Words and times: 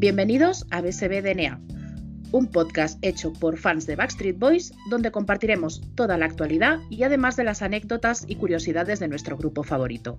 Bienvenidos 0.00 0.64
a 0.70 0.80
BSB 0.80 1.20
DNA, 1.20 1.60
un 2.32 2.46
podcast 2.46 2.98
hecho 3.04 3.34
por 3.34 3.58
fans 3.58 3.86
de 3.86 3.96
Backstreet 3.96 4.38
Boys 4.38 4.72
donde 4.88 5.10
compartiremos 5.10 5.82
toda 5.94 6.16
la 6.16 6.24
actualidad 6.24 6.78
y 6.88 7.02
además 7.02 7.36
de 7.36 7.44
las 7.44 7.60
anécdotas 7.60 8.24
y 8.26 8.36
curiosidades 8.36 8.98
de 8.98 9.08
nuestro 9.08 9.36
grupo 9.36 9.62
favorito, 9.62 10.18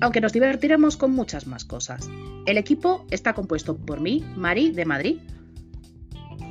aunque 0.00 0.22
nos 0.22 0.32
divertiremos 0.32 0.96
con 0.96 1.12
muchas 1.12 1.46
más 1.46 1.66
cosas. 1.66 2.08
El 2.46 2.56
equipo 2.56 3.04
está 3.10 3.34
compuesto 3.34 3.76
por 3.76 4.00
mí, 4.00 4.24
Mari, 4.34 4.70
de 4.70 4.86
Madrid, 4.86 5.18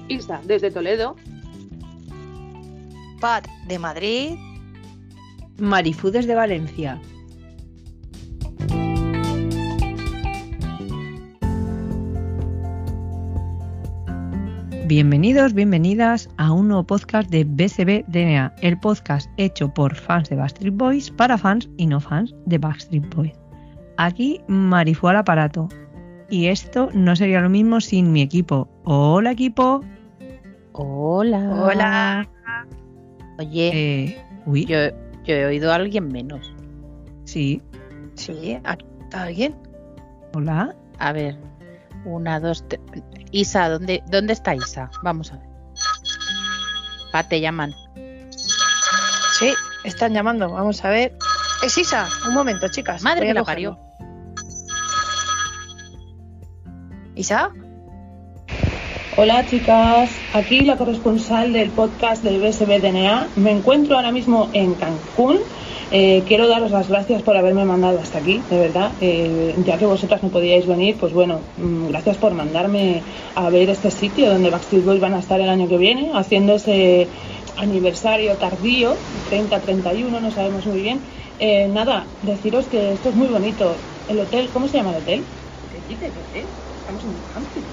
Isa, 0.08 0.40
desde 0.46 0.70
Toledo, 0.70 1.16
Pat, 3.20 3.48
de 3.68 3.80
Madrid, 3.80 4.36
Marifú 5.58 6.12
desde 6.12 6.36
Valencia. 6.36 7.02
Bienvenidos, 14.88 15.54
bienvenidas 15.54 16.30
a 16.38 16.52
un 16.54 16.70
nuevo 16.70 16.84
podcast 16.86 17.30
de 17.30 17.44
BSB 17.44 18.06
DNA, 18.08 18.54
el 18.62 18.80
podcast 18.80 19.30
hecho 19.38 19.74
por 19.74 19.94
fans 19.96 20.30
de 20.30 20.38
Backstreet 20.38 20.74
Boys 20.76 21.12
para 21.12 21.38
fans 21.38 21.70
y 21.78 21.88
no 21.88 22.00
fans 22.00 22.34
de 22.46 22.58
Backstreet 22.58 23.14
Boys. 23.14 23.34
Aquí 23.98 24.40
Marifú 24.48 25.10
al 25.10 25.18
aparato. 25.18 25.68
Y 26.30 26.48
esto 26.48 26.90
no 26.94 27.16
sería 27.16 27.42
lo 27.42 27.50
mismo 27.50 27.82
sin 27.82 28.12
mi 28.12 28.22
equipo. 28.22 28.70
Hola 28.86 29.32
equipo. 29.32 29.82
Hola. 30.74 31.50
Hola. 31.52 32.30
Oye, 33.40 33.72
Eh, 33.74 34.18
uy, 34.46 34.66
yo, 34.66 34.78
yo 35.26 35.34
he 35.36 35.46
oído 35.46 35.72
a 35.72 35.76
alguien 35.76 36.08
menos. 36.08 36.54
sí, 37.26 37.62
Sí, 38.16 38.58
aquí 38.64 38.86
está 39.02 39.24
alguien. 39.24 39.56
hola. 40.34 40.76
A 41.00 41.12
ver, 41.12 41.38
una, 42.08 42.40
dos, 42.40 42.64
tres. 42.68 42.82
Isa, 43.32 43.70
¿dónde, 43.70 44.04
¿dónde 44.08 44.34
está 44.34 44.56
Isa? 44.56 44.90
Vamos 45.04 45.32
a 45.32 45.38
ver. 45.38 45.48
Pa, 47.12 47.24
te 47.24 47.42
llaman. 47.42 47.74
Sí, 49.38 49.54
están 49.84 50.14
llamando. 50.14 50.50
Vamos 50.50 50.84
a 50.84 50.90
ver. 50.90 51.16
Es 51.64 51.78
Isa. 51.78 52.08
Un 52.28 52.34
momento, 52.34 52.68
chicas. 52.70 53.02
Madre 53.04 53.28
que 53.28 53.34
la 53.34 53.42
cogerlo. 53.42 53.80
¿Isa? 57.16 57.52
Hola 59.20 59.44
chicas, 59.48 60.12
aquí 60.34 60.62
la 60.62 60.78
corresponsal 60.78 61.52
del 61.52 61.72
podcast 61.72 62.24
de 62.24 62.38
BSB 62.38 62.80
DNA. 62.80 63.30
Me 63.38 63.50
encuentro 63.50 63.96
ahora 63.96 64.12
mismo 64.12 64.48
en 64.54 64.76
Cancún. 64.76 65.40
Eh, 65.90 66.24
quiero 66.28 66.50
daros 66.50 66.72
las 66.72 66.90
gracias 66.90 67.22
por 67.22 67.38
haberme 67.38 67.64
mandado 67.64 68.00
hasta 68.00 68.20
aquí, 68.20 68.42
de 68.50 68.60
verdad. 68.60 68.92
Eh, 69.00 69.56
ya 69.66 69.78
que 69.78 69.86
vosotras 69.86 70.22
no 70.22 70.30
podíais 70.30 70.68
venir, 70.68 70.98
pues 71.00 71.14
bueno, 71.14 71.40
mm, 71.58 71.88
gracias 71.88 72.18
por 72.18 72.34
mandarme 72.34 73.02
a 73.36 73.50
ver 73.50 73.70
este 73.70 73.90
sitio 73.90 74.30
donde 74.30 74.50
Backstreet 74.50 74.84
Boys 74.84 75.00
van 75.00 75.14
a 75.14 75.20
estar 75.20 75.40
el 75.40 75.48
año 75.48 75.70
que 75.70 75.78
viene, 75.78 76.12
haciendo 76.14 76.56
ese 76.56 77.08
aniversario 77.56 78.36
tardío, 78.36 78.96
30-31, 79.30 80.22
no 80.22 80.32
sabemos 80.32 80.66
muy 80.66 80.82
bien. 80.82 81.00
Eh, 81.40 81.70
nada, 81.74 82.06
deciros 82.24 82.66
que 82.66 82.92
esto 82.92 83.10
es 83.10 83.16
muy 83.16 83.28
bonito. 83.28 83.76
El 84.10 84.20
hotel, 84.20 84.50
¿cómo 84.52 84.68
se 84.68 84.78
llama 84.78 84.92
el 84.92 84.98
hotel? 84.98 85.24
¿Qué 85.72 85.82
dices, 85.88 86.12
hotel? 86.12 86.48
Estamos 86.80 87.04
en 87.04 87.67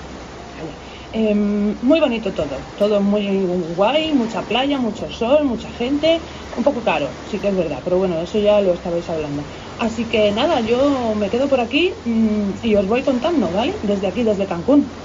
Em, 1.17 1.79
muy 1.81 2.01
bonito 2.01 2.35
todo, 2.35 2.73
todo 2.75 3.01
muy 3.01 3.45
guay, 3.47 4.13
mucha 4.15 4.49
playa, 4.49 4.81
mucho 4.81 5.09
sol, 5.11 5.45
mucha 5.45 5.71
gente, 5.71 6.25
un 6.57 6.65
poco 6.65 6.83
caro, 6.83 7.21
sí 7.23 7.41
que 7.41 7.49
es 7.49 7.55
verdad, 7.55 7.83
pero 7.85 7.99
bueno, 7.99 8.21
eso 8.21 8.39
ya 8.41 8.61
lo 8.61 8.73
estabais 8.75 9.09
hablando. 9.09 9.47
Así 9.79 10.09
que 10.09 10.33
nada, 10.33 10.61
yo 10.63 11.15
me 11.15 11.31
quedo 11.31 11.47
por 11.49 11.61
aquí 11.61 12.01
mm, 12.05 12.55
y 12.63 12.75
os 12.77 12.87
voy 12.89 13.05
contando, 13.05 13.53
¿vale? 13.53 13.79
Desde 13.83 14.09
aquí, 14.09 14.25
desde 14.25 14.47
Cancún. 14.49 14.99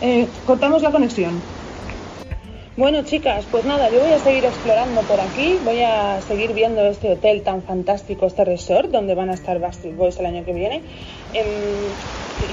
Eh, 0.00 0.32
cortamos 0.44 0.82
la 0.82 0.92
conexión. 0.92 1.55
Bueno, 2.76 3.02
chicas, 3.04 3.46
pues 3.50 3.64
nada, 3.64 3.88
yo 3.88 4.02
voy 4.02 4.12
a 4.12 4.18
seguir 4.18 4.44
explorando 4.44 5.00
por 5.04 5.18
aquí, 5.18 5.58
voy 5.64 5.80
a 5.80 6.20
seguir 6.20 6.52
viendo 6.52 6.84
este 6.84 7.10
hotel 7.10 7.40
tan 7.40 7.62
fantástico, 7.62 8.26
este 8.26 8.44
resort, 8.44 8.90
donde 8.90 9.14
van 9.14 9.30
a 9.30 9.32
estar 9.32 9.58
Backstreet 9.58 9.96
Boys 9.96 10.20
el 10.20 10.26
año 10.26 10.44
que 10.44 10.52
viene. 10.52 10.82
Em, 11.32 11.94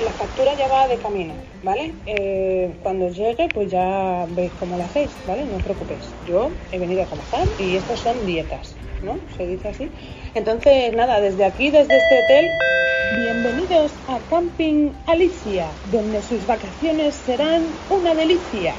la 0.02 0.14
factura 0.14 0.56
ya 0.56 0.70
va 0.70 0.88
de 0.88 0.96
camino, 0.96 1.34
¿vale? 1.62 1.92
Eh, 2.06 2.72
cuando 2.84 3.10
llegue, 3.10 3.50
pues 3.54 3.70
ya 3.70 4.26
veis 4.30 4.54
cómo 4.62 4.78
lo 4.78 4.86
hacéis, 4.86 5.12
¿vale? 5.28 5.44
No 5.44 5.58
os 5.58 5.64
preocupéis. 5.64 6.16
Yo 6.26 6.52
he 6.72 6.80
venido 6.80 7.04
a 7.04 7.06
trabajar 7.06 7.46
y 7.60 7.76
estas 7.76 8.00
son 8.00 8.26
dietas, 8.26 8.78
¿no? 9.04 9.20
Se 9.36 9.46
dice 9.46 9.68
así. 9.68 9.90
Entonces, 10.36 10.94
nada, 10.94 11.20
desde 11.20 11.44
aquí, 11.44 11.70
desde 11.70 11.98
este 11.98 12.24
hotel, 12.24 12.46
bienvenidos 13.18 13.92
a 14.08 14.22
Camping 14.30 14.94
Alicia, 15.06 15.68
donde 15.92 16.22
sus 16.22 16.48
vacaciones 16.48 17.14
serán 17.14 17.68
una 17.90 18.16
delicia. 18.16 18.74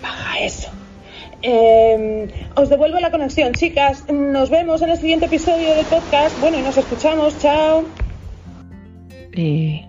Baja 0.00 0.38
eso. 0.38 0.83
Eh, 1.46 2.26
os 2.56 2.70
devuelvo 2.70 2.98
la 3.00 3.10
conexión, 3.10 3.52
chicas. 3.52 4.06
Nos 4.10 4.48
vemos 4.48 4.80
en 4.80 4.88
el 4.88 4.96
siguiente 4.96 5.26
episodio 5.26 5.74
del 5.74 5.84
podcast. 5.84 6.40
Bueno, 6.40 6.58
y 6.58 6.62
nos 6.62 6.78
escuchamos. 6.78 7.38
Chao. 7.38 7.84
Eh, 9.32 9.86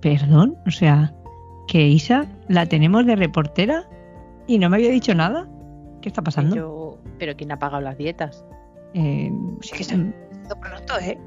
perdón, 0.00 0.58
o 0.66 0.70
sea, 0.70 1.14
que 1.66 1.86
Isa 1.86 2.26
la 2.48 2.66
tenemos 2.66 3.06
de 3.06 3.16
reportera 3.16 3.88
y 4.46 4.58
no 4.58 4.68
me 4.68 4.76
había 4.76 4.90
dicho 4.90 5.14
nada. 5.14 5.48
¿Qué 6.02 6.10
está 6.10 6.20
pasando? 6.20 6.54
Yo, 6.54 6.98
pero 7.18 7.34
¿quién 7.36 7.52
ha 7.52 7.58
pagado 7.58 7.80
las 7.80 7.96
dietas? 7.96 8.44
Eh, 8.92 9.32
Sí 9.62 9.76
que 9.76 9.84
se 9.84 9.96
mm, 9.96 10.12
pronto, 10.60 10.98
¿eh? 11.00 11.18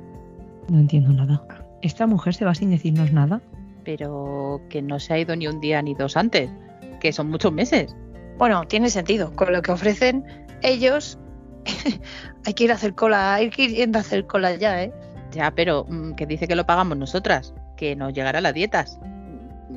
no 0.69 0.79
entiendo 0.79 1.11
nada. 1.11 1.43
¿Esta 1.81 2.05
mujer 2.05 2.35
se 2.35 2.45
va 2.45 2.53
sin 2.53 2.69
decirnos 2.69 3.11
nada? 3.11 3.41
Pero 3.83 4.61
que 4.69 4.83
no 4.83 4.99
se 4.99 5.15
ha 5.15 5.19
ido 5.19 5.35
ni 5.35 5.47
un 5.47 5.59
día 5.59 5.81
ni 5.81 5.95
dos 5.95 6.17
antes, 6.17 6.51
que 6.99 7.11
son 7.11 7.31
muchos 7.31 7.51
meses. 7.51 7.95
Bueno, 8.37 8.65
tiene 8.67 8.89
sentido. 8.89 9.31
Con 9.35 9.53
lo 9.53 9.61
que 9.61 9.71
ofrecen 9.71 10.23
ellos, 10.61 11.17
hay 12.45 12.53
que 12.53 12.63
ir 12.65 12.71
a 12.71 12.75
hacer 12.75 12.93
cola, 12.95 13.35
hay 13.35 13.49
que 13.49 13.63
ir 13.63 13.71
yendo 13.75 13.97
a 13.99 14.01
hacer 14.01 14.25
cola 14.25 14.55
ya, 14.55 14.83
¿eh? 14.83 14.91
Ya, 15.31 15.51
pero 15.51 15.85
mm, 15.87 16.13
que 16.13 16.25
dice 16.25 16.47
que 16.47 16.55
lo 16.55 16.65
pagamos 16.65 16.97
nosotras, 16.97 17.53
que 17.77 17.95
nos 17.95 18.13
llegará 18.13 18.41
las 18.41 18.53
dietas. 18.53 18.99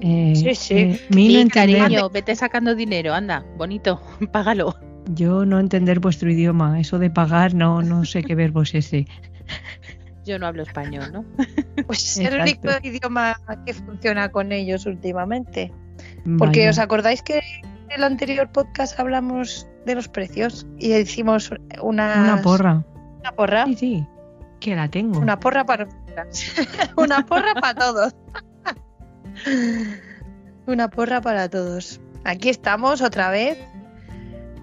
Eh, 0.01 0.33
Sí, 0.35 0.55
sí. 0.55 0.75
eh, 0.75 1.01
mi 1.11 1.49
cariño, 1.49 2.11
vete 2.11 2.35
sacando 2.35 2.75
dinero, 2.75 3.15
anda, 3.15 3.45
bonito, 3.57 4.01
págalo. 4.33 4.75
yo 5.15 5.45
no 5.45 5.61
entender 5.61 6.01
vuestro 6.01 6.31
idioma, 6.31 6.81
eso 6.81 6.99
de 6.99 7.11
pagar, 7.11 7.55
no, 7.55 7.83
no 7.83 8.05
sé 8.05 8.25
qué 8.25 8.35
verbo 8.35 8.63
es 8.63 8.75
ese. 8.75 9.07
Yo 10.25 10.39
no 10.39 10.47
hablo 10.47 10.63
español, 10.63 11.13
¿no? 11.13 11.25
Pues 11.87 12.17
es 12.19 12.27
el 12.33 12.41
único 12.41 12.69
idioma 12.83 13.37
que 13.67 13.75
funciona 13.75 14.31
con 14.31 14.53
ellos 14.53 14.87
últimamente. 14.87 15.71
Porque 16.39 16.61
Vaya. 16.61 16.71
os 16.71 16.79
acordáis 16.79 17.23
que 17.23 17.41
el 17.95 18.03
anterior 18.03 18.51
podcast 18.51 18.99
hablamos 18.99 19.69
de 19.87 19.95
los 19.95 20.09
precios 20.09 20.67
y 20.79 20.95
hicimos 20.95 21.51
una, 21.81 22.23
Una 22.23 22.43
porra. 22.43 22.85
Una 23.21 23.33
porra. 23.33 23.67
Sí, 23.67 23.77
sí, 23.77 24.07
que 24.61 24.75
la 24.75 24.89
tengo. 24.89 25.21
Una 25.21 25.39
porra 25.39 25.65
para 25.65 25.87
una 26.97 27.25
porra 27.25 27.55
para 27.55 27.75
todos. 27.75 28.15
una 30.67 30.91
porra 30.91 31.21
para 31.21 31.49
todos. 31.49 32.01
Aquí 32.25 32.49
estamos 32.49 33.01
otra 33.01 33.31
vez 33.31 33.59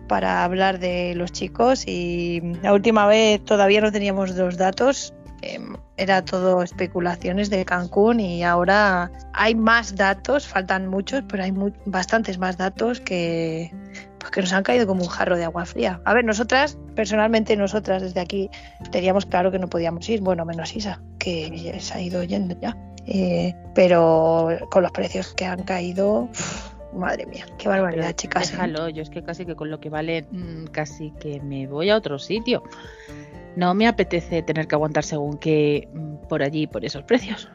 para 0.07 0.43
hablar 0.43 0.79
de 0.79 1.15
los 1.15 1.31
chicos 1.31 1.87
y 1.87 2.41
la 2.61 2.73
última 2.73 3.05
vez 3.05 3.43
todavía 3.45 3.79
no 3.81 3.91
teníamos 3.91 4.35
los 4.35 4.57
datos. 4.57 5.13
Em, 5.41 5.75
Era 5.97 6.24
todo 6.25 6.63
especulaciones 6.63 7.50
de 7.50 7.63
Cancún 7.66 8.19
y 8.19 8.44
ahora 8.44 9.12
hay 9.34 9.53
más 9.56 9.96
datos, 9.96 10.47
faltan 10.47 10.88
muchos, 10.88 11.24
pero 11.28 11.44
hay 11.44 11.52
mu- 11.52 11.72
bastantes 11.85 12.38
más 12.40 12.57
datos 12.57 13.00
que, 13.02 13.72
pues 14.18 14.31
que 14.31 14.41
nos 14.41 14.52
han 14.53 14.63
caído 14.63 14.88
como 14.88 15.03
un 15.03 15.09
jarro 15.09 15.38
de 15.38 15.44
agua 15.44 15.66
fría. 15.66 16.02
A 16.06 16.13
ver, 16.16 16.25
nosotras, 16.25 16.78
personalmente 16.96 17.56
nosotras 17.56 18.02
desde 18.02 18.19
aquí 18.19 18.50
teníamos 18.91 19.25
claro 19.28 19.52
que 19.52 19.59
no 19.59 19.68
podíamos 19.68 20.07
ir, 20.09 20.22
bueno, 20.22 20.44
menos 20.46 20.76
Isa, 20.76 21.02
que 21.20 21.76
se 21.79 21.94
ha 21.94 22.02
ido 22.02 22.23
yendo 22.23 22.59
ya. 22.59 22.76
Eh, 23.05 23.53
pero 23.76 24.49
con 24.72 24.84
los 24.84 24.91
precios 24.91 25.34
que 25.34 25.46
han 25.46 25.64
caído, 25.64 26.29
madre 26.94 27.26
mía, 27.26 27.46
qué 27.58 27.67
barbaridad, 27.67 28.03
Pero 28.05 28.16
chicas. 28.17 28.47
¿eh? 28.49 28.52
Déjalo, 28.53 28.90
yo 28.90 29.02
es 29.03 29.09
que 29.09 29.23
casi 29.23 29.46
que 29.46 29.55
con 29.55 29.70
lo 29.72 29.79
que 29.79 29.90
vale, 29.90 30.26
mm, 30.32 30.66
casi 30.72 31.11
que 31.20 31.40
me 31.41 31.67
voy 31.67 31.90
a 31.90 31.96
otro 31.96 32.17
sitio. 32.20 32.64
No 33.55 33.73
me 33.73 33.87
apetece 33.87 34.41
tener 34.41 34.67
que 34.67 34.75
aguantar 34.75 35.03
según 35.03 35.37
qué 35.37 35.87
mm, 35.93 36.27
por 36.27 36.43
allí, 36.43 36.67
por 36.67 36.85
esos 36.85 37.03
precios. 37.03 37.49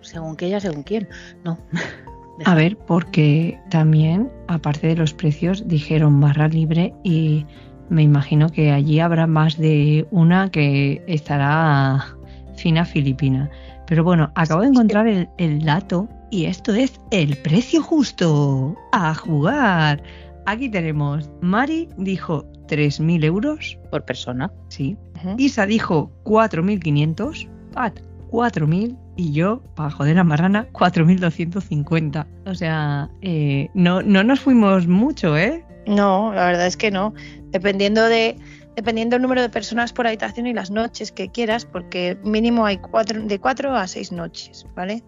Según 0.00 0.36
que 0.36 0.46
ella, 0.46 0.60
según 0.60 0.82
quién. 0.82 1.08
No. 1.44 1.58
A 2.44 2.54
ver, 2.54 2.76
porque 2.76 3.58
también, 3.68 4.30
aparte 4.46 4.86
de 4.86 4.96
los 4.96 5.12
precios, 5.12 5.66
dijeron 5.66 6.20
barra 6.20 6.46
libre 6.46 6.94
y 7.02 7.44
me 7.88 8.02
imagino 8.02 8.48
que 8.48 8.70
allí 8.70 9.00
habrá 9.00 9.26
más 9.26 9.56
de 9.56 10.06
una 10.10 10.50
que 10.50 11.02
estará 11.08 12.16
fina 12.54 12.84
filipina. 12.84 13.50
Pero 13.86 14.04
bueno, 14.04 14.30
acabo 14.34 14.60
de 14.60 14.68
encontrar 14.68 15.08
el, 15.08 15.28
el 15.38 15.64
dato 15.64 16.08
y 16.30 16.44
esto 16.44 16.74
es 16.74 17.00
el 17.10 17.36
precio 17.38 17.82
justo. 17.82 18.76
A 18.92 19.14
jugar. 19.14 20.02
Aquí 20.48 20.70
tenemos, 20.70 21.28
Mari 21.42 21.90
dijo 21.98 22.50
3.000 22.68 23.22
euros. 23.22 23.78
Por 23.90 24.02
persona. 24.06 24.50
Sí. 24.68 24.96
Ujú. 25.16 25.34
Isa 25.36 25.66
dijo 25.66 26.10
4.500. 26.24 27.46
Pat, 27.74 28.00
4.000 28.30 28.96
y 29.18 29.32
yo, 29.32 29.62
para 29.76 29.90
joder 29.90 30.18
a 30.18 30.24
Marrana, 30.24 30.66
4.250. 30.72 32.26
O 32.46 32.54
sea, 32.54 33.10
eh, 33.20 33.68
no, 33.74 34.00
no 34.00 34.24
nos 34.24 34.40
fuimos 34.40 34.86
mucho, 34.86 35.36
¿eh? 35.36 35.62
No, 35.86 36.32
la 36.32 36.46
verdad 36.46 36.66
es 36.66 36.78
que 36.78 36.90
no. 36.90 37.12
Dependiendo 37.50 38.04
de 38.04 38.34
dependiendo 38.74 39.16
del 39.16 39.22
número 39.22 39.42
de 39.42 39.50
personas 39.50 39.92
por 39.92 40.06
habitación 40.06 40.46
y 40.46 40.54
las 40.54 40.70
noches 40.70 41.12
que 41.12 41.28
quieras, 41.28 41.66
porque 41.66 42.16
mínimo 42.24 42.64
hay 42.64 42.78
cuatro, 42.78 43.20
de 43.20 43.38
cuatro 43.38 43.76
a 43.76 43.86
seis 43.86 44.12
noches, 44.12 44.64
¿vale? 44.74 45.02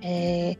Eh, 0.00 0.56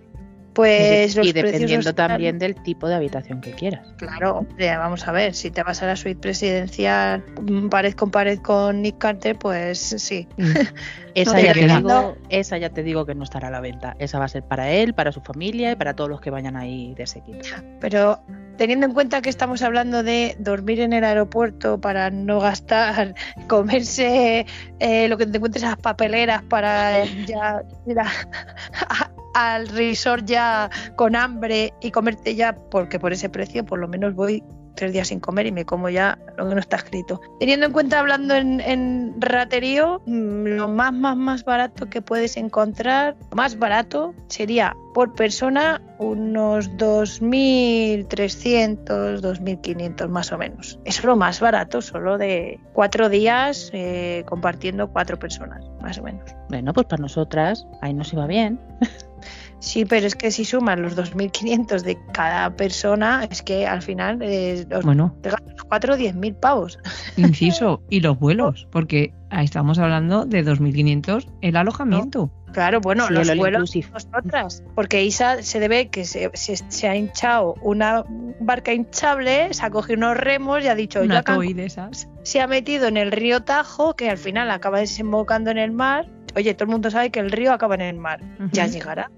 pues 0.54 1.16
y 1.16 1.32
dependiendo 1.32 1.94
también 1.94 2.38
del 2.38 2.54
tipo 2.62 2.88
de 2.88 2.94
habitación 2.94 3.40
que 3.40 3.52
quieras. 3.52 3.86
Claro, 3.96 4.38
hombre, 4.38 4.76
vamos 4.76 5.06
a 5.06 5.12
ver, 5.12 5.34
si 5.34 5.50
te 5.50 5.62
vas 5.62 5.82
a 5.82 5.86
la 5.86 5.96
suite 5.96 6.20
presidencial 6.20 7.24
mm, 7.42 7.68
pared 7.68 7.94
con 7.94 8.10
pared 8.10 8.38
con 8.38 8.80
Nick 8.80 8.98
Carter, 8.98 9.36
pues 9.36 9.78
sí. 9.78 10.28
Esa, 11.14 11.40
ya 11.40 11.52
te 11.52 11.68
digo, 11.68 12.16
esa 12.28 12.58
ya 12.58 12.70
te 12.70 12.82
digo 12.82 13.06
que 13.06 13.14
no 13.14 13.22
estará 13.22 13.46
a 13.46 13.50
la 13.50 13.60
venta. 13.60 13.94
Esa 14.00 14.18
va 14.18 14.24
a 14.24 14.28
ser 14.28 14.42
para 14.42 14.70
él, 14.70 14.94
para 14.94 15.12
su 15.12 15.20
familia 15.20 15.70
y 15.70 15.76
para 15.76 15.94
todos 15.94 16.10
los 16.10 16.20
que 16.20 16.30
vayan 16.30 16.56
ahí 16.56 16.92
de 16.96 17.04
ese 17.04 17.20
equipo. 17.20 17.38
Pero 17.80 18.20
teniendo 18.56 18.86
en 18.86 18.94
cuenta 18.94 19.22
que 19.22 19.30
estamos 19.30 19.62
hablando 19.62 20.02
de 20.02 20.36
dormir 20.40 20.80
en 20.80 20.92
el 20.92 21.04
aeropuerto 21.04 21.80
para 21.80 22.10
no 22.10 22.40
gastar, 22.40 23.14
comerse 23.48 24.46
eh, 24.80 25.08
lo 25.08 25.16
que 25.16 25.26
te 25.26 25.36
encuentres 25.36 25.62
las 25.62 25.76
papeleras 25.76 26.42
para 26.42 27.04
ya 27.26 27.62
ir 27.86 28.00
a, 28.00 28.10
al 29.34 29.69
resort 29.69 30.25
ya 30.25 30.70
con 30.96 31.14
hambre 31.16 31.72
y 31.81 31.90
comerte 31.90 32.34
ya, 32.34 32.54
porque 32.70 32.98
por 32.98 33.12
ese 33.12 33.28
precio 33.28 33.64
por 33.64 33.78
lo 33.78 33.88
menos 33.88 34.14
voy 34.14 34.42
tres 34.75 34.93
días 34.93 35.09
sin 35.09 35.21
comer 35.21 35.47
y 35.47 35.53
me 35.53 35.65
como 35.65 35.88
ya 35.88 36.19
lo 36.37 36.47
que 36.49 36.55
no 36.55 36.61
está 36.61 36.76
escrito. 36.76 37.21
Teniendo 37.38 37.67
en 37.67 37.73
cuenta, 37.73 38.00
hablando 38.00 38.35
en, 38.35 39.15
raterío, 39.19 40.03
mm, 40.06 40.47
lo 40.56 40.69
más, 40.69 40.93
más, 40.93 41.17
más 41.17 41.44
barato 41.44 41.88
que 41.88 42.03
puedes 42.03 42.37
encontrar, 42.37 43.17
más 43.35 43.59
barato 43.59 44.15
sería 44.29 44.76
por 44.94 45.15
persona 45.15 45.81
unos 45.99 46.71
2.300, 46.73 49.21
2.500 49.21 50.09
más 50.09 50.32
o 50.32 50.38
menos. 50.38 50.79
Es 50.85 51.03
lo 51.03 51.17
más 51.17 51.41
barato, 51.41 51.82
solo 51.82 52.19
de 52.19 52.61
cuatro 52.73 53.09
días 53.09 53.71
eh, 53.73 54.23
compartiendo 54.26 54.91
cuatro 54.91 55.19
personas, 55.19 55.65
más 55.81 55.99
o 55.99 56.03
menos. 56.03 56.31
Bueno, 56.49 56.73
pues 56.73 56.87
para 56.87 57.03
nosotras 57.03 57.67
ahí 57.81 57.94
nos 57.94 58.12
iba 58.12 58.26
bien. 58.26 58.61
Sí, 59.64 59.87
pero 59.87 60.06
es 60.06 60.14
que 60.14 60.31
si 60.31 60.44
sumas 60.44 60.78
los 60.78 60.94
2.500 60.94 61.81
de 61.81 61.99
cada 62.12 62.55
persona, 62.55 63.26
es 63.31 63.40
que 63.40 63.66
al 63.66 63.81
final 63.81 64.19
eh, 64.20 64.66
los, 64.69 64.84
bueno. 64.84 65.16
te 65.22 65.31
gastas 65.31 65.62
4 65.66 65.94
o 65.94 65.96
10.000 65.96 66.38
pavos. 66.38 66.78
Inciso, 67.16 67.82
y 67.88 68.00
los 68.00 68.19
vuelos, 68.19 68.69
porque 68.70 69.14
ahí 69.31 69.46
estamos 69.46 69.78
hablando 69.78 70.26
de 70.26 70.44
2.500 70.44 71.26
el 71.40 71.56
alojamiento. 71.56 72.31
Claro, 72.52 72.82
bueno, 72.82 73.08
los 73.08 73.37
vuelos 73.37 73.75
nosotras, 73.90 74.62
porque 74.75 75.02
Isa 75.02 75.43
se 75.43 75.58
debe 75.58 75.88
que 75.88 76.05
se, 76.05 76.31
se, 76.34 76.88
ha 76.88 76.94
hinchado 76.94 77.55
una 77.62 78.05
barca 78.40 78.72
hinchable, 78.72 79.52
se 79.52 79.64
ha 79.64 79.70
cogido 79.70 79.96
unos 79.96 80.16
remos 80.19 80.62
y 80.62 80.69
ha 80.69 80.75
dicho, 80.75 81.00
una 81.02 81.22
de 81.22 81.64
esas. 81.64 82.08
se 82.22 82.40
ha 82.40 82.46
metido 82.46 82.87
en 82.87 82.96
el 82.96 83.11
río 83.11 83.43
Tajo, 83.43 83.96
que 83.96 84.08
al 84.08 84.19
final 84.19 84.50
acaba 84.52 84.78
desembocando 84.78 85.50
en 85.50 85.58
el 85.58 85.72
mar, 85.72 86.08
Oye, 86.36 86.54
todo 86.54 86.64
el 86.64 86.70
mundo 86.70 86.90
sabe 86.90 87.10
que 87.10 87.20
el 87.20 87.31
río 87.31 87.52
acaba 87.52 87.75
en 87.76 87.82
el 87.82 87.96
mar. 87.96 88.20
Ya 88.52 88.66
llegará, 88.66 89.10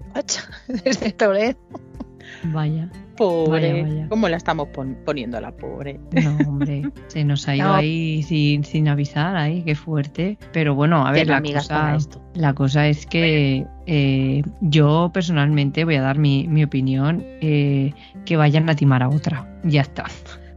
desde 0.67 1.11
Toledo. 1.17 1.57
Vaya. 2.43 2.89
Pobre. 3.15 4.05
¿Cómo 4.09 4.29
la 4.29 4.37
estamos 4.37 4.67
poniendo 5.05 5.37
a 5.37 5.41
la 5.41 5.51
pobre? 5.51 5.99
No, 6.11 6.37
hombre, 6.47 6.83
se 7.07 7.23
nos 7.23 7.47
ha 7.47 7.55
ido 7.55 7.73
ahí 7.73 8.21
sin, 8.21 8.63
sin 8.63 8.87
avisar, 8.87 9.35
ahí, 9.35 9.63
qué 9.63 9.73
fuerte. 9.73 10.37
Pero 10.53 10.75
bueno, 10.75 11.07
a 11.07 11.11
ver, 11.11 11.27
la 11.27 11.41
cosa, 11.41 11.97
la 12.35 12.53
cosa 12.53 12.87
es 12.87 13.07
que 13.07 13.65
eh, 13.87 14.43
yo 14.61 15.09
personalmente 15.11 15.83
voy 15.83 15.95
a 15.95 16.01
dar 16.01 16.19
mi, 16.19 16.47
mi 16.47 16.63
opinión, 16.63 17.23
eh, 17.41 17.93
que 18.25 18.37
vayan 18.37 18.69
a 18.69 18.75
timar 18.75 19.01
a 19.01 19.09
otra. 19.09 19.47
Ya 19.63 19.81
está. 19.81 20.05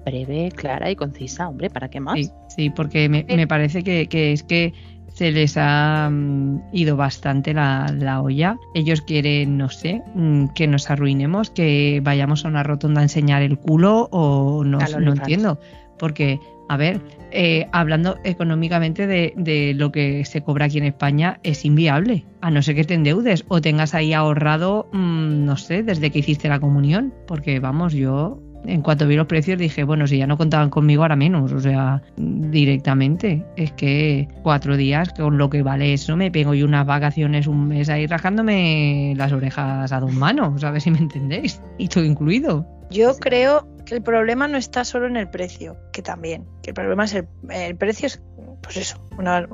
Breve, 0.05 0.51
clara 0.55 0.91
y 0.91 0.97
concisa, 0.97 1.49
hombre, 1.49 1.71
¿para 1.71 1.89
qué 1.89 2.01
más? 2.01 2.17
Sí, 2.17 2.31
sí 2.49 2.71
porque 2.71 3.09
me, 3.09 3.25
me 3.25 3.47
parece 3.47 3.83
que, 3.83 4.07
que 4.07 4.33
es 4.33 4.43
que 4.43 4.75
se 5.21 5.33
les 5.33 5.59
ha 5.59 6.09
mm, 6.11 6.71
ido 6.73 6.97
bastante 6.97 7.53
la, 7.53 8.23
olla. 8.23 8.57
Ellos 8.73 9.03
quieren, 9.03 9.59
no 9.59 9.69
sé, 9.69 10.01
mm, 10.15 10.47
que 10.55 10.67
nos 10.67 10.91
arruinemos, 10.91 11.51
que 11.51 12.01
vayamos 12.03 12.47
a 12.47 12.49
una 12.49 12.63
rotonda 12.63 13.01
a 13.01 13.03
enseñar 13.03 13.43
el 13.43 13.59
culo 13.59 14.09
o 14.13 14.65
no, 14.65 14.79
no 14.79 15.13
entiendo. 15.13 15.61
Porque, 15.99 16.41
a 16.71 16.79
ver, 16.79 17.03
eh, 17.33 17.69
hablando 17.71 18.17
económicamente 18.25 19.07
de, 19.07 19.35
de, 19.37 19.75
lo 19.75 19.93
que 19.93 20.25
se 20.25 20.41
cobra 20.41 20.65
aquí 20.65 20.79
en 20.79 20.85
España, 20.85 21.39
es 21.43 21.67
inviable. 21.67 22.25
A 22.41 22.51
no 22.51 22.63
ser 22.63 22.77
que 22.77 22.85
te 22.85 22.95
endeudes 22.95 23.45
o 23.49 23.61
tengas 23.61 23.93
ahí 23.93 24.15
ahorrado, 24.15 24.89
mm, 24.95 25.45
no 25.45 25.59
sé, 25.59 25.83
desde 25.83 26.11
que 26.11 26.21
hiciste 26.21 26.49
la 26.49 26.61
comunión. 26.61 27.13
Porque, 27.27 27.61
vamos, 27.61 27.93
yo 27.93 28.41
en 28.67 28.83
cuanto 28.83 29.07
vi 29.07 29.17
los 29.17 29.27
precios 29.27 29.59
dije, 29.59 29.85
bueno, 29.85 30.07
si 30.07 30.19
ya 30.19 30.27
no 30.27 30.37
contaban 30.37 30.71
conmigo, 30.71 31.03
ahora 31.03 31.17
menos. 31.17 31.53
O 31.53 31.61
sea, 31.61 32.03
directamente. 32.17 33.45
Es 33.57 33.73
que 33.73 34.29
cuatro 34.43 34.77
días, 34.77 35.11
con 35.11 35.39
lo 35.39 35.51
que 35.51 35.63
vale 35.63 35.93
eso, 35.93 36.17
me 36.17 36.31
pego 36.31 36.55
yo 36.55 36.67
unas 36.67 36.87
vacaciones 36.87 37.47
un 37.47 37.69
mes 37.69 37.89
ahí 37.89 38.07
rajándome 38.07 39.15
las 39.17 39.33
orejas 39.33 39.93
a 39.93 40.01
dos 40.01 40.13
manos, 40.13 40.63
a 40.65 40.71
ver 40.71 40.81
si 40.83 40.91
me 40.91 40.99
entendéis. 40.99 41.61
Y 41.79 41.89
todo 41.89 42.05
incluido. 42.05 42.67
Yo 42.91 43.15
creo 43.17 43.69
que 43.87 43.97
el 43.97 44.03
problema 44.03 44.49
no 44.49 44.59
está 44.59 44.85
solo 44.85 45.07
en 45.07 45.17
el 45.17 45.29
precio, 45.29 45.77
que 45.93 46.03
también. 46.03 46.45
Que 46.63 46.71
el 46.71 46.75
problema 46.75 47.05
es 47.05 47.15
el, 47.15 47.29
el 47.51 47.77
precio, 47.77 48.07
es, 48.07 48.21
pues 48.63 48.77
eso, 48.77 49.01
una, 49.17 49.49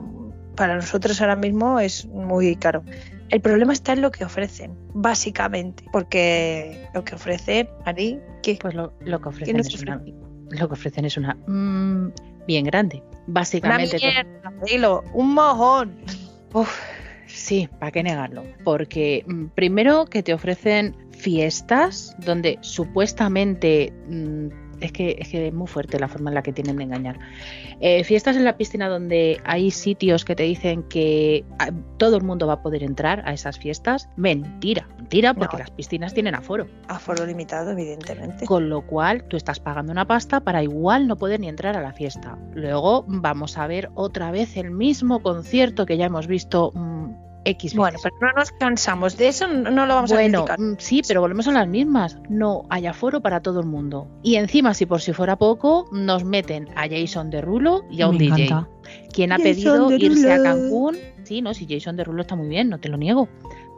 para 0.56 0.74
nosotros 0.76 1.20
ahora 1.20 1.36
mismo 1.36 1.78
es 1.78 2.06
muy 2.06 2.56
caro. 2.56 2.82
El 3.30 3.40
problema 3.40 3.72
está 3.72 3.92
en 3.92 4.02
lo 4.02 4.10
que 4.10 4.24
ofrecen, 4.24 4.76
básicamente, 4.94 5.84
porque 5.92 6.88
lo 6.94 7.04
que 7.04 7.14
ofrecen, 7.14 7.68
Ari, 7.84 8.20
¿qué? 8.42 8.58
Pues 8.60 8.74
lo, 8.74 8.92
que 8.98 9.28
ofrecen 9.28 9.58
es 9.58 9.82
una, 9.82 10.02
lo 10.50 10.68
que 10.68 10.74
ofrecen 10.74 11.04
es 11.04 11.16
una 11.16 11.34
mm, 11.46 12.12
bien 12.46 12.64
grande, 12.64 13.02
básicamente. 13.26 13.96
Una 13.96 14.50
mierda, 14.64 15.02
un 15.12 15.34
mojón. 15.34 15.96
Uf, 16.52 16.80
sí, 17.26 17.68
¿para 17.80 17.90
qué 17.90 18.02
negarlo? 18.02 18.44
Porque 18.64 19.24
mm, 19.26 19.46
primero 19.54 20.06
que 20.06 20.22
te 20.22 20.32
ofrecen 20.32 20.94
fiestas 21.10 22.16
donde 22.24 22.58
supuestamente 22.60 23.92
mm, 24.08 24.65
es 24.80 24.92
que, 24.92 25.16
es 25.20 25.54
muy 25.54 25.66
fuerte 25.66 25.98
la 25.98 26.08
forma 26.08 26.30
en 26.30 26.34
la 26.34 26.42
que 26.42 26.52
tienen 26.52 26.76
de 26.76 26.84
engañar. 26.84 27.18
Eh, 27.80 28.04
fiestas 28.04 28.36
en 28.36 28.44
la 28.44 28.56
piscina 28.56 28.88
donde 28.88 29.40
hay 29.44 29.70
sitios 29.70 30.24
que 30.24 30.34
te 30.34 30.42
dicen 30.44 30.82
que 30.84 31.44
ah, 31.58 31.70
todo 31.98 32.16
el 32.16 32.22
mundo 32.22 32.46
va 32.46 32.54
a 32.54 32.62
poder 32.62 32.82
entrar 32.82 33.22
a 33.26 33.32
esas 33.32 33.58
fiestas. 33.58 34.08
Mentira, 34.16 34.88
mentira, 34.96 35.34
porque 35.34 35.58
las 35.58 35.70
piscinas 35.70 36.14
tienen 36.14 36.34
aforo. 36.34 36.66
Aforo 36.88 37.26
limitado, 37.26 37.70
evidentemente. 37.72 38.46
Con 38.46 38.68
lo 38.68 38.82
cual 38.86 39.24
tú 39.24 39.36
estás 39.36 39.60
pagando 39.60 39.92
una 39.92 40.06
pasta 40.06 40.40
para 40.40 40.62
igual 40.62 41.06
no 41.06 41.16
poder 41.16 41.40
ni 41.40 41.48
entrar 41.48 41.76
a 41.76 41.82
la 41.82 41.92
fiesta. 41.92 42.38
Luego 42.54 43.04
vamos 43.08 43.58
a 43.58 43.66
ver 43.66 43.90
otra 43.94 44.30
vez 44.30 44.56
el 44.56 44.70
mismo 44.70 45.22
concierto 45.22 45.86
que 45.86 45.96
ya 45.96 46.06
hemos 46.06 46.26
visto 46.26 46.72
bueno, 47.74 47.98
pero 48.02 48.16
no 48.20 48.32
nos 48.32 48.50
cansamos 48.52 49.16
de 49.16 49.28
eso, 49.28 49.46
no 49.46 49.86
lo 49.86 49.94
vamos 49.94 50.12
a 50.12 50.16
criticar. 50.16 50.58
Mm, 50.58 50.76
sí, 50.78 51.02
pero 51.06 51.20
volvemos 51.20 51.46
a 51.48 51.52
las 51.52 51.68
mismas. 51.68 52.18
No 52.28 52.64
hay 52.70 52.86
aforo 52.86 53.20
para 53.20 53.40
todo 53.40 53.60
el 53.60 53.66
mundo. 53.66 54.08
Y 54.22 54.36
encima, 54.36 54.74
si 54.74 54.86
por 54.86 55.00
si 55.00 55.12
fuera 55.12 55.36
poco, 55.36 55.88
nos 55.92 56.24
meten 56.24 56.68
a 56.74 56.88
Jason 56.88 57.30
Derulo 57.30 57.84
y 57.90 58.02
a 58.02 58.08
un 58.08 58.18
DJ. 58.18 58.48
Quien 59.12 59.32
ha 59.32 59.38
pedido 59.38 59.90
irse 59.92 60.32
a 60.32 60.42
Cancún, 60.42 60.96
sí, 61.24 61.40
no, 61.40 61.54
si 61.54 61.66
Jason 61.68 61.96
Derulo 61.96 62.22
está 62.22 62.36
muy 62.36 62.48
bien, 62.48 62.68
no 62.68 62.78
te 62.78 62.88
lo 62.88 62.96
niego. 62.96 63.28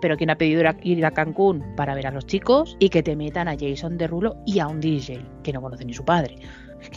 Pero 0.00 0.16
quien 0.16 0.30
ha 0.30 0.36
pedido 0.36 0.62
ir 0.82 1.04
a 1.04 1.10
Cancún 1.10 1.64
para 1.76 1.94
ver 1.94 2.06
a 2.06 2.10
los 2.10 2.24
chicos 2.26 2.76
y 2.78 2.88
que 2.88 3.02
te 3.02 3.16
metan 3.16 3.48
a 3.48 3.56
Jason 3.58 3.98
Derulo 3.98 4.36
y 4.46 4.60
a 4.60 4.68
un 4.68 4.80
DJ 4.80 5.20
que 5.42 5.52
no 5.52 5.60
conoce 5.60 5.84
ni 5.84 5.92
su 5.92 6.04
padre. 6.04 6.36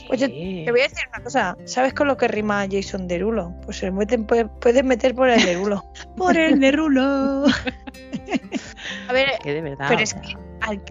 Oye, 0.10 0.64
te 0.66 0.72
voy 0.72 0.82
a 0.82 0.84
decir 0.84 1.08
una 1.14 1.24
cosa. 1.24 1.58
¿Sabes 1.66 1.94
con 1.94 2.08
lo 2.08 2.18
que 2.18 2.28
rima 2.28 2.66
Jason 2.70 3.08
Derulo? 3.08 3.54
Pues 3.66 3.78
se 3.78 3.92
meten, 3.92 4.26
puedes 4.26 4.84
meter 4.84 5.16
por 5.16 5.30
el 5.30 5.44
Derulo. 5.44 5.84
por 6.18 6.38
el 6.38 6.60
Derulo. 6.60 7.46
a 9.08 9.14
ver, 9.14 9.30
pero 9.44 10.00
es 10.00 10.14
que 10.14 10.36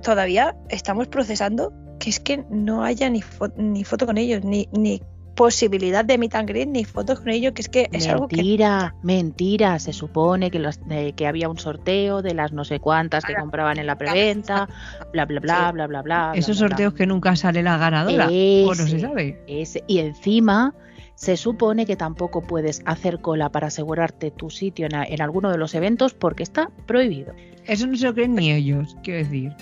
todavía 0.02 0.56
estamos 0.68 1.08
procesando 1.08 1.72
que 1.98 2.10
es 2.10 2.18
que 2.18 2.44
no 2.50 2.82
haya 2.82 3.08
ni, 3.10 3.22
ni 3.56 3.84
foto 3.84 4.06
con 4.06 4.18
ellos, 4.18 4.42
ni, 4.42 4.68
ni 4.72 5.02
posibilidad 5.34 6.04
de 6.04 6.18
meet 6.18 6.34
and 6.34 6.50
ni 6.68 6.84
fotos 6.84 7.20
con 7.20 7.28
ellos, 7.28 7.52
que 7.52 7.62
es 7.62 7.68
que 7.68 7.82
es 7.84 7.90
mentira, 7.92 8.12
algo 8.12 8.28
que... 8.28 8.36
Mentira, 8.36 8.94
mentira. 9.02 9.78
Se 9.78 9.92
supone 9.92 10.50
que, 10.50 10.58
los, 10.58 10.80
que 11.16 11.26
había 11.26 11.48
un 11.48 11.58
sorteo 11.58 12.22
de 12.22 12.34
las 12.34 12.52
no 12.52 12.64
sé 12.64 12.80
cuántas 12.80 13.24
que 13.24 13.34
compraban 13.34 13.78
en 13.78 13.86
la 13.86 13.96
preventa, 13.96 14.68
bla, 15.12 15.24
bla, 15.24 15.40
bla, 15.40 15.72
bla, 15.72 15.86
bla, 15.86 16.02
bla. 16.02 16.32
Esos 16.34 16.58
sorteos 16.58 16.94
que 16.94 17.06
nunca 17.06 17.36
sale 17.36 17.62
la 17.62 17.78
ganadora, 17.78 18.26
o 18.26 18.74
no 18.74 18.86
se 18.86 19.00
sabe. 19.00 19.42
y 19.86 19.98
encima 19.98 20.74
se 21.14 21.36
supone 21.36 21.84
que 21.84 21.96
tampoco 21.96 22.40
puedes 22.40 22.80
hacer 22.86 23.20
cola 23.20 23.50
para 23.50 23.66
asegurarte 23.66 24.30
tu 24.30 24.48
sitio 24.48 24.86
en, 24.86 24.94
en, 24.94 25.20
alguno 25.20 25.50
de 25.50 25.58
los 25.58 25.74
eventos 25.74 26.14
porque 26.14 26.42
está 26.42 26.70
prohibido. 26.86 27.34
Eso 27.66 27.86
no 27.86 27.94
se 27.96 28.06
lo 28.06 28.14
creen 28.14 28.34
ni 28.34 28.50
ellos, 28.50 28.96
quiero 29.02 29.18
decir. 29.18 29.52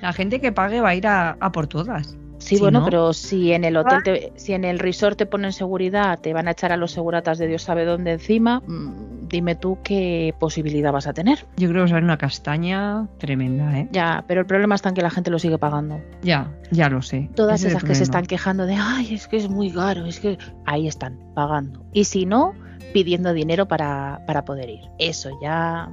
La 0.00 0.12
gente 0.12 0.40
que 0.40 0.52
pague 0.52 0.80
va 0.80 0.90
a 0.90 0.94
ir 0.94 1.08
a 1.08 1.36
por 1.52 1.66
todas. 1.66 2.16
Sí, 2.38 2.58
bueno, 2.58 2.84
pero 2.84 3.12
si 3.12 3.52
en 3.52 3.64
el 3.64 3.76
hotel, 3.76 4.02
te, 4.02 4.32
si 4.36 4.52
en 4.52 4.64
el 4.64 4.78
resort 4.78 5.18
te 5.18 5.26
ponen 5.26 5.52
seguridad, 5.52 6.18
te 6.20 6.32
van 6.32 6.48
a 6.48 6.52
echar 6.52 6.72
a 6.72 6.76
los 6.76 6.92
seguratas 6.92 7.38
de 7.38 7.46
Dios 7.46 7.62
sabe 7.62 7.84
dónde 7.84 8.12
encima. 8.12 8.60
Mm, 8.66 9.28
dime 9.28 9.54
tú 9.54 9.78
qué 9.82 10.34
posibilidad 10.38 10.92
vas 10.92 11.06
a 11.06 11.12
tener. 11.12 11.46
Yo 11.56 11.68
creo 11.68 11.72
que 11.72 11.78
va 11.80 11.84
a 11.84 11.88
ser 11.88 12.04
una 12.04 12.16
castaña 12.16 13.06
tremenda, 13.18 13.78
¿eh? 13.78 13.88
Ya, 13.92 14.24
pero 14.26 14.40
el 14.40 14.46
problema 14.46 14.74
está 14.74 14.88
en 14.88 14.94
que 14.94 15.02
la 15.02 15.10
gente 15.10 15.30
lo 15.30 15.38
sigue 15.38 15.58
pagando. 15.58 16.00
Ya, 16.22 16.50
ya 16.70 16.88
lo 16.88 17.02
sé. 17.02 17.28
Todas 17.34 17.60
Ese 17.60 17.68
es 17.68 17.72
el 17.72 17.76
esas 17.78 17.88
que 17.88 17.94
se 17.94 18.02
están 18.04 18.26
quejando 18.26 18.66
de, 18.66 18.74
ay, 18.74 19.14
es 19.14 19.28
que 19.28 19.36
es 19.36 19.48
muy 19.48 19.70
caro, 19.70 20.06
es 20.06 20.20
que 20.20 20.38
ahí 20.64 20.86
están, 20.86 21.18
pagando. 21.34 21.84
Y 21.92 22.04
si 22.04 22.24
no, 22.24 22.54
pidiendo 22.92 23.32
dinero 23.32 23.66
para, 23.66 24.22
para 24.26 24.44
poder 24.44 24.70
ir. 24.70 24.90
Eso 24.98 25.30
ya... 25.42 25.90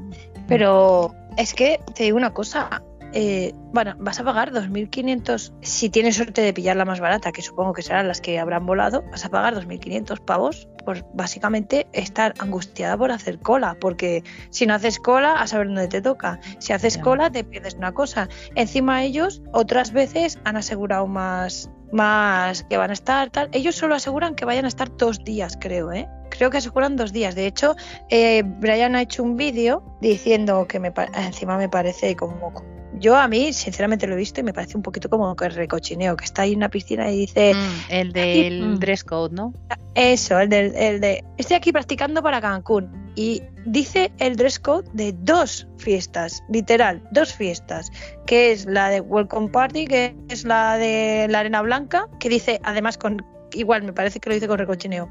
Pero 0.47 1.11
es 1.37 1.53
que 1.53 1.79
te 1.95 2.03
digo 2.03 2.17
una 2.17 2.31
cosa. 2.31 2.83
Eh, 3.17 3.53
bueno, 3.71 3.95
vas 3.97 4.19
a 4.19 4.25
pagar 4.25 4.51
2.500 4.51 5.53
si 5.61 5.89
tienes 5.89 6.17
suerte 6.17 6.41
de 6.41 6.51
pillar 6.51 6.75
la 6.75 6.83
más 6.83 6.99
barata, 6.99 7.31
que 7.31 7.41
supongo 7.41 7.71
que 7.71 7.81
serán 7.81 8.09
las 8.09 8.19
que 8.19 8.39
habrán 8.39 8.65
volado, 8.65 9.05
vas 9.09 9.23
a 9.23 9.29
pagar 9.29 9.55
2.500 9.55 10.19
pavos 10.19 10.67
por 10.83 11.05
básicamente 11.13 11.87
estar 11.93 12.33
angustiada 12.39 12.97
por 12.97 13.11
hacer 13.11 13.39
cola, 13.39 13.77
porque 13.79 14.21
si 14.49 14.65
no 14.65 14.73
haces 14.73 14.99
cola, 14.99 15.41
a 15.41 15.47
saber 15.47 15.67
dónde 15.67 15.87
te 15.87 16.01
toca. 16.01 16.41
Si 16.59 16.73
haces 16.73 16.97
cola, 16.97 17.29
te 17.29 17.45
pierdes 17.45 17.75
una 17.75 17.93
cosa. 17.93 18.27
Encima 18.53 19.01
ellos 19.03 19.41
otras 19.53 19.93
veces 19.93 20.37
han 20.43 20.57
asegurado 20.57 21.07
más, 21.07 21.71
más 21.93 22.63
que 22.63 22.75
van 22.75 22.89
a 22.89 22.93
estar 22.93 23.29
tal. 23.29 23.47
Ellos 23.53 23.75
solo 23.75 23.95
aseguran 23.95 24.35
que 24.35 24.43
vayan 24.43 24.65
a 24.65 24.67
estar 24.67 24.93
dos 24.97 25.23
días, 25.23 25.57
creo, 25.57 25.93
¿eh? 25.93 26.09
Creo 26.31 26.49
que 26.49 26.57
aseguran 26.57 26.97
dos 26.97 27.13
días. 27.13 27.33
De 27.33 27.47
hecho, 27.47 27.77
eh, 28.09 28.43
Brian 28.45 28.93
ha 28.95 29.01
hecho 29.01 29.23
un 29.23 29.37
vídeo 29.37 29.97
diciendo 30.01 30.67
que 30.67 30.81
me 30.81 30.91
encima 31.15 31.57
me 31.57 31.69
parece 31.69 32.17
como 32.17 32.74
yo 32.99 33.15
a 33.17 33.27
mí 33.27 33.53
sinceramente 33.53 34.07
lo 34.07 34.13
he 34.13 34.17
visto 34.17 34.39
y 34.39 34.43
me 34.43 34.53
parece 34.53 34.77
un 34.77 34.83
poquito 34.83 35.09
como 35.09 35.35
que 35.35 35.49
recochineo 35.49 36.15
que 36.15 36.25
está 36.25 36.43
ahí 36.43 36.51
en 36.53 36.57
una 36.57 36.69
piscina 36.69 37.09
y 37.11 37.19
dice 37.19 37.53
Mm, 37.55 37.91
el 37.91 38.13
del 38.13 38.71
Mm. 38.75 38.79
dress 38.79 39.03
code, 39.03 39.33
¿no? 39.35 39.53
eso 39.95 40.39
el, 40.39 40.49
del- 40.49 40.75
el 40.75 40.99
de 40.99 41.23
estoy 41.37 41.55
aquí 41.55 41.71
practicando 41.71 42.21
para 42.21 42.41
Cancún 42.41 42.91
y 43.15 43.41
dice 43.65 44.11
el 44.19 44.35
dress 44.35 44.59
code 44.59 44.89
de 44.93 45.13
dos 45.13 45.67
fiestas 45.77 46.43
literal 46.49 47.01
dos 47.11 47.33
fiestas 47.33 47.89
que 48.25 48.51
es 48.51 48.65
la 48.65 48.89
de 48.89 48.99
Welcome 48.99 49.49
Party 49.49 49.85
que 49.87 50.13
es 50.29 50.43
la 50.43 50.77
de 50.77 51.27
la 51.29 51.39
arena 51.39 51.61
blanca 51.61 52.07
que 52.19 52.27
dice 52.27 52.59
además 52.63 52.97
con 52.97 53.25
igual 53.53 53.83
me 53.83 53.93
parece 53.93 54.19
que 54.19 54.27
lo 54.29 54.35
dice 54.35 54.47
con 54.49 54.57
recochineo 54.57 55.09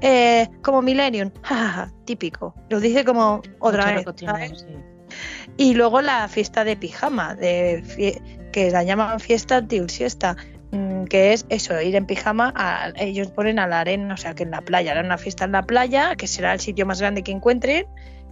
eh, 0.00 0.48
como 0.64 0.82
Millennium 0.82 1.30
jajaja, 1.42 1.92
típico 2.04 2.54
lo 2.70 2.80
dice 2.80 3.04
como 3.04 3.40
otra 3.60 3.82
Mucho 3.84 3.86
vez 3.86 3.98
recochineo, 3.98 4.34
¿sabes? 4.34 4.60
sí. 4.66 4.74
Y 5.56 5.74
luego 5.74 6.00
la 6.00 6.26
fiesta 6.28 6.64
de 6.64 6.76
pijama, 6.76 7.34
de 7.34 7.82
fie- 7.84 8.20
que 8.50 8.70
la 8.70 8.82
llaman 8.82 9.20
fiesta 9.20 9.66
til 9.66 9.88
siesta, 9.90 10.36
mm, 10.72 11.04
que 11.04 11.32
es 11.32 11.46
eso, 11.48 11.80
ir 11.80 11.94
en 11.94 12.06
pijama, 12.06 12.52
a- 12.56 12.92
ellos 12.96 13.28
ponen 13.30 13.58
a 13.58 13.66
la 13.66 13.80
arena, 13.80 14.14
o 14.14 14.16
sea 14.16 14.34
que 14.34 14.42
en 14.44 14.50
la 14.50 14.60
playa, 14.62 14.92
harán 14.92 15.06
una 15.06 15.18
fiesta 15.18 15.44
en 15.44 15.52
la 15.52 15.62
playa, 15.62 16.16
que 16.16 16.26
será 16.26 16.52
el 16.52 16.60
sitio 16.60 16.86
más 16.86 17.00
grande 17.00 17.22
que 17.22 17.30
encuentren, 17.32 17.86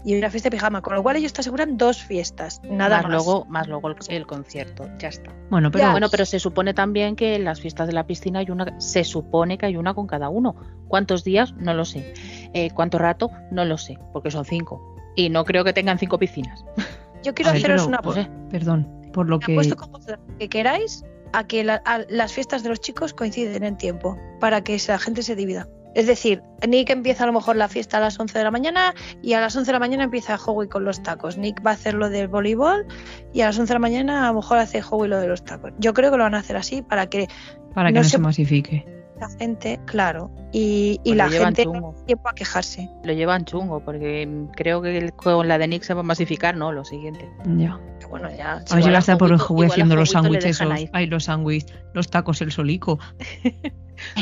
y 0.04 0.16
una 0.18 0.30
fiesta 0.30 0.48
de 0.50 0.56
pijama, 0.56 0.82
con 0.82 0.94
lo 0.96 1.02
cual 1.04 1.14
ellos 1.14 1.32
te 1.32 1.42
aseguran 1.42 1.76
dos 1.76 2.02
fiestas, 2.02 2.60
nada 2.64 2.96
más, 2.96 3.02
más. 3.04 3.12
luego, 3.12 3.44
más 3.44 3.68
luego 3.68 3.88
el, 3.88 3.96
el 4.08 4.26
concierto, 4.26 4.88
ya 4.98 5.06
está. 5.08 5.32
Bueno, 5.48 5.70
pero 5.70 5.84
Ya. 5.84 5.90
Bueno, 5.92 6.08
pero 6.10 6.24
se 6.26 6.40
supone 6.40 6.74
también 6.74 7.14
que 7.14 7.36
en 7.36 7.44
las 7.44 7.60
fiestas 7.60 7.86
de 7.86 7.92
la 7.92 8.04
piscina 8.04 8.40
hay 8.40 8.50
una, 8.50 8.80
se 8.80 9.04
supone 9.04 9.58
que 9.58 9.66
hay 9.66 9.76
una 9.76 9.94
con 9.94 10.08
cada 10.08 10.28
uno. 10.28 10.56
¿Cuántos 10.88 11.22
días? 11.22 11.52
No 11.56 11.72
lo 11.72 11.84
sé. 11.84 12.12
Eh, 12.52 12.70
¿Cuánto 12.74 12.98
rato? 12.98 13.30
No 13.52 13.64
lo 13.64 13.78
sé, 13.78 13.96
porque 14.12 14.32
son 14.32 14.44
cinco. 14.44 14.96
Y 15.14 15.28
no 15.30 15.44
creo 15.44 15.62
que 15.62 15.72
tengan 15.72 15.98
cinco 16.00 16.18
piscinas. 16.18 16.64
Yo 17.22 17.34
quiero 17.34 17.50
A 17.50 17.54
ver, 17.54 17.62
haceros 17.62 17.86
una 17.86 17.98
apuesta. 17.98 18.24
sé. 18.24 18.30
perdón, 18.50 18.88
por 19.12 19.28
lo 19.28 19.38
que 19.38 19.52
apuesto 19.52 19.76
vosotros 19.76 20.18
que 20.38 20.48
queráis 20.48 21.04
a 21.32 21.46
que 21.46 21.64
la- 21.64 21.82
a- 21.84 22.00
las 22.08 22.32
fiestas 22.32 22.62
de 22.62 22.68
los 22.68 22.80
chicos 22.80 23.14
coinciden 23.14 23.62
en 23.64 23.76
tiempo, 23.76 24.18
para 24.40 24.62
que 24.62 24.78
la 24.88 24.98
gente 24.98 25.22
se 25.22 25.34
divida. 25.36 25.68
Es 25.94 26.06
decir, 26.06 26.42
Nick 26.66 26.88
empieza 26.88 27.24
a 27.24 27.26
lo 27.26 27.34
mejor 27.34 27.56
la 27.56 27.68
fiesta 27.68 27.98
a 27.98 28.00
las 28.00 28.18
11 28.18 28.38
de 28.38 28.44
la 28.44 28.50
mañana 28.50 28.94
y 29.22 29.34
a 29.34 29.40
las 29.42 29.54
11 29.54 29.68
de 29.68 29.72
la 29.74 29.78
mañana 29.78 30.04
empieza 30.04 30.36
Howie 30.36 30.68
con 30.68 30.84
los 30.86 31.02
tacos. 31.02 31.36
Nick 31.36 31.64
va 31.64 31.72
a 31.72 31.74
hacer 31.74 31.92
lo 31.94 32.08
del 32.08 32.28
voleibol 32.28 32.86
y 33.34 33.42
a 33.42 33.46
las 33.46 33.58
11 33.58 33.68
de 33.70 33.74
la 33.74 33.78
mañana 33.78 34.24
a 34.24 34.28
lo 34.32 34.36
mejor 34.40 34.56
hace 34.58 34.80
Howie 34.82 35.08
lo 35.08 35.20
de 35.20 35.28
los 35.28 35.44
tacos. 35.44 35.72
Yo 35.78 35.92
creo 35.92 36.10
que 36.10 36.16
lo 36.16 36.22
van 36.24 36.34
a 36.34 36.38
hacer 36.38 36.56
así 36.56 36.80
para 36.80 37.06
que 37.08 37.28
para 37.74 37.90
que 37.90 37.98
no 37.98 38.04
se 38.04 38.16
masifique. 38.18 38.86
La 39.22 39.38
gente, 39.38 39.80
claro, 39.86 40.30
y, 40.52 41.00
y 41.04 41.10
Pues 41.10 41.16
la 41.16 41.24
lo 41.26 41.30
llevan 41.30 41.46
gente 41.54 41.64
chungo. 41.64 41.94
tiempo 42.06 42.28
a 42.28 42.34
quejarse. 42.34 42.88
Lo 43.04 43.12
llevan 43.12 43.44
chungo, 43.44 43.80
porque 43.84 44.46
creo 44.56 44.82
que 44.82 44.98
el- 44.98 45.12
con 45.12 45.48
la 45.48 45.58
de 45.58 45.68
Nick 45.68 45.82
se 45.84 45.94
va 45.94 46.00
a 46.00 46.04
masificar, 46.04 46.56
no, 46.56 46.72
lo 46.72 46.84
siguiente. 46.84 47.28
Ya. 47.56 47.78
Bueno, 48.10 48.28
ya. 48.36 48.52
A 48.52 48.56
ver 48.56 48.64
Igual 48.68 48.82
si 48.82 48.88
a 48.88 48.92
va 48.92 48.96
a 48.96 49.00
estar 49.00 49.18
por 49.18 49.30
el 49.32 49.38
juguete 49.38 49.72
haciendo 49.72 49.96
los 49.96 50.10
sándwiches. 50.10 50.60
Ay, 50.92 51.06
los 51.06 51.24
sándwiches, 51.24 51.72
los 51.94 52.08
tacos, 52.10 52.40
el 52.42 52.52
solico. 52.52 52.98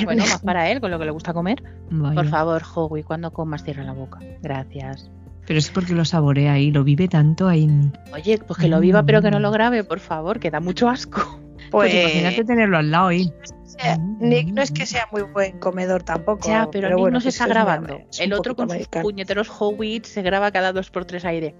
Bueno, 0.04 0.24
más 0.26 0.40
para 0.40 0.68
él, 0.70 0.78
con 0.80 0.90
lo 0.90 0.98
que 0.98 1.06
le 1.06 1.10
gusta 1.10 1.32
comer. 1.32 1.62
Vaya. 1.90 2.14
Por 2.14 2.28
favor, 2.28 2.62
Howie, 2.74 3.02
cuando 3.02 3.32
comas 3.32 3.64
cierra 3.64 3.82
la 3.82 3.92
boca. 3.92 4.18
Gracias. 4.42 5.10
Pero 5.46 5.58
es 5.58 5.70
porque 5.70 5.94
lo 5.94 6.04
saborea 6.04 6.58
y 6.58 6.70
lo 6.70 6.84
vive 6.84 7.08
tanto 7.08 7.48
ahí. 7.48 7.66
Oye, 8.12 8.38
pues 8.46 8.58
que 8.58 8.68
lo 8.68 8.78
viva, 8.78 9.02
pero 9.04 9.22
que 9.22 9.30
no 9.30 9.40
lo 9.40 9.50
grabe, 9.50 9.82
por 9.82 9.98
favor, 10.00 10.38
que 10.38 10.50
da 10.50 10.60
mucho 10.60 10.88
asco. 10.90 11.40
Pues 11.70 11.94
imagínate 11.94 12.44
tenerlo 12.44 12.76
al 12.78 12.90
lado 12.90 13.06
ahí. 13.08 13.32
Sea, 13.82 13.98
Nick 13.98 14.48
no 14.48 14.62
es 14.62 14.70
que 14.70 14.86
sea 14.86 15.08
muy 15.12 15.22
buen 15.22 15.58
comedor 15.58 16.02
tampoco. 16.02 16.48
Ya, 16.48 16.68
pero, 16.70 16.88
Nick 16.88 16.98
bueno, 16.98 17.14
no 17.14 17.20
se 17.20 17.30
está 17.30 17.46
grabando. 17.46 17.98
es 18.10 18.20
El 18.20 18.32
otro 18.32 18.54
con 18.56 18.68
sus 18.70 18.86
puñeteros 18.88 19.48
Howie 19.60 20.02
se 20.04 20.22
graba 20.22 20.50
cada 20.50 20.72
dos 20.72 20.90
por 20.90 21.04
tres 21.04 21.24
aire. 21.24 21.54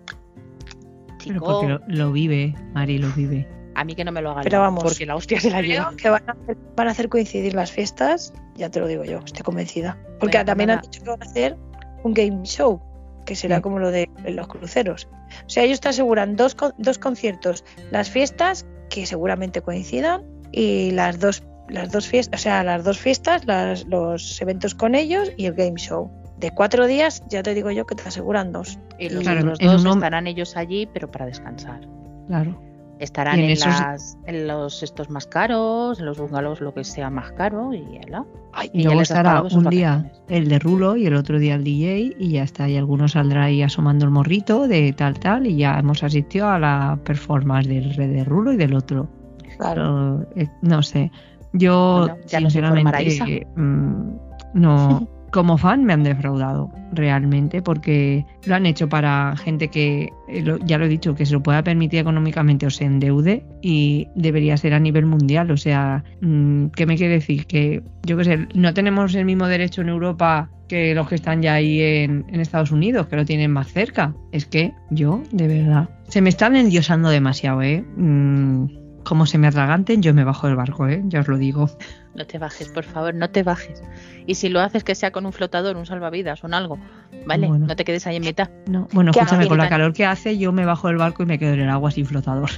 Pero 1.25 1.41
porque 1.41 1.69
lo, 1.69 1.81
lo 1.87 2.13
vive, 2.13 2.55
Mari, 2.73 2.99
lo 2.99 3.09
vive. 3.13 3.47
a 3.75 3.85
mí 3.85 3.95
que 3.95 4.05
no 4.05 4.13
me 4.13 4.23
lo 4.23 4.31
haga 4.31 4.41
Pero 4.43 4.61
vamos, 4.61 4.83
porque 4.83 5.05
la 5.07 5.17
hostia 5.17 5.39
se 5.41 5.51
la 5.51 5.59
Creo 5.59 5.71
lleva. 5.91 5.97
que 5.97 6.09
van 6.11 6.29
a, 6.29 6.33
hacer, 6.33 6.57
van 6.77 6.89
a 6.89 6.91
hacer 6.91 7.09
coincidir 7.09 7.55
las 7.55 7.71
fiestas, 7.71 8.33
ya 8.57 8.71
te 8.71 8.81
lo 8.81 8.87
digo 8.87 9.05
yo, 9.05 9.19
estoy 9.19 9.43
convencida. 9.43 9.99
Porque 10.19 10.39
Bueno, 10.39 10.47
también 10.47 10.69
nada. 10.69 10.81
han 10.81 10.91
dicho 10.91 11.03
que 11.03 11.11
van 11.11 11.23
a 11.23 11.27
hacer 11.27 11.57
un 12.03 12.15
game 12.15 12.43
show, 12.45 12.81
que 13.27 13.37
será 13.37 13.57
Sí. 13.57 13.63
como 13.63 13.79
lo 13.79 13.91
de 13.91 14.09
los 14.29 14.49
cruceros. 14.49 15.09
O 15.47 15.49
sea, 15.51 15.63
ellos 15.65 15.81
te 15.81 15.89
aseguran 15.91 16.37
dos 16.37 16.55
conciertos, 16.99 17.65
las 17.91 18.09
fiestas, 18.11 18.67
que 18.89 19.05
seguramente 19.07 19.61
coincidan, 19.61 20.23
y 20.53 20.91
las 20.93 21.21
dos, 21.21 21.43
las 21.71 21.91
dos 21.93 22.07
fiestas, 22.07 22.41
o 22.41 22.43
sea, 22.43 22.63
las 22.65 22.85
dos 22.85 22.99
fiestas, 22.99 23.45
las- 23.47 23.87
los 23.87 24.41
eventos 24.43 24.75
con 24.75 24.95
ellos 24.95 25.31
y 25.37 25.47
el 25.47 25.55
game 25.55 25.77
show. 25.77 26.11
De 26.39 26.51
cuatro 26.53 26.87
días, 26.87 27.23
ya 27.29 27.43
te 27.43 27.53
digo 27.55 27.71
yo 27.71 27.87
que 27.87 27.95
te 27.95 28.09
aseguran 28.09 28.51
dos. 28.53 28.79
Y 28.99 29.09
los 29.11 29.23
Claro, 29.23 29.41
otros 29.41 29.61
en 29.61 29.67
dos 29.69 29.83
uno- 29.83 29.95
estarán 29.95 30.27
ellos 30.27 30.57
allí, 30.57 30.87
pero 30.93 31.11
para 31.11 31.27
descansar. 31.27 31.81
Claro. 32.29 32.59
Estarán 32.99 33.37
Y 33.39 33.41
en 33.41 33.45
en, 33.47 33.51
esos- 33.53 33.81
las, 33.81 34.19
en 34.27 34.47
los 34.47 34.83
estos 34.83 35.09
más 35.09 35.27
caros, 35.27 35.99
en 36.01 36.05
los 36.07 36.19
bungalows 36.19 36.61
lo 36.61 36.75
que 36.75 36.85
sea 36.85 37.09
más 37.09 37.33
caro 37.33 37.73
y 37.73 37.83
ya. 37.95 38.25
Y 38.73 38.83
ya 38.83 38.85
luego 38.89 39.01
estará 39.01 39.43
un 39.43 39.65
día 39.71 40.13
el 40.29 40.49
de 40.49 40.59
Rulo 40.59 40.97
y 40.97 41.07
el 41.07 41.15
otro 41.15 41.39
día 41.39 41.55
el 41.55 41.65
DJ 41.65 42.15
y 42.19 42.33
ya 42.33 42.43
está. 42.43 42.69
Y 42.69 42.77
alguno 42.77 43.09
saldrá 43.09 43.45
ahí 43.45 43.63
asomando 43.63 44.05
el 44.05 44.11
morrito 44.11 44.69
de 44.69 44.93
tal, 44.93 45.19
tal. 45.19 45.47
Y 45.47 45.57
ya 45.57 45.79
hemos 45.79 46.03
asistido 46.03 46.49
a 46.49 46.59
la 46.59 46.99
performance 47.03 47.69
del 47.69 47.95
re- 47.95 48.09
de 48.09 48.23
Rulo 48.25 48.53
y 48.53 48.57
del 48.59 48.75
otro. 48.75 49.09
Claro. 49.57 50.27
Pero, 50.35 50.43
eh, 50.45 50.49
no 50.61 50.83
sé. 50.83 51.11
Yo, 51.53 52.07
Bueno, 52.09 52.17
ya 52.27 52.39
sinceramente, 52.39 53.47
mm, 53.57 54.13
no. 54.55 55.09
Como 55.31 55.57
fan 55.59 55.85
me 55.85 55.93
han 55.93 56.03
defraudado 56.03 56.73
realmente 56.93 57.63
porque 57.63 58.27
lo 58.47 58.57
han 58.57 58.67
hecho 58.67 58.89
para 58.89 59.37
gente 59.37 59.69
que, 59.69 60.09
eh, 60.29 60.45
ya 60.65 60.77
lo 60.77 60.87
he 60.87 60.89
dicho, 60.89 61.15
que 61.15 61.25
se 61.25 61.35
lo 61.35 61.41
pueda 61.41 61.63
permitir 61.63 62.01
económicamente 62.01 62.67
o 62.67 62.71
se 62.71 62.85
endeude 62.85 63.45
y 63.63 64.09
debería 64.17 64.57
ser 64.57 64.75
a 64.75 64.81
nivel 64.81 65.07
mundial. 65.07 65.53
O 65.53 65.57
sea, 65.57 66.03
mm, 66.21 66.67
¿qué 66.75 66.85
me 66.85 66.97
quiere 66.97 67.15
decir? 67.15 67.47
Que 67.47 67.81
yo 68.05 68.17
qué 68.17 68.25
sé, 68.25 68.49
no 68.55 68.75
tenemos 68.75 69.15
el 69.15 69.25
mismo 69.25 69.47
derecho 69.47 69.83
en 69.83 69.91
Europa 69.91 70.51
que 70.67 70.95
los 70.95 71.09
que 71.09 71.17
están 71.17 71.43
ya 71.43 71.55
ahí 71.55 71.81
en, 71.81 72.25
en 72.29 72.41
Estados 72.41 72.73
Unidos, 72.73 73.07
que 73.07 73.17
lo 73.17 73.25
tienen 73.25 73.53
más 73.53 73.73
cerca. 73.73 74.15
Es 74.33 74.47
que 74.47 74.73
yo, 74.91 75.23
de 75.31 75.47
verdad, 75.47 75.89
se 76.09 76.21
me 76.23 76.29
están 76.29 76.57
endiosando 76.57 77.09
demasiado, 77.09 77.63
¿eh? 77.63 77.85
Mm, 77.97 78.67
como 79.05 79.27
se 79.27 79.39
me 79.39 79.47
atraganten, 79.47 80.03
yo 80.03 80.15
me 80.15 80.25
bajo 80.25 80.47
del 80.47 80.57
barco, 80.57 80.87
¿eh? 80.87 81.03
Ya 81.07 81.21
os 81.21 81.29
lo 81.29 81.39
digo. 81.39 81.71
No 82.15 82.27
te 82.27 82.39
bajes, 82.39 82.69
por 82.69 82.85
favor, 82.85 83.15
no 83.15 83.31
te 83.31 83.43
bajes. 83.43 83.83
Y 84.27 84.35
si 84.35 84.49
lo 84.49 84.61
haces, 84.61 84.85
que 84.85 84.95
sea 84.95 85.11
con 85.11 85.27
un 85.27 85.33
flotador, 85.33 85.77
un 85.77 85.87
salvavidas 85.87 86.43
o 86.45 86.47
un 86.47 86.55
algo. 86.55 86.79
¿Vale? 87.27 87.47
Bueno. 87.47 87.67
No 87.67 87.77
te 87.77 87.85
quedes 87.85 88.07
ahí 88.07 88.17
en 88.17 88.25
mitad. 88.25 88.51
No, 88.67 88.89
bueno, 88.93 89.11
escúchame, 89.11 89.47
con 89.47 89.59
la 89.59 89.69
calor 89.69 89.93
que 89.93 90.05
hace, 90.05 90.39
yo 90.39 90.53
me 90.53 90.65
bajo 90.65 90.89
del 90.89 90.97
barco 90.97 91.23
y 91.23 91.27
me 91.27 91.39
quedo 91.39 91.55
en 91.55 91.61
el 91.61 91.71
agua 91.71 91.91
sin 91.91 92.07
flotador. 92.07 92.51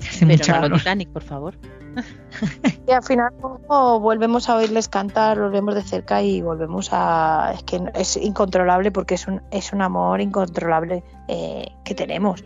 Hace 0.00 0.26
Pero 0.26 0.38
no 0.46 0.54
lo 0.54 0.60
calor. 0.60 0.78
Titanic, 0.78 1.08
por 1.10 1.22
favor. 1.22 1.54
Y 2.86 2.92
al 2.92 3.02
final 3.02 3.32
luego 3.40 4.00
volvemos 4.00 4.48
a 4.48 4.56
oírles 4.56 4.88
cantar, 4.88 5.36
los 5.36 5.52
vemos 5.52 5.74
de 5.74 5.82
cerca 5.82 6.22
y 6.22 6.40
volvemos 6.40 6.88
a... 6.92 7.52
Es 7.54 7.62
que 7.64 7.82
es 7.94 8.16
incontrolable 8.16 8.90
porque 8.90 9.14
es 9.14 9.26
un, 9.26 9.42
es 9.50 9.72
un 9.72 9.82
amor 9.82 10.20
incontrolable 10.20 11.02
eh, 11.26 11.66
que 11.84 11.94
tenemos. 11.94 12.44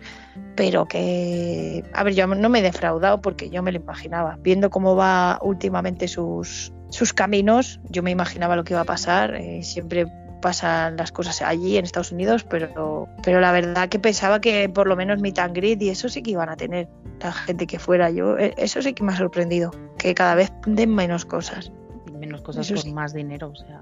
Pero 0.56 0.86
que... 0.86 1.84
A 1.92 2.02
ver, 2.02 2.14
yo 2.14 2.26
no 2.26 2.48
me 2.48 2.60
he 2.60 2.62
defraudado 2.62 3.20
porque 3.20 3.50
yo 3.50 3.62
me 3.62 3.72
lo 3.72 3.78
imaginaba. 3.78 4.36
Viendo 4.40 4.70
cómo 4.70 4.96
va 4.96 5.38
últimamente 5.42 6.08
sus, 6.08 6.72
sus 6.88 7.12
caminos, 7.12 7.80
yo 7.84 8.02
me 8.02 8.10
imaginaba 8.10 8.56
lo 8.56 8.64
que 8.64 8.72
iba 8.72 8.80
a 8.80 8.84
pasar. 8.84 9.34
eh, 9.34 9.62
siempre 9.62 10.06
pasan 10.42 10.98
las 10.98 11.10
cosas 11.12 11.40
allí 11.40 11.78
en 11.78 11.84
Estados 11.86 12.12
Unidos, 12.12 12.44
pero, 12.44 13.08
pero 13.22 13.40
la 13.40 13.50
verdad 13.52 13.88
que 13.88 13.98
pensaba 13.98 14.42
que 14.42 14.68
por 14.68 14.86
lo 14.86 14.94
menos 14.96 15.18
meet 15.22 15.38
and 15.38 15.56
greet 15.56 15.80
y 15.80 15.88
eso 15.88 16.10
sí 16.10 16.22
que 16.22 16.32
iban 16.32 16.50
a 16.50 16.56
tener 16.56 16.88
la 17.20 17.32
gente 17.32 17.66
que 17.66 17.78
fuera 17.78 18.10
yo. 18.10 18.36
eh, 18.36 18.52
Eso 18.58 18.82
sí 18.82 18.92
que 18.92 19.02
me 19.02 19.12
ha 19.12 19.16
sorprendido, 19.16 19.70
que 19.96 20.14
cada 20.14 20.34
vez 20.34 20.52
den 20.66 20.94
menos 20.94 21.24
cosas. 21.24 21.72
Y 22.06 22.12
menos 22.18 22.42
cosas 22.42 22.66
Eso 22.66 22.74
por 22.74 22.82
sí. 22.82 22.92
más 22.92 23.14
dinero. 23.14 23.48
O 23.48 23.56
sea, 23.56 23.80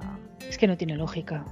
es 0.49 0.57
que 0.57 0.69
no 0.69 0.77
tiene 0.77 0.95
lógica, 0.97 1.45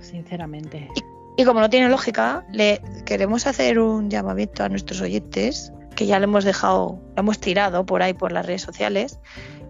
sinceramente. 0.00 0.88
Y 1.36 1.44
como 1.44 1.60
no 1.60 1.70
tiene 1.70 1.88
lógica, 1.88 2.44
le 2.52 2.80
queremos 3.04 3.46
hacer 3.46 3.78
un 3.78 4.10
llamamiento 4.10 4.64
a 4.64 4.68
nuestros 4.68 5.00
oyentes, 5.00 5.72
que 5.94 6.06
ya 6.06 6.18
le 6.18 6.24
hemos 6.24 6.44
dejado, 6.44 6.98
lo 7.16 7.20
hemos 7.20 7.38
tirado 7.38 7.86
por 7.86 8.02
ahí 8.02 8.12
por 8.14 8.32
las 8.32 8.46
redes 8.46 8.62
sociales 8.62 9.18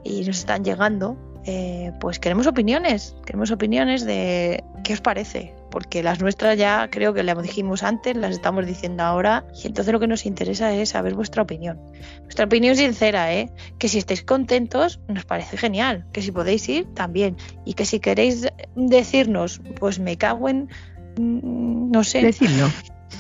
y 0.05 0.25
nos 0.25 0.39
están 0.39 0.65
llegando. 0.65 1.17
Eh, 1.51 1.93
pues 1.99 2.19
queremos 2.19 2.47
opiniones, 2.47 3.17
queremos 3.25 3.51
opiniones 3.51 4.05
de 4.05 4.63
qué 4.85 4.93
os 4.93 5.01
parece, 5.01 5.55
porque 5.71 6.03
las 6.03 6.21
nuestras 6.21 6.59
ya 6.59 6.91
creo 6.91 7.15
que 7.15 7.23
las 7.23 7.43
dijimos 7.43 7.83
antes, 7.83 8.15
las 8.19 8.33
estamos 8.33 8.67
diciendo 8.67 9.03
ahora, 9.03 9.47
y 9.65 9.67
entonces 9.67 9.91
lo 9.95 9.99
que 9.99 10.09
nos 10.09 10.27
interesa 10.27 10.75
es 10.75 10.91
saber 10.91 11.15
vuestra 11.15 11.43
opinión. 11.43 11.81
Vuestra 12.25 12.45
opinión 12.45 12.77
sincera, 12.77 13.33
¿eh? 13.33 13.51
Que 13.79 13.89
si 13.89 13.97
estáis 13.97 14.25
contentos, 14.25 15.01
nos 15.09 15.25
parece 15.25 15.57
genial, 15.57 16.05
que 16.13 16.21
si 16.21 16.33
podéis 16.33 16.69
ir, 16.69 16.85
también, 16.93 17.39
y 17.65 17.73
que 17.73 17.87
si 17.87 17.99
queréis 17.99 18.47
decirnos, 18.77 19.63
pues 19.81 20.01
me 20.01 20.19
cago 20.19 20.51
en, 20.51 20.69
mm, 21.17 21.91
no 21.91 22.05
sé, 22.05 22.21
Decidlo. 22.21 22.67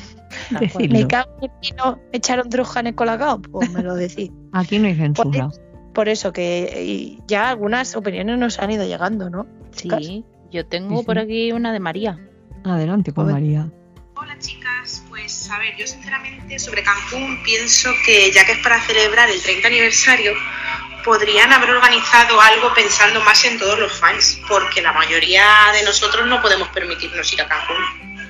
me 0.50 0.60
Decidlo. 0.60 1.08
cago 1.08 1.30
en 1.40 1.50
pino, 1.62 1.98
me 2.12 2.18
echaron 2.18 2.50
droga 2.50 2.80
en 2.80 2.88
el 2.88 2.94
colacao, 2.94 3.40
pues 3.40 3.70
me 3.70 3.82
lo 3.82 3.94
decís. 3.94 4.30
Aquí 4.52 4.78
no 4.78 4.86
hay 4.86 4.96
censura. 4.96 5.48
Por 5.98 6.08
eso 6.08 6.32
que 6.32 7.18
ya 7.26 7.48
algunas 7.48 7.96
opiniones 7.96 8.38
nos 8.38 8.60
han 8.60 8.70
ido 8.70 8.86
llegando, 8.86 9.30
¿no? 9.30 9.48
chicas? 9.74 9.98
Sí, 9.98 10.24
yo 10.48 10.64
tengo 10.64 11.00
Sí, 11.00 11.04
por 11.04 11.18
aquí 11.18 11.50
una 11.50 11.72
de 11.72 11.80
María. 11.80 12.16
Adelante 12.64 13.12
con 13.12 13.26
ver. 13.26 13.34
María. 13.34 13.68
Hola 14.14 14.38
chicas, 14.38 15.02
pues 15.08 15.50
a 15.50 15.58
ver, 15.58 15.74
yo 15.76 15.88
sinceramente 15.88 16.56
sobre 16.60 16.84
Cancún 16.84 17.42
pienso 17.42 17.90
que 18.06 18.30
ya 18.30 18.46
que 18.46 18.52
es 18.52 18.58
para 18.58 18.80
celebrar 18.82 19.28
el 19.28 19.42
30 19.42 19.66
aniversario, 19.66 20.34
podrían 21.04 21.52
haber 21.52 21.70
organizado 21.70 22.40
algo 22.40 22.72
pensando 22.76 23.20
más 23.22 23.44
en 23.44 23.58
todos 23.58 23.80
los 23.80 23.92
fans, 23.92 24.40
porque 24.48 24.80
la 24.80 24.92
mayoría 24.92 25.42
de 25.72 25.84
nosotros 25.84 26.28
no 26.28 26.40
podemos 26.40 26.68
permitirnos 26.68 27.32
ir 27.32 27.42
a 27.42 27.48
Cancún. 27.48 28.20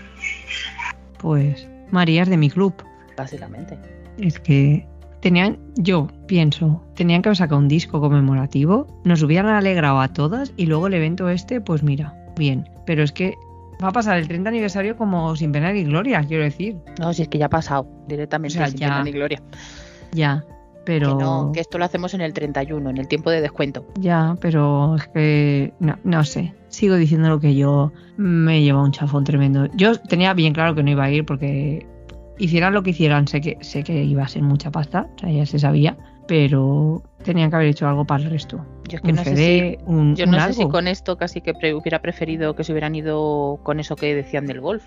Pues 1.19 1.69
María 1.91 2.23
es 2.23 2.31
de 2.31 2.39
mi 2.39 2.49
club. 2.49 2.83
Básicamente. 3.15 3.79
Es 4.17 4.41
que 4.41 4.87
tenían, 5.21 5.59
yo 5.77 6.09
pienso, 6.27 6.83
tenían 6.95 7.23
que 7.23 7.29
haber 7.29 7.37
sacado 7.37 7.61
un 7.61 7.69
disco 7.69 8.01
conmemorativo, 8.01 8.87
nos 9.05 9.23
hubieran 9.23 9.47
alegrado 9.55 10.01
a 10.01 10.09
todas 10.09 10.53
y 10.57 10.67
luego 10.67 10.87
el 10.87 10.95
evento 10.95 11.29
este, 11.29 11.61
pues 11.61 11.83
mira, 11.83 12.15
bien. 12.37 12.69
Pero 12.87 13.03
es 13.03 13.13
que 13.13 13.35
va 13.83 13.89
a 13.89 13.93
pasar 13.93 14.19
el 14.19 14.29
30 14.29 14.49
aniversario 14.49 14.97
como 14.97 15.35
sin 15.37 15.53
pena 15.53 15.73
ni 15.73 15.85
gloria, 15.85 16.23
quiero 16.25 16.45
decir. 16.45 16.77
No, 16.99 17.13
si 17.13 17.23
es 17.23 17.29
que 17.29 17.39
ya 17.39 17.47
ha 17.47 17.51
pasado 17.51 17.87
directamente, 18.09 18.57
O 18.57 18.61
sea, 18.61 18.69
sin 18.69 18.79
ya. 18.79 18.89
pena 18.89 19.05
ni 19.05 19.13
gloria. 19.13 19.43
Ya, 20.13 20.45
pero... 20.85 21.19
Que 21.19 21.25
no, 21.25 21.53
que 21.53 21.61
esto 21.61 21.79
lo 21.79 21.85
hacemos 21.85 22.15
en 22.15 22.23
el 22.23 22.33
31, 22.33 22.91
en 22.91 22.97
el 22.97 23.09
tiempo 23.09 23.31
de 23.31 23.41
descuento. 23.41 23.87
Ya, 23.99 24.37
pero 24.41 24.97
es 24.97 25.07
que 25.09 25.75
no, 25.81 25.99
no 26.05 26.25
sé. 26.25 26.55
Sigo 26.69 26.97
diciendo 26.97 27.29
lo 27.29 27.41
que 27.41 27.55
yo 27.55 27.93
me 28.17 28.63
lleva 28.63 28.83
un 28.83 28.93
chafón 28.93 29.25
tremendo. 29.25 29.67
Yo 29.75 29.99
tenía 29.99 30.33
bien 30.35 30.55
claro 30.55 30.75
que 30.75 30.83
no 30.83 30.91
iba 30.91 31.05
a 31.05 31.11
ir 31.11 31.25
porque 31.25 31.87
hicieran 32.39 32.73
lo 32.75 32.83
que 32.83 32.91
hicieran, 32.91 33.27
sé 33.29 33.41
que 33.41 33.57
sé 33.61 33.83
que 33.83 34.03
iba 34.05 34.23
a 34.23 34.29
ser 34.29 34.43
mucha 34.43 34.71
pasta, 34.71 35.07
o 35.17 35.19
sea, 35.21 35.31
ya 35.31 35.45
se 35.47 35.59
sabía, 35.59 35.97
pero 36.27 37.03
tenían 37.23 37.51
que 37.51 37.57
haber 37.57 37.69
hecho 37.69 37.89
algo 37.89 38.05
para 38.05 38.25
el 38.25 38.31
resto. 38.31 38.65
Yo 38.89 38.97
es 38.97 39.03
que 39.03 39.11
Un 39.11 39.17
no 39.17 39.25
sé 39.25 39.37
si, 39.37 39.79
un, 39.87 40.17
yo 40.17 40.25
un 40.25 40.31
no 40.31 40.41
sé 40.41 40.53
si 40.55 40.61
algo. 40.63 40.73
con 40.73 40.89
esto 40.89 41.17
casi 41.17 41.41
que 41.41 41.53
pre- 41.55 41.75
hubiera 41.75 42.01
preferido 42.01 42.55
que 42.55 42.65
se 42.65 42.73
hubieran 42.73 42.95
ido 42.95 43.59
con 43.63 43.81
eso 43.81 43.97
que 43.97 44.15
decían 44.15 44.47
del 44.47 44.61
golf. 44.61 44.85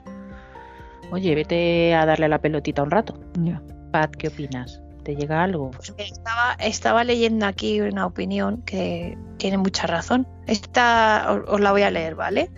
Oye, 1.12 1.36
vete 1.36 1.94
a 1.94 2.06
darle 2.06 2.26
a 2.26 2.30
la 2.30 2.40
pelotita 2.40 2.84
un 2.84 2.92
rato. 2.92 3.14
Ya. 3.44 3.62
Pat, 3.92 4.16
¿qué 4.16 4.30
opinas? 4.30 4.82
¿Te 5.04 5.16
llega 5.16 5.44
algo? 5.44 5.72
Pues 5.72 5.94
estaba, 5.98 6.54
estaba 6.60 7.04
leyendo 7.04 7.46
aquí 7.48 7.82
una 7.82 8.06
opinión 8.06 8.62
que 8.62 9.18
tiene 9.38 9.58
mucha 9.58 9.88
razón. 9.88 10.26
Esta 10.48 11.26
os, 11.32 11.50
os 11.50 11.60
la 11.60 11.72
voy 11.72 11.82
a 11.82 11.92
leer, 11.92 12.16
¿vale? 12.16 12.50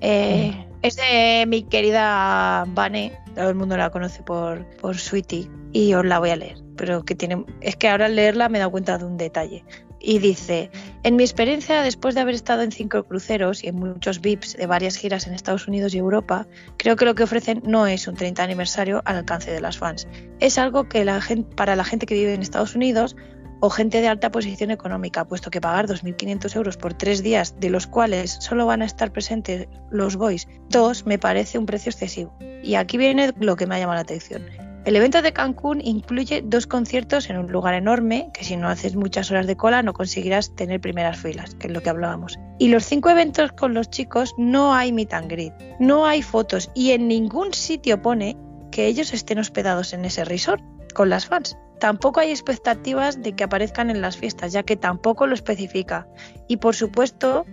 Eh, 0.00 0.52
Es 0.86 0.94
de 0.94 1.46
mi 1.48 1.64
querida 1.64 2.64
Vane, 2.68 3.12
todo 3.34 3.48
el 3.48 3.56
mundo 3.56 3.76
la 3.76 3.90
conoce 3.90 4.22
por, 4.22 4.64
Sweetie, 4.94 5.50
y 5.72 5.92
os 5.94 6.04
la 6.04 6.20
voy 6.20 6.30
a 6.30 6.36
leer. 6.36 6.58
Pero 6.76 7.04
que 7.04 7.16
tiene. 7.16 7.44
Es 7.60 7.74
que 7.74 7.88
ahora 7.88 8.06
al 8.06 8.14
leerla 8.14 8.48
me 8.48 8.58
he 8.58 8.60
dado 8.60 8.70
cuenta 8.70 8.96
de 8.96 9.04
un 9.04 9.16
detalle. 9.16 9.64
Y 9.98 10.20
dice: 10.20 10.70
En 11.02 11.16
mi 11.16 11.24
experiencia, 11.24 11.82
después 11.82 12.14
de 12.14 12.20
haber 12.20 12.36
estado 12.36 12.62
en 12.62 12.70
cinco 12.70 13.02
cruceros 13.02 13.64
y 13.64 13.66
en 13.66 13.80
muchos 13.80 14.20
VIPs 14.20 14.58
de 14.58 14.66
varias 14.68 14.96
giras 14.96 15.26
en 15.26 15.34
Estados 15.34 15.66
Unidos 15.66 15.92
y 15.92 15.98
Europa, 15.98 16.46
creo 16.76 16.94
que 16.94 17.04
lo 17.04 17.16
que 17.16 17.24
ofrecen 17.24 17.62
no 17.64 17.88
es 17.88 18.06
un 18.06 18.14
30 18.14 18.44
aniversario 18.44 19.02
al 19.06 19.16
alcance 19.16 19.50
de 19.50 19.60
las 19.60 19.78
fans 19.78 20.06
es 20.40 20.58
algo 20.58 20.88
que 20.88 21.04
para 21.56 21.76
la 21.76 21.84
gente 21.84 22.06
que 22.06 22.14
vive 22.14 22.34
en 22.34 22.42
Estados 22.42 22.74
Unidos 22.74 23.16
o 23.60 23.70
gente 23.70 24.00
de 24.00 24.08
alta 24.08 24.30
posición 24.30 24.70
económica, 24.70 25.24
puesto 25.24 25.50
que 25.50 25.60
pagar 25.60 25.86
2.500 25.86 26.56
euros 26.56 26.76
por 26.76 26.94
tres 26.94 27.22
días, 27.22 27.58
de 27.58 27.70
los 27.70 27.86
cuales 27.86 28.36
solo 28.40 28.66
van 28.66 28.82
a 28.82 28.86
estar 28.86 29.12
presentes 29.12 29.68
los 29.90 30.16
boys 30.16 30.48
dos, 30.68 31.06
me 31.06 31.18
parece 31.18 31.58
un 31.58 31.66
precio 31.66 31.90
excesivo. 31.90 32.36
Y 32.62 32.74
aquí 32.74 32.98
viene 32.98 33.32
lo 33.38 33.56
que 33.56 33.66
me 33.66 33.76
ha 33.76 33.78
llamado 33.78 33.96
la 33.96 34.02
atención. 34.02 34.42
El 34.86 34.94
evento 34.94 35.20
de 35.20 35.32
Cancún 35.32 35.80
incluye 35.80 36.42
dos 36.46 36.68
conciertos 36.68 37.28
en 37.28 37.38
un 37.38 37.50
lugar 37.50 37.74
enorme, 37.74 38.30
que 38.32 38.44
si 38.44 38.56
no 38.56 38.68
haces 38.68 38.94
muchas 38.94 39.32
horas 39.32 39.48
de 39.48 39.56
cola 39.56 39.82
no 39.82 39.92
conseguirás 39.92 40.54
tener 40.54 40.80
primeras 40.80 41.18
filas, 41.18 41.56
que 41.56 41.66
es 41.66 41.72
lo 41.72 41.82
que 41.82 41.90
hablábamos. 41.90 42.38
Y 42.60 42.68
los 42.68 42.84
cinco 42.84 43.10
eventos 43.10 43.50
con 43.50 43.74
los 43.74 43.90
chicos 43.90 44.32
no 44.38 44.72
hay 44.72 44.92
meet 44.92 45.12
and 45.12 45.28
greet, 45.28 45.52
no 45.80 46.06
hay 46.06 46.22
fotos 46.22 46.70
y 46.72 46.92
en 46.92 47.08
ningún 47.08 47.52
sitio 47.52 48.00
pone 48.00 48.36
que 48.70 48.86
ellos 48.86 49.12
estén 49.12 49.40
hospedados 49.40 49.92
en 49.92 50.04
ese 50.04 50.24
resort 50.24 50.62
con 50.94 51.10
las 51.10 51.26
fans. 51.26 51.56
Tampoco 51.78 52.20
hay 52.20 52.30
expectativas 52.30 53.22
de 53.22 53.32
que 53.32 53.44
aparezcan 53.44 53.90
en 53.90 54.00
las 54.00 54.16
fiestas, 54.16 54.52
ya 54.52 54.62
que 54.62 54.76
tampoco 54.76 55.26
lo 55.26 55.34
especifica. 55.34 56.06
Y 56.48 56.56
por 56.58 56.74
supuesto, 56.74 57.44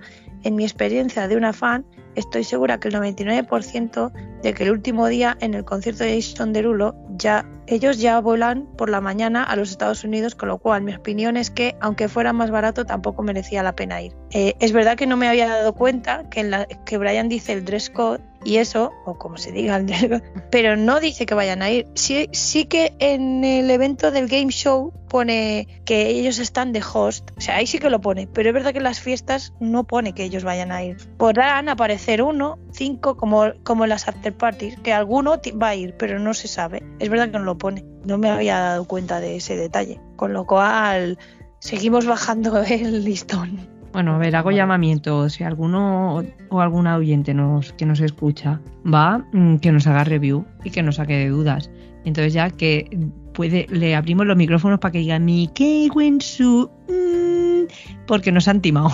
en 0.43 0.55
mi 0.55 0.63
experiencia 0.63 1.27
de 1.27 1.35
una 1.35 1.53
fan, 1.53 1.85
estoy 2.15 2.43
segura 2.43 2.79
que 2.79 2.89
el 2.89 2.95
99% 2.95 4.11
de 4.41 4.53
que 4.53 4.63
el 4.63 4.71
último 4.71 5.07
día 5.07 5.37
en 5.39 5.53
el 5.53 5.65
concierto 5.65 6.03
de 6.03 6.21
Jason 6.21 6.53
Derulo 6.53 6.95
ya 7.17 7.45
ellos 7.67 7.99
ya 7.99 8.19
vuelan 8.19 8.67
por 8.77 8.89
la 8.89 8.99
mañana 8.99 9.43
a 9.43 9.55
los 9.55 9.71
Estados 9.71 10.03
Unidos, 10.03 10.35
con 10.35 10.49
lo 10.49 10.57
cual 10.57 10.81
mi 10.83 10.93
opinión 10.93 11.37
es 11.37 11.49
que 11.49 11.75
aunque 11.79 12.09
fuera 12.09 12.33
más 12.33 12.51
barato 12.51 12.85
tampoco 12.85 13.23
merecía 13.23 13.63
la 13.63 13.73
pena 13.73 14.01
ir. 14.01 14.13
Eh, 14.31 14.55
es 14.59 14.73
verdad 14.73 14.97
que 14.97 15.07
no 15.07 15.15
me 15.15 15.29
había 15.29 15.47
dado 15.47 15.73
cuenta 15.73 16.29
que, 16.29 16.41
en 16.41 16.51
la, 16.51 16.65
que 16.65 16.97
Brian 16.97 17.29
dice 17.29 17.53
el 17.53 17.63
dress 17.63 17.89
code 17.89 18.21
y 18.43 18.57
eso, 18.57 18.91
o 19.05 19.17
como 19.17 19.37
se 19.37 19.51
diga 19.51 19.81
pero 20.51 20.75
no 20.75 20.99
dice 20.99 21.25
que 21.25 21.35
vayan 21.35 21.61
a 21.61 21.71
ir. 21.71 21.87
Sí, 21.95 22.29
sí 22.31 22.65
que 22.65 22.93
en 22.99 23.43
el 23.43 23.69
evento 23.71 24.11
del 24.11 24.27
game 24.27 24.51
show 24.51 24.93
pone 25.09 25.67
que 25.85 26.07
ellos 26.07 26.39
están 26.39 26.73
de 26.73 26.81
host, 26.81 27.31
o 27.37 27.41
sea, 27.41 27.57
ahí 27.57 27.67
sí 27.67 27.77
que 27.77 27.89
lo 27.89 28.01
pone, 28.01 28.27
pero 28.27 28.49
es 28.49 28.53
verdad 28.53 28.71
que 28.71 28.79
en 28.79 28.83
las 28.83 28.99
fiestas 28.99 29.53
no 29.59 29.83
pone 29.83 30.13
que 30.13 30.23
ellos 30.23 30.43
vayan 30.43 30.71
a 30.71 30.83
ir. 30.83 30.97
Podrán 31.17 31.69
aparecer 31.69 32.21
uno, 32.21 32.57
cinco, 32.71 33.15
como, 33.15 33.53
como 33.63 33.85
las 33.85 34.07
after 34.07 34.35
parties, 34.35 34.77
que 34.79 34.93
alguno 34.93 35.39
va 35.61 35.69
a 35.69 35.75
ir, 35.75 35.95
pero 35.97 36.19
no 36.19 36.33
se 36.33 36.47
sabe. 36.47 36.83
Es 36.99 37.09
verdad 37.09 37.29
que 37.29 37.37
no 37.37 37.45
lo 37.45 37.57
pone. 37.57 37.85
No 38.05 38.17
me 38.17 38.29
había 38.29 38.59
dado 38.59 38.85
cuenta 38.85 39.19
de 39.19 39.37
ese 39.37 39.55
detalle. 39.55 40.01
Con 40.15 40.33
lo 40.33 40.45
cual, 40.45 41.17
seguimos 41.59 42.05
bajando 42.05 42.61
el 42.63 43.03
listón. 43.03 43.72
Bueno, 43.93 44.15
a 44.15 44.17
ver, 44.17 44.35
hago 44.35 44.51
llamamiento. 44.51 45.29
Si 45.29 45.43
alguno 45.43 46.23
o 46.49 46.59
alguna 46.61 46.97
oyente 46.97 47.33
nos, 47.33 47.73
que 47.73 47.85
nos 47.85 47.99
escucha 48.01 48.59
va, 48.91 49.23
mm, 49.31 49.57
que 49.57 49.71
nos 49.71 49.85
haga 49.87 50.03
review 50.03 50.45
y 50.63 50.71
que 50.71 50.81
nos 50.83 50.95
saque 50.95 51.13
de 51.15 51.29
dudas. 51.29 51.69
Entonces 52.03 52.33
ya 52.33 52.49
que 52.49 52.89
puede, 53.33 53.67
le 53.69 53.95
abrimos 53.95 54.25
los 54.25 54.35
micrófonos 54.35 54.79
para 54.79 54.91
que 54.91 54.97
diga 54.99 55.19
mi 55.19 55.47
que 55.47 55.89
su 56.19 56.69
mm", 56.89 57.71
porque 58.07 58.31
nos 58.31 58.47
han 58.47 58.61
timado. 58.61 58.89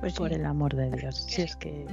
Pues 0.00 0.14
Por 0.14 0.28
sí. 0.28 0.36
el 0.36 0.46
amor 0.46 0.76
de 0.76 0.90
Dios. 0.92 1.16
Si 1.28 1.42
es 1.42 1.56
que 1.56 1.84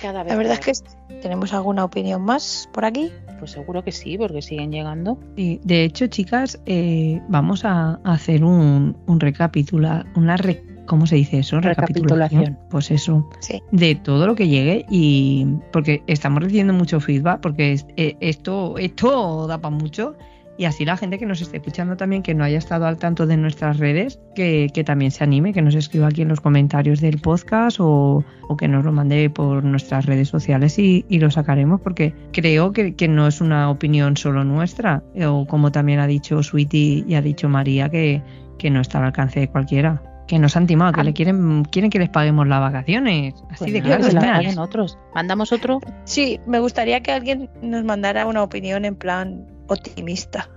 cada 0.00 0.22
vez 0.22 0.32
La 0.32 0.38
verdad 0.38 0.58
es 0.66 0.82
que 0.82 1.14
tenemos 1.20 1.52
alguna 1.52 1.84
opinión 1.84 2.22
más 2.22 2.68
por 2.72 2.84
aquí. 2.86 3.10
Pues 3.38 3.50
seguro 3.50 3.84
que 3.84 3.92
sí, 3.92 4.16
porque 4.16 4.40
siguen 4.40 4.72
llegando. 4.72 5.18
Sí, 5.36 5.60
de 5.62 5.84
hecho, 5.84 6.06
chicas, 6.06 6.58
eh, 6.64 7.20
vamos 7.28 7.64
a 7.66 8.00
hacer 8.04 8.44
un, 8.44 8.96
un 9.06 9.20
recapitula, 9.20 10.06
una 10.16 10.36
re- 10.38 10.62
¿cómo 10.92 11.06
se 11.06 11.16
dice 11.16 11.38
eso? 11.38 11.58
Recapitulación. 11.58 12.58
Pues 12.68 12.90
eso, 12.90 13.26
Sí. 13.40 13.62
de 13.72 13.94
todo 13.94 14.26
lo 14.26 14.34
que 14.34 14.46
llegue 14.48 14.84
y 14.90 15.46
porque 15.72 16.02
estamos 16.06 16.42
recibiendo 16.42 16.74
mucho 16.74 17.00
feedback 17.00 17.40
porque 17.40 17.72
es- 17.72 17.86
eh, 17.96 18.14
esto 18.20 18.76
esto 18.76 19.46
da 19.46 19.56
para 19.58 19.74
mucho 19.74 20.14
y 20.58 20.66
así 20.66 20.84
la 20.84 20.98
gente 20.98 21.18
que 21.18 21.24
nos 21.24 21.40
esté 21.40 21.56
escuchando 21.56 21.96
también 21.96 22.22
que 22.22 22.34
no 22.34 22.44
haya 22.44 22.58
estado 22.58 22.84
al 22.84 22.98
tanto 22.98 23.26
de 23.26 23.38
nuestras 23.38 23.78
redes 23.78 24.20
que, 24.34 24.68
que 24.74 24.84
también 24.84 25.10
se 25.10 25.24
anime 25.24 25.54
que 25.54 25.62
nos 25.62 25.74
escriba 25.74 26.08
aquí 26.08 26.20
en 26.20 26.28
los 26.28 26.42
comentarios 26.42 27.00
del 27.00 27.18
podcast 27.22 27.78
o, 27.80 28.22
o 28.48 28.56
que 28.58 28.68
nos 28.68 28.84
lo 28.84 28.92
mande 28.92 29.30
por 29.30 29.64
nuestras 29.64 30.04
redes 30.04 30.28
sociales 30.28 30.78
y, 30.78 31.06
y 31.08 31.20
lo 31.20 31.30
sacaremos 31.30 31.80
porque 31.80 32.12
creo 32.32 32.72
que, 32.74 32.94
que 32.96 33.08
no 33.08 33.26
es 33.26 33.40
una 33.40 33.70
opinión 33.70 34.18
solo 34.18 34.44
nuestra 34.44 35.02
o 35.26 35.46
como 35.46 35.72
también 35.72 36.00
ha 36.00 36.06
dicho 36.06 36.42
Sweetie 36.42 37.04
y 37.08 37.14
ha 37.14 37.22
dicho 37.22 37.48
María 37.48 37.88
que, 37.88 38.20
que 38.58 38.68
no 38.68 38.82
está 38.82 38.98
al 38.98 39.04
alcance 39.06 39.40
de 39.40 39.48
cualquiera 39.48 40.02
que 40.32 40.38
nos 40.38 40.56
han 40.56 40.66
timado, 40.66 40.92
que 40.94 41.02
Ah. 41.02 41.04
le 41.04 41.12
quieren, 41.12 41.62
quieren 41.66 41.90
que 41.90 41.98
les 41.98 42.08
paguemos 42.08 42.46
las 42.48 42.58
vacaciones. 42.58 43.34
Así 43.50 43.64
Pues 43.64 43.72
de 43.74 43.82
claro. 43.82 44.08
que 44.08 44.14
paguen 44.14 44.58
otros. 44.58 44.96
¿Mandamos 45.14 45.52
otro? 45.52 45.78
Sí, 46.04 46.40
me 46.46 46.58
gustaría 46.58 47.02
que 47.02 47.12
alguien 47.12 47.50
nos 47.60 47.84
mandara 47.84 48.24
una 48.24 48.42
opinión 48.42 48.86
en 48.86 48.94
plan 48.96 49.46
optimista. 49.68 50.48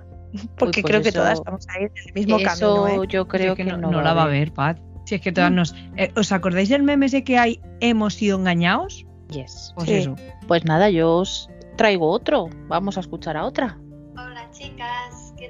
Porque 0.57 0.81
pues 0.81 0.91
creo 0.91 1.01
que 1.01 1.11
todas 1.11 1.33
estamos 1.39 1.67
ahí 1.75 1.83
en 1.83 1.91
el 2.07 2.13
mismo 2.13 2.37
Eso 2.37 2.45
camino. 2.85 3.03
¿eh? 3.03 3.07
yo 3.09 3.27
creo 3.27 3.53
que, 3.57 3.65
no, 3.65 3.75
no 3.75 4.01
la 4.01 4.13
va 4.13 4.23
a 4.23 4.27
ver, 4.27 4.53
Pat. 4.53 4.77
Si 5.05 5.15
es 5.15 5.21
que 5.21 5.33
todas 5.33 5.51
nos. 5.51 5.75
eh, 5.97 6.09
¿Os 6.15 6.31
acordáis 6.31 6.69
del 6.69 6.83
meme 6.83 7.07
ese 7.07 7.25
que 7.25 7.37
hay 7.37 7.59
hemos 7.81 8.13
sido 8.13 8.39
engañados? 8.39 9.05
Yes. 9.29 9.73
Pues 9.75 9.89
Sí. 9.89 9.95
eso. 9.95 10.15
Pues 10.47 10.63
nada, 10.63 10.89
yo 10.89 11.15
os 11.17 11.49
traigo 11.75 12.09
otro. 12.09 12.47
Vamos 12.69 12.95
a 12.95 13.01
escuchar 13.01 13.35
a 13.35 13.43
otra. 13.43 13.77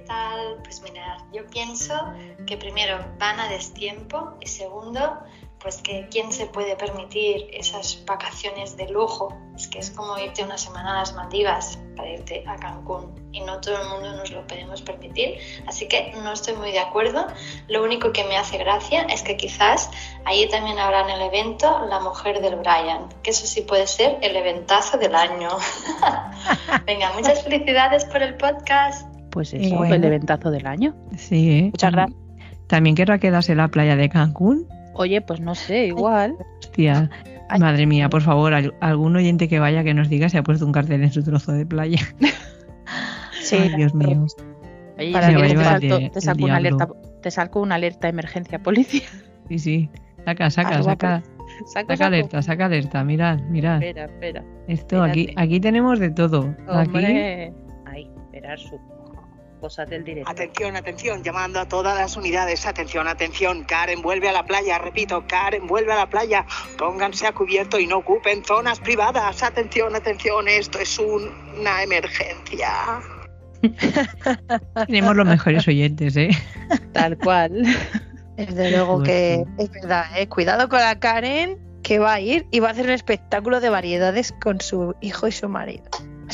Hola 0.07 0.35
chicas, 0.35 0.35
¿qué 0.35 0.43
tal? 0.45 0.57
Pues 0.63 0.81
mirad, 0.81 1.17
yo 1.33 1.47
pienso 1.47 1.93
que 2.45 2.57
primero 2.57 2.97
van 3.19 3.39
a 3.39 3.49
destiempo 3.49 4.33
y 4.39 4.47
segundo, 4.47 5.19
pues 5.59 5.77
que 5.77 6.07
quién 6.11 6.31
se 6.31 6.45
puede 6.47 6.75
permitir 6.75 7.47
esas 7.51 8.03
vacaciones 8.05 8.77
de 8.77 8.89
lujo. 8.89 9.35
Es 9.55 9.67
que 9.67 9.79
es 9.79 9.91
como 9.91 10.17
irte 10.17 10.43
una 10.43 10.57
semana 10.57 10.91
a 10.91 10.99
las 10.99 11.13
Maldivas 11.13 11.79
para 11.95 12.09
irte 12.09 12.43
a 12.45 12.57
Cancún 12.57 13.29
y 13.31 13.41
no 13.41 13.61
todo 13.61 13.81
el 13.81 13.87
mundo 13.87 14.15
nos 14.15 14.31
lo 14.31 14.45
podemos 14.47 14.81
permitir. 14.81 15.39
Así 15.65 15.87
que 15.87 16.11
no 16.23 16.33
estoy 16.33 16.55
muy 16.55 16.71
de 16.71 16.79
acuerdo. 16.79 17.27
Lo 17.67 17.83
único 17.83 18.11
que 18.11 18.23
me 18.25 18.37
hace 18.37 18.57
gracia 18.57 19.03
es 19.03 19.23
que 19.23 19.37
quizás 19.37 19.89
allí 20.25 20.47
también 20.49 20.77
habrá 20.77 21.01
en 21.01 21.09
el 21.09 21.21
evento 21.21 21.85
la 21.87 21.99
mujer 21.99 22.41
del 22.41 22.57
Brian, 22.57 23.09
que 23.23 23.31
eso 23.31 23.47
sí 23.47 23.61
puede 23.61 23.87
ser 23.87 24.17
el 24.21 24.35
eventazo 24.35 24.97
del 24.97 25.15
año. 25.15 25.49
Venga, 26.85 27.11
muchas 27.13 27.43
felicidades 27.43 28.05
por 28.05 28.21
el 28.21 28.35
podcast. 28.35 29.14
Pues 29.35 29.53
eso, 29.53 29.75
bueno. 29.77 29.93
el 29.93 30.03
eventazo 30.03 30.49
del 30.49 30.65
año. 30.65 30.95
Sí, 31.15 31.51
¿eh? 31.51 31.63
Muchas 31.65 31.91
gracias. 31.91 32.19
También 32.67 32.95
querrá 32.95 33.19
quedarse 33.19 33.51
en 33.51 33.59
la 33.59 33.67
playa 33.67 33.95
de 33.95 34.09
Cancún. 34.09 34.65
Oye, 34.95 35.21
pues 35.21 35.39
no 35.41 35.53
sé, 35.53 35.85
igual. 35.87 36.35
Hostia, 36.63 37.11
Ay. 37.49 37.59
madre 37.59 37.85
mía, 37.85 38.09
por 38.09 38.23
favor, 38.23 38.53
al- 38.55 38.73
algún 38.81 39.15
oyente 39.15 39.47
que 39.47 39.59
vaya 39.59 39.83
que 39.83 39.93
nos 39.93 40.09
diga 40.09 40.29
si 40.29 40.37
ha 40.37 40.41
puesto 40.43 40.65
un 40.65 40.71
cartel 40.71 41.03
en 41.03 41.11
su 41.11 41.21
trozo 41.23 41.51
de 41.51 41.65
playa. 41.67 41.99
Sí, 43.41 43.57
Ay, 43.57 43.73
Dios 43.75 43.93
mío. 43.93 44.25
Oye, 44.97 45.11
Para 45.11 45.27
si 45.27 45.35
que 45.35 45.41
te 45.41 45.47
te, 45.49 45.55
vaya 45.55 45.69
salto- 45.69 45.97
el 45.97 46.11
te 46.11 46.21
saco 46.21 46.45
una 46.45 46.55
alerta, 46.55 46.87
te 47.21 47.31
saco 47.31 47.61
una 47.61 47.75
alerta 47.75 48.07
emergencia 48.07 48.57
policía. 48.59 49.03
Sí, 49.49 49.59
sí. 49.59 49.89
Saca, 50.25 50.49
saca, 50.49 50.69
Algo 50.77 50.83
saca. 50.85 51.21
Saco, 51.21 51.67
Saca 51.67 51.97
saco. 51.97 52.07
alerta, 52.07 52.41
saca 52.41 52.65
alerta. 52.65 53.03
Mirad, 53.03 53.39
mirad. 53.41 53.75
Espera, 53.83 54.05
espera. 54.05 54.43
Esto 54.67 55.03
aquí, 55.03 55.21
espérate. 55.21 55.43
aquí 55.43 55.59
tenemos 55.59 55.99
de 55.99 56.09
todo. 56.09 56.55
Aquí, 56.67 56.87
Hombre. 56.89 57.53
Ahí, 57.85 58.09
esperar 58.25 58.57
su 58.57 58.79
cosas 59.59 59.89
del 59.89 60.03
directo. 60.03 60.29
Atención, 60.31 60.75
atención, 60.75 61.23
llamando 61.23 61.59
a 61.59 61.67
todas 61.67 61.97
las 61.97 62.15
unidades. 62.17 62.65
Atención, 62.65 63.07
atención. 63.07 63.63
Karen 63.63 64.01
vuelve 64.01 64.29
a 64.29 64.31
la 64.33 64.45
playa. 64.45 64.77
Repito, 64.77 65.25
Karen 65.27 65.67
vuelve 65.67 65.91
a 65.93 65.95
la 65.97 66.09
playa. 66.09 66.45
Pónganse 66.77 67.27
a 67.27 67.31
cubierto 67.33 67.79
y 67.79 67.87
no 67.87 67.97
ocupen 67.97 68.43
zonas 68.45 68.79
privadas. 68.79 69.41
Atención, 69.43 69.95
atención. 69.95 70.47
Esto 70.47 70.79
es 70.79 70.99
un- 70.99 71.31
una 71.59 71.83
emergencia. 71.83 72.69
tenemos 74.87 75.15
los 75.15 75.25
mejores 75.27 75.67
oyentes, 75.67 76.15
¿eh? 76.17 76.29
Tal 76.91 77.17
cual. 77.17 77.63
Desde 78.35 78.71
luego 78.71 79.01
que 79.01 79.43
Pues 79.55 79.69
es 79.69 79.73
verdad, 79.81 80.05
¿eh? 80.17 80.27
Cuidado 80.27 80.67
con 80.69 80.79
la 80.79 80.99
Karen 80.99 81.57
que 81.81 81.99
va 81.99 82.13
a 82.13 82.19
ir 82.19 82.47
y 82.51 82.59
va 82.59 82.69
a 82.69 82.71
hacer 82.71 82.85
un 82.85 82.91
espectáculo 82.91 83.59
de 83.61 83.69
variedades 83.69 84.33
con 84.41 84.59
su 84.59 84.95
hijo 85.01 85.27
y 85.27 85.31
su 85.31 85.47
marido. 85.47 85.83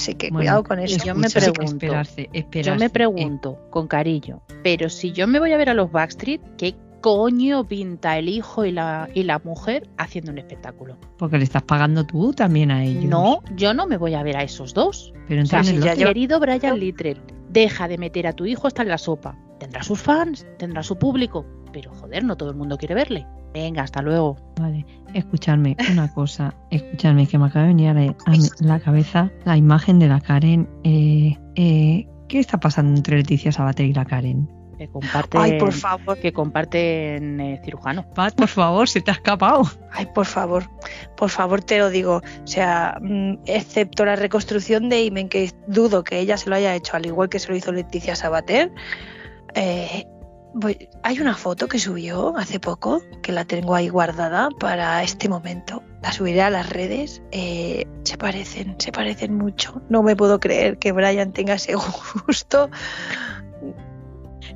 Así 0.01 0.15
que 0.15 0.29
Bueno, 0.29 0.39
cuidado 0.39 0.63
con 0.63 0.79
eso. 0.79 1.03
yo 1.05 1.13
me 1.15 1.29
pregunto, 1.29 1.61
Esperarse, 1.63 2.29
esperarse. 2.33 2.71
Yo 2.71 2.75
me 2.79 2.85
Eh, 2.85 2.89
pregunto, 2.89 3.59
con 3.69 3.87
cariño, 3.87 4.41
pero 4.63 4.89
si 4.89 5.11
yo 5.11 5.27
me 5.27 5.39
voy 5.39 5.51
a 5.53 5.57
ver 5.57 5.69
a 5.69 5.73
los 5.73 5.91
Backstreet, 5.91 6.41
¿qué 6.57 6.75
coño 7.01 7.67
pinta 7.67 8.17
el 8.17 8.29
hijo 8.29 8.63
y 8.65 8.71
la, 8.71 9.09
y 9.13 9.23
la 9.23 9.39
mujer 9.39 9.89
haciendo 9.97 10.31
un 10.31 10.37
espectáculo? 10.37 10.97
porque 11.17 11.37
le 11.37 11.43
estás 11.43 11.63
pagando 11.63 12.03
tú 12.05 12.33
también 12.33 12.71
a 12.71 12.83
ellos. 12.83 13.05
No, 13.05 13.41
yo 13.55 13.73
no 13.73 13.85
me 13.87 13.97
voy 13.97 14.13
a 14.15 14.23
ver 14.23 14.37
a 14.37 14.43
esos 14.43 14.73
dos. 14.73 15.13
Pero 15.27 15.43
O 15.43 15.45
sea, 15.45 15.59
entonces 15.59 15.83
si 15.83 15.87
ya 15.87 15.95
Querido 16.07 16.39
Brian 16.39 16.79
Littrell, 16.79 17.21
deja 17.49 17.87
de 17.87 17.97
meter 17.99 18.25
a 18.27 18.33
tu 18.33 18.45
hijo 18.45 18.67
hasta 18.67 18.81
en 18.81 18.89
la 18.89 18.97
sopa. 18.97 19.37
Tendrá 19.59 19.83
sus 19.83 19.99
fans, 20.01 20.47
tendrá 20.57 20.81
su 20.81 20.97
público, 20.97 21.45
pero 21.71 21.91
joder, 21.93 22.23
no 22.23 22.35
todo 22.37 22.49
el 22.49 22.55
mundo 22.55 22.77
quiere 22.77 22.95
verle. 22.95 23.27
Venga, 23.53 23.83
hasta 23.83 24.01
luego. 24.01 24.37
Vale, 24.59 24.85
escuchadme 25.13 25.76
una 25.91 26.12
cosa, 26.13 26.54
escuchadme 26.69 27.28
que 27.28 27.38
me 27.38 27.45
acaba 27.47 27.63
de 27.63 27.67
venir 27.69 27.89
a 27.89 27.93
la, 27.93 28.15
a 28.26 28.32
mi- 28.32 28.50
la 28.60 28.80
cabeza 28.80 29.32
la 29.45 29.58
imagen 29.58 30.00
de 30.00 30.08
la 30.08 30.19
Karen. 30.21 30.69
Eh, 30.84 31.38
eh, 31.56 32.08
¿Qué 32.28 32.39
está 32.39 32.60
pasando 32.60 32.95
entre 32.97 33.17
Leticia 33.17 33.52
Sabater 33.52 33.86
y 33.86 33.93
la 33.93 34.06
Karen? 34.06 34.50
Que 34.78 34.88
comparten, 34.88 35.39
Ay, 35.41 35.60
por 35.60 35.74
favor, 35.74 36.17
que 36.17 36.34
comparten 36.34 37.39
eh, 37.39 37.62
cirujano. 37.63 38.04
Pat, 38.15 38.34
por 38.34 38.47
favor, 38.47 38.89
se 38.89 39.00
te 39.02 39.12
ha 39.12 39.13
escapado. 39.13 39.62
ay, 39.91 40.08
por 40.15 40.26
favor, 40.26 40.63
por 41.17 41.30
favor 41.30 41.62
te 41.62 41.78
lo 41.78 41.89
digo. 41.91 42.15
O 42.43 42.47
sea, 42.47 42.97
mm, 43.00 43.34
excepto 43.45 44.06
la 44.06 44.15
reconstrucción 44.15 44.89
de 44.89 45.04
Imen, 45.04 45.30
que 45.30 45.52
dudo 45.67 46.04
que 46.04 46.17
ella 46.19 46.36
se 46.38 46.50
lo 46.50 46.56
haya 46.56 46.74
hecho, 46.74 46.95
al 46.97 47.06
igual 47.06 47.30
que 47.30 47.38
se 47.38 47.50
lo 47.50 47.56
hizo 47.56 47.71
Leticia 47.71 48.15
Sabater. 48.15 48.71
eh, 49.54 50.06
voy- 50.53 50.89
hay 51.03 51.19
una 51.19 51.35
foto 51.35 51.67
que 51.67 51.79
subió 51.79 52.37
hace 52.37 52.59
poco, 52.59 53.01
que 53.21 53.31
la 53.31 53.45
tengo 53.45 53.75
ahí 53.75 53.89
guardada 53.89 54.49
para 54.59 55.03
este 55.03 55.29
momento. 55.29 55.83
La 56.01 56.11
subiré 56.11 56.41
a 56.41 56.49
las 56.49 56.69
redes. 56.69 57.21
eh, 57.31 57.85
se 58.03 58.17
parecen, 58.17 58.75
se 58.79 58.91
parecen 58.91 59.35
mucho. 59.35 59.81
No 59.89 60.01
me 60.03 60.15
puedo 60.15 60.39
creer 60.39 60.77
que 60.77 60.91
Brian 60.91 61.31
tenga 61.33 61.53
ese 61.55 61.73
gusto. 62.27 62.69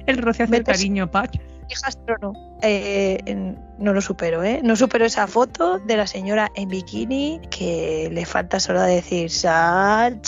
El 0.08 0.18
roce 0.18 0.44
hace 0.44 0.58
el 0.58 0.64
cariño, 0.64 1.10
Pat. 1.10 1.36
Hijastro 1.70 2.16
no. 2.22 2.34
Eh, 2.62 3.56
no 3.78 3.94
lo 3.94 4.02
supero, 4.02 4.44
¿eh? 4.44 4.62
No 4.64 4.76
supero 4.76 5.06
esa 5.06 5.28
foto 5.28 5.80
de 5.80 5.98
la 5.98 6.08
señora 6.08 6.52
en 6.56 6.70
bikini 6.70 7.42
que 7.50 8.10
le 8.12 8.26
falta 8.26 8.60
solo 8.60 8.82
decir 8.82 9.30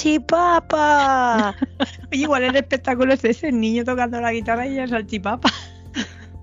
¡Salchipapa! 0.08 1.56
Oye, 2.12 2.22
igual 2.22 2.44
el 2.44 2.56
espectáculo 2.56 3.14
es 3.14 3.24
ese, 3.24 3.50
el 3.50 3.60
niño 3.60 3.84
tocando 3.86 4.20
la 4.22 4.32
guitarra 4.32 4.68
y 4.68 4.78
el 4.80 4.90
salchipapa. 4.90 5.50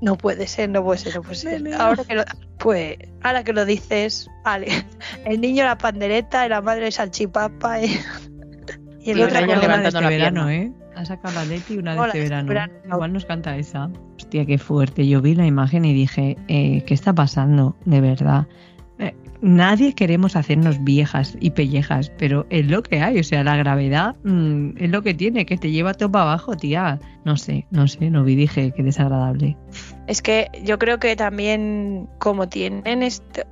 No 0.01 0.17
puede 0.17 0.47
ser, 0.47 0.69
no 0.71 0.83
puede 0.85 0.99
ser, 0.99 1.15
no 1.17 1.23
puede 1.23 1.37
ser. 1.37 1.75
Ahora 1.75 2.05
que 2.05 2.15
lo, 2.15 2.25
pues, 2.59 2.97
ahora 3.23 3.43
que 3.43 3.53
lo 3.53 3.65
dices, 3.65 4.29
vale. 4.45 4.85
El 5.25 5.41
niño 5.41 5.65
la 5.65 5.79
pandereta 5.79 6.45
y 6.45 6.49
la 6.51 6.61
madre 6.61 6.93
salchipapa 6.93 7.81
y, 7.81 7.99
y 9.01 9.11
el 9.13 9.19
Y 9.19 9.23
otro 9.23 9.41
levantando 9.47 9.89
este 9.89 10.01
la 10.01 10.09
verano, 10.09 10.47
pierna. 10.47 10.55
¿eh? 10.55 10.73
Ha 10.97 11.05
sacado 11.05 11.35
la 11.35 11.45
Leti 11.45 11.77
una 11.77 11.93
de 11.95 11.99
Hola, 11.99 12.07
este 12.09 12.19
este 12.19 12.31
verano. 12.31 12.49
verano. 12.49 12.73
Igual 12.93 13.13
nos 13.13 13.25
canta 13.25 13.57
esa. 13.57 13.91
Hostia, 14.17 14.45
qué 14.45 14.59
fuerte. 14.59 15.07
Yo 15.07 15.21
vi 15.21 15.35
la 15.35 15.47
imagen 15.47 15.85
y 15.85 15.93
dije, 15.93 16.37
eh, 16.49 16.83
¿qué 16.87 16.95
está 16.95 17.13
pasando? 17.13 17.77
De 17.85 18.01
verdad. 18.01 18.47
Eh, 18.99 19.15
nadie 19.41 19.95
queremos 19.95 20.37
hacernos 20.37 20.83
viejas 20.85 21.37
y 21.41 21.51
pellejas, 21.51 22.11
pero 22.19 22.47
es 22.51 22.67
lo 22.69 22.83
que 22.83 23.01
hay. 23.01 23.19
O 23.19 23.25
sea, 23.25 23.43
la 23.43 23.57
gravedad 23.57 24.17
mm, 24.25 24.77
es 24.79 24.91
lo 24.91 25.03
que 25.03 25.15
tiene, 25.15 25.47
que 25.47 25.57
te 25.57 25.71
lleva 25.71 25.95
todo 25.95 26.13
para 26.13 26.25
abajo, 26.25 26.57
tía. 26.57 27.01
No 27.25 27.37
sé, 27.37 27.67
no 27.71 27.89
sé, 27.89 28.11
no 28.11 28.23
vi, 28.25 28.37
dije, 28.37 28.73
qué 28.75 28.83
desagradable. 28.83 29.57
Es 30.07 30.21
que 30.21 30.51
yo 30.63 30.79
creo 30.79 30.99
que 30.99 31.17
también 31.17 32.09
como 32.19 32.49
tienen 32.49 33.03
este, 33.03 33.47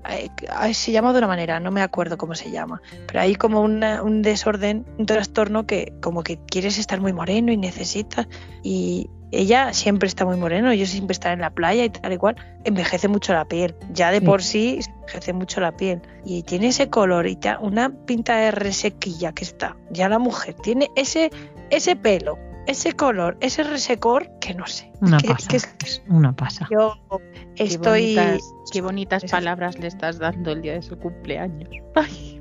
se 0.74 0.92
llama 0.92 1.12
de 1.12 1.18
una 1.18 1.26
manera, 1.26 1.60
no 1.60 1.70
me 1.70 1.80
acuerdo 1.82 2.18
cómo 2.18 2.34
se 2.34 2.50
llama, 2.50 2.82
pero 3.06 3.20
hay 3.20 3.34
como 3.36 3.60
una- 3.62 4.02
un 4.02 4.22
desorden, 4.22 4.84
un 4.98 5.06
trastorno 5.06 5.66
que 5.66 5.92
como 6.02 6.22
que 6.22 6.38
quieres 6.46 6.78
estar 6.78 7.00
muy 7.00 7.12
moreno 7.12 7.52
y 7.52 7.56
necesitas 7.56 8.28
y 8.62 9.08
ella 9.30 9.72
siempre 9.72 10.08
está 10.08 10.26
muy 10.26 10.36
moreno, 10.36 10.74
yo 10.74 10.84
siempre 10.84 11.12
estar 11.12 11.32
en 11.32 11.40
la 11.40 11.48
playa 11.48 11.84
y 11.86 11.88
tal 11.88 12.12
y 12.12 12.18
cual, 12.18 12.36
envejece 12.64 13.08
mucho 13.08 13.32
la 13.32 13.46
piel, 13.46 13.74
ya 13.90 14.10
de 14.10 14.18
Sí. 14.18 14.26
por 14.26 14.42
sí 14.42 14.80
envejece 15.00 15.32
mucho 15.32 15.60
la 15.62 15.74
piel. 15.74 16.02
Y 16.26 16.42
tiene 16.42 16.66
ese 16.68 16.90
color 16.90 17.26
y 17.26 17.38
una 17.62 17.88
pinta 18.04 18.36
de 18.36 18.50
resequilla 18.50 19.32
que 19.32 19.44
está, 19.44 19.74
ya 19.90 20.10
la 20.10 20.18
mujer 20.18 20.54
tiene 20.62 20.90
ese 20.96 21.30
ese 21.70 21.96
pelo, 21.96 22.38
ese 22.66 22.92
color, 22.92 23.36
ese 23.40 23.62
resecor 23.64 24.28
que 24.40 24.54
no 24.54 24.66
sé, 24.66 24.92
Una 25.00 25.18
que- 25.18 25.28
pasa. 25.28 25.48
que 25.48 25.56
es- 25.56 26.02
Una 26.08 26.34
pasa. 26.34 26.68
yo 26.70 26.94
Qué 27.56 27.64
estoy. 27.64 28.14
bonitas, 28.16 28.42
qué 28.72 28.80
bonitas 28.80 29.24
palabras 29.24 29.78
le 29.78 29.88
estás 29.88 30.18
dando 30.18 30.52
el 30.52 30.62
día 30.62 30.74
de 30.74 30.82
su 30.82 30.96
cumpleaños. 30.98 31.68
Ay, 31.94 32.38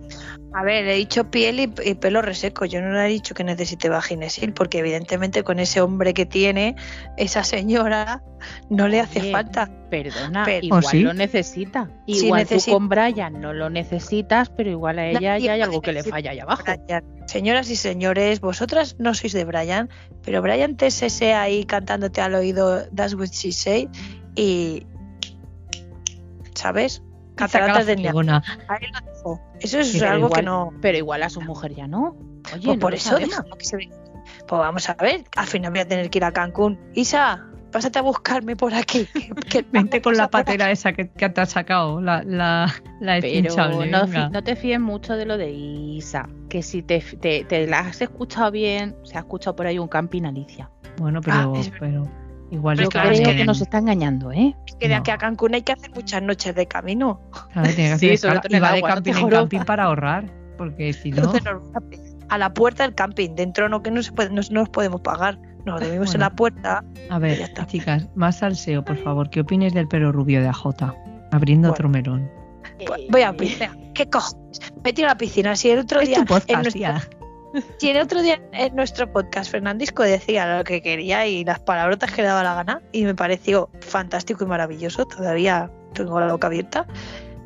A 0.54 0.64
ver, 0.64 0.86
he 0.86 0.96
dicho 0.96 1.32
piel 1.32 1.62
y, 1.62 1.74
y 1.86 1.94
pelo 1.96 2.22
reseco. 2.22 2.66
Yo 2.66 2.82
no 2.82 2.92
le 2.92 3.06
he 3.06 3.08
dicho 3.08 3.34
que 3.34 3.46
necesite 3.46 3.88
vaginesil, 3.88 4.52
porque 4.52 4.80
evidentemente 4.80 5.44
con 5.46 5.60
ese 5.60 5.80
hombre 5.80 6.14
que 6.14 6.26
tiene, 6.26 6.76
esa 7.16 7.46
señora, 7.46 8.22
no 8.70 8.90
le 8.90 9.00
hace 9.00 9.32
falta. 9.32 9.70
Perdona, 9.90 10.44
Pero- 10.44 10.66
igual 10.66 10.84
¿Oh, 10.86 10.90
sí? 10.90 11.00
lo 11.00 11.14
necesita. 11.14 11.90
Sí, 12.06 12.26
Igual 12.26 12.42
necesita. 12.42 12.66
tú 12.72 12.78
con 12.80 12.90
Brian 12.90 13.40
no 13.40 13.54
lo 13.54 13.70
necesitas, 13.70 14.50
pero 14.50 14.70
igual 14.70 15.00
a 15.00 15.08
ella 15.08 15.38
ya 15.38 15.54
hay 15.54 15.62
algo 15.62 15.80
que 15.82 15.94
le 15.94 16.04
falla 16.04 16.32
ahí 16.32 16.40
abajo. 16.40 16.64
Brian. 16.66 17.04
Señoras 17.32 17.70
y 17.70 17.78
señores, 17.78 18.42
vosotras 18.42 18.98
no 19.00 19.14
sois 19.14 19.32
de 19.32 19.46
Brian, 19.46 19.88
pero 20.22 20.42
Brian 20.42 20.76
te 20.76 20.92
sese 20.92 21.34
ahí 21.34 21.64
cantándote 21.64 22.20
al 22.20 22.36
oído 22.36 22.90
That's 22.94 23.14
what 23.14 23.28
she 23.28 23.54
said 23.54 23.88
y. 24.36 24.86
¿Sabes? 26.56 27.02
Cataratas 27.36 27.86
de. 27.86 27.94
Ahí 27.94 28.04
lo 28.04 29.14
dejo. 29.14 29.42
Eso 29.62 29.80
es 29.80 29.94
Pero 29.94 30.12
algo 30.12 30.30
que 30.30 30.42
no. 30.42 30.74
Pero 30.82 30.98
igual 30.98 31.24
a 31.24 31.30
su 31.30 31.40
mujer 31.40 31.74
ya 31.74 31.88
no. 31.88 32.18
Oye, 32.54 32.66
Pues 32.66 32.66
no 32.66 32.80
por 32.80 32.94
eso 32.94 33.16
que 33.16 33.66
se. 33.66 33.78
Pues 33.78 34.60
vamos 34.60 34.90
a 34.90 34.96
ver, 34.96 35.24
al 35.38 35.48
final 35.48 35.72
voy 35.72 35.80
a 35.80 35.88
tener 35.88 36.10
que 36.10 36.18
ir 36.20 36.26
a 36.26 36.34
Cancún. 36.34 36.82
Isa, 36.96 37.48
pásate 37.72 38.00
a 38.00 38.02
buscarme 38.02 38.56
por 38.56 38.74
aquí. 38.74 39.06
que- 39.14 39.30
que 39.50 39.66
Vente 39.72 40.02
con 40.02 40.16
la 40.16 40.30
patera 40.30 40.70
esa 40.72 40.94
que, 40.94 41.10
que 41.10 41.30
te 41.30 41.42
has 41.42 41.50
sacado, 41.50 42.02
la, 42.02 42.24
la, 42.24 42.74
la 43.00 43.20
Pero 43.22 43.86
no, 43.86 44.06
no 44.30 44.44
te 44.44 44.56
fíes 44.56 44.80
mucho 44.80 45.16
de 45.16 45.26
lo 45.26 45.38
de 45.38 45.52
Isa. 45.52 46.28
Que 46.50 46.62
si 46.62 46.82
te, 46.84 47.00
te, 47.00 47.44
te 47.46 47.66
la 47.68 47.80
has 47.80 48.02
escuchado 48.02 48.52
bien, 48.52 48.96
se 49.04 49.18
ha 49.18 49.22
escuchado 49.22 49.56
por 49.56 49.66
ahí 49.68 49.80
un 49.80 49.88
camping 49.88 50.24
Alicia. 50.24 50.70
Bueno, 50.98 51.22
pero, 51.22 51.54
Ah, 51.56 51.60
es 51.60 51.72
pero 51.80 52.08
igual 52.52 52.78
Yo 52.78 52.84
es 52.84 52.90
creo 52.90 53.12
que- 53.12 53.36
que 53.38 53.46
nos 53.46 53.62
está 53.62 53.78
engañando, 53.78 54.32
¿eh? 54.32 54.56
que 54.80 54.88
de 54.90 54.96
No. 54.96 55.00
aquí 55.02 55.12
a 55.12 55.18
Cancún 55.18 55.56
hay 55.56 55.62
que 55.62 55.72
hacer 55.72 55.90
muchas 55.92 56.22
noches 56.22 56.54
de 56.54 56.68
camino. 56.68 57.22
Claro, 57.54 57.70
tiene 57.74 57.92
que 57.92 57.98
Sí, 58.00 58.18
sobre 58.18 58.36
todo 58.40 58.48
en 58.48 58.52
y 58.52 58.56
el 58.58 58.64
va 58.64 58.72
de 58.72 58.78
agua, 58.80 58.90
no 58.90 58.96
camping 58.96 59.14
te 59.14 59.20
en 59.20 59.30
camping 59.30 59.60
para 59.62 59.84
ahorrar. 59.86 60.26
Porque 60.58 60.92
si 60.94 61.12
no. 61.12 61.18
Entonces 61.24 61.44
a- 61.48 62.36
a 62.36 62.38
la 62.38 62.54
puerta 62.54 62.84
del 62.84 62.94
camping, 62.96 63.36
dentro 63.36 63.68
no 63.70 63.82
que 63.84 63.92
no 63.92 64.02
se 64.04 64.12
puede, 64.12 64.30
no, 64.30 64.42
no 64.52 64.60
nos 64.62 64.70
podemos 64.70 65.02
pagar. 65.02 65.38
Nos 65.66 65.80
dormimos 65.80 66.08
en 66.16 66.20
Bueno. 66.20 66.26
la 66.26 66.30
puerta. 66.36 66.78
A 66.80 66.84
Ya 67.10 67.20
ver, 67.20 67.42
está. 67.42 67.68
chicas, 67.68 68.08
más 68.16 68.38
salseo, 68.40 68.84
por 68.84 68.98
favor. 68.98 69.30
¿Qué 69.30 69.42
opines 69.42 69.74
del 69.74 69.88
pelo 69.88 70.12
rubio 70.12 70.42
de 70.42 70.48
AJ? 70.48 70.96
Abriendo 71.32 71.68
Bueno. 71.70 71.74
otro 71.74 71.90
melón. 71.90 72.32
Pues 72.86 73.02
voy 73.10 73.22
a 73.22 73.34
piscina. 73.34 73.76
¿Qué 73.94 74.10
cojones? 74.10 74.60
Me 74.84 74.94
tiro 74.94 75.08
a 75.08 75.12
la 75.12 75.18
piscina. 75.18 75.56
Si 75.56 75.70
el 75.70 75.80
otro 75.80 76.00
Es 76.02 76.08
día 76.10 76.18
tu 76.18 76.22
en 76.22 76.28
podcast, 76.28 76.50
nuestro- 76.64 76.72
tía. 76.74 77.02
Si 77.80 77.90
el 77.90 77.98
otro 78.00 78.22
día 78.22 78.42
en 78.54 78.76
nuestro 78.78 79.12
podcast 79.12 79.52
Fernandisco 79.52 80.04
decía 80.04 80.58
lo 80.58 80.64
que 80.64 80.82
quería 80.82 81.28
y 81.28 81.44
las 81.44 81.60
palabrotas 81.60 82.12
que 82.14 82.22
le 82.22 82.30
daba 82.30 82.44
la 82.44 82.56
gana 82.56 82.82
y 82.94 83.04
me 83.04 83.14
pareció 83.14 83.70
fantástico 83.82 84.46
y 84.46 84.48
maravilloso, 84.48 85.06
todavía 85.06 85.70
tengo 85.94 86.18
la 86.22 86.32
boca 86.32 86.48
abierta, 86.48 86.86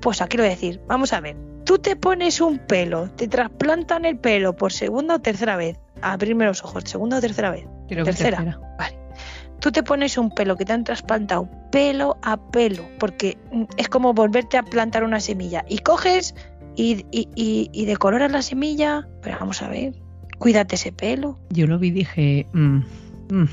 pues 0.01 0.21
aquí 0.21 0.37
lo 0.37 0.43
voy 0.43 0.49
a 0.51 0.55
decir. 0.55 0.79
Vamos 0.87 1.11
a 1.11 1.21
ver, 1.21 1.35
tú 1.63 1.79
te 1.79 1.95
pones 1.95 2.39
un 2.39 2.59
pelo, 2.59 3.09
te 3.15 3.27
trasplantan 3.27 4.05
el 4.05 4.17
pelo 4.19 4.55
por 4.55 4.71
segunda 4.71 5.15
o 5.15 5.19
tercera 5.19 5.55
vez, 5.55 5.79
abrirme 6.01 6.45
los 6.45 6.63
ojos, 6.63 6.83
segunda 6.85 7.17
o 7.17 7.21
tercera 7.21 7.51
vez, 7.51 7.65
Creo 7.87 8.05
que 8.05 8.11
tercera. 8.11 8.37
tercera. 8.37 8.59
vale. 8.77 8.97
Tú 9.59 9.71
te 9.71 9.81
pones 9.83 10.17
un 10.17 10.29
pelo 10.29 10.57
que 10.57 10.65
te 10.65 10.73
han 10.73 10.83
trasplantado 10.83 11.49
pelo 11.71 12.17
a 12.21 12.37
pelo, 12.51 12.83
porque 12.99 13.37
mm, 13.51 13.63
es 13.77 13.89
como 13.89 14.13
volverte 14.13 14.57
a 14.57 14.63
plantar 14.63 15.03
una 15.03 15.19
semilla 15.19 15.65
y 15.67 15.79
coges 15.79 16.35
y, 16.75 17.05
y, 17.11 17.29
y, 17.35 17.69
y 17.73 17.85
decoloras 17.85 18.31
la 18.31 18.41
semilla, 18.41 19.07
pero 19.23 19.37
vamos 19.39 19.61
a 19.61 19.69
ver, 19.69 19.93
cuídate 20.37 20.75
ese 20.75 20.91
pelo. 20.91 21.39
Yo 21.49 21.67
lo 21.67 21.79
vi 21.79 21.87
y 21.87 21.91
dije, 21.91 22.47
mm, 22.53 22.77
mm, 23.29 23.47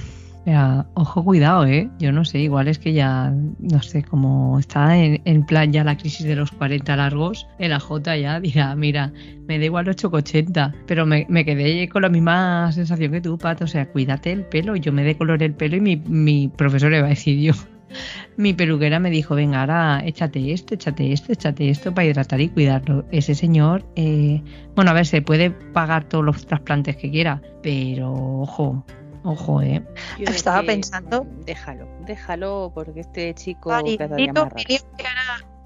ojo, 0.95 1.25
cuidado, 1.25 1.67
¿eh? 1.67 1.89
Yo 1.99 2.13
no 2.13 2.25
sé, 2.25 2.41
igual 2.41 2.69
es 2.69 2.79
que 2.79 2.93
ya, 2.93 3.33
no 3.59 3.83
sé, 3.83 4.03
como 4.03 4.59
está 4.59 4.97
en, 4.97 5.47
plan 5.47 5.73
ya 5.73 5.85
la 5.85 5.97
crisis 5.97 6.27
de 6.27 6.37
los 6.37 6.51
40 6.51 6.97
largos, 6.97 7.47
el 7.59 7.73
AJ 7.73 8.03
ya 8.21 8.41
dirá, 8.41 8.75
mira, 8.75 9.13
me 9.47 9.59
da 9.59 9.65
igual 9.65 9.87
8,80, 9.87 10.75
pero 10.87 11.07
me, 11.07 11.27
me 11.29 11.45
quedé 11.45 11.89
con 11.89 12.03
la 12.03 12.09
misma 12.09 12.73
sensación 12.73 13.13
que 13.13 13.21
tú, 13.21 13.39
Pato, 13.39 13.65
o 13.65 13.69
sea, 13.69 13.87
cuídate 13.87 14.33
el 14.33 14.45
pelo, 14.45 14.77
yo 14.77 14.93
me 14.93 15.05
decoloré 15.05 15.47
el 15.47 15.55
pelo 15.55 15.77
y 15.77 15.81
mi, 15.81 15.97
mi 15.97 16.49
profesor 16.49 16.91
le 16.91 17.01
va 17.01 17.07
a 17.07 17.11
decir 17.11 17.39
yo. 17.41 17.53
Mi 18.37 18.55
peluquera 18.55 18.99
me 18.99 19.11
dijo, 19.11 19.35
venga, 19.35 19.61
ahora 19.61 20.03
échate 20.05 20.53
esto, 20.53 20.75
échate 20.75 21.13
esto, 21.13 21.33
échate 21.33 21.69
esto 21.69 21.93
para 21.93 22.07
hidratar 22.07 22.41
y 22.41 22.49
cuidarlo. 22.49 23.05
Ese 23.11 23.35
señor, 23.35 23.85
eh, 23.97 24.43
bueno, 24.75 24.91
a 24.91 24.95
ver, 24.95 25.07
se 25.07 25.21
puede 25.21 25.51
pagar 25.51 26.05
todos 26.05 26.25
los 26.25 26.47
trasplantes 26.47 26.97
que 26.97 27.11
quiera, 27.11 27.43
pero 27.63 28.13
ojo, 28.13 28.85
ojo, 29.25 29.63
eh. 29.63 29.83
Yo 30.19 30.25
Estaba 30.27 30.63
pensando- 30.63 31.27
Déjalo, 31.45 31.87
déjalo, 32.07 32.73
porque 32.75 33.01
este 33.01 33.35
chico 33.35 33.71
cada 33.71 33.83
di 33.83 33.97
día 33.97 34.33
tu 34.33 34.43
más 34.43 34.53
opinión, 34.53 34.83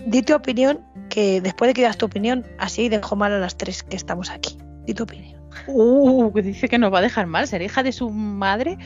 di 0.07 0.23
tu 0.23 0.35
opinión, 0.35 0.81
que 1.09 1.41
después 1.41 1.69
de 1.69 1.75
que 1.75 1.83
das 1.83 1.97
tu 1.99 2.07
opinión, 2.07 2.47
así 2.59 2.89
dejo 2.89 3.17
mal 3.17 3.33
a 3.33 3.39
las 3.39 3.57
tres 3.57 3.83
que 3.83 3.97
estamos 3.97 4.31
aquí. 4.31 4.59
Di 4.87 4.95
tu 4.95 5.03
opinión. 5.05 5.41
Uh, 5.69 6.31
que 6.33 6.43
dice 6.43 6.69
que 6.69 6.79
nos 6.79 6.93
va 6.93 6.99
a 6.99 7.03
dejar 7.03 7.27
mal, 7.27 7.47
ser 7.49 7.63
hija 7.63 7.83
de 7.83 7.91
su 7.93 8.11
madre. 8.11 8.77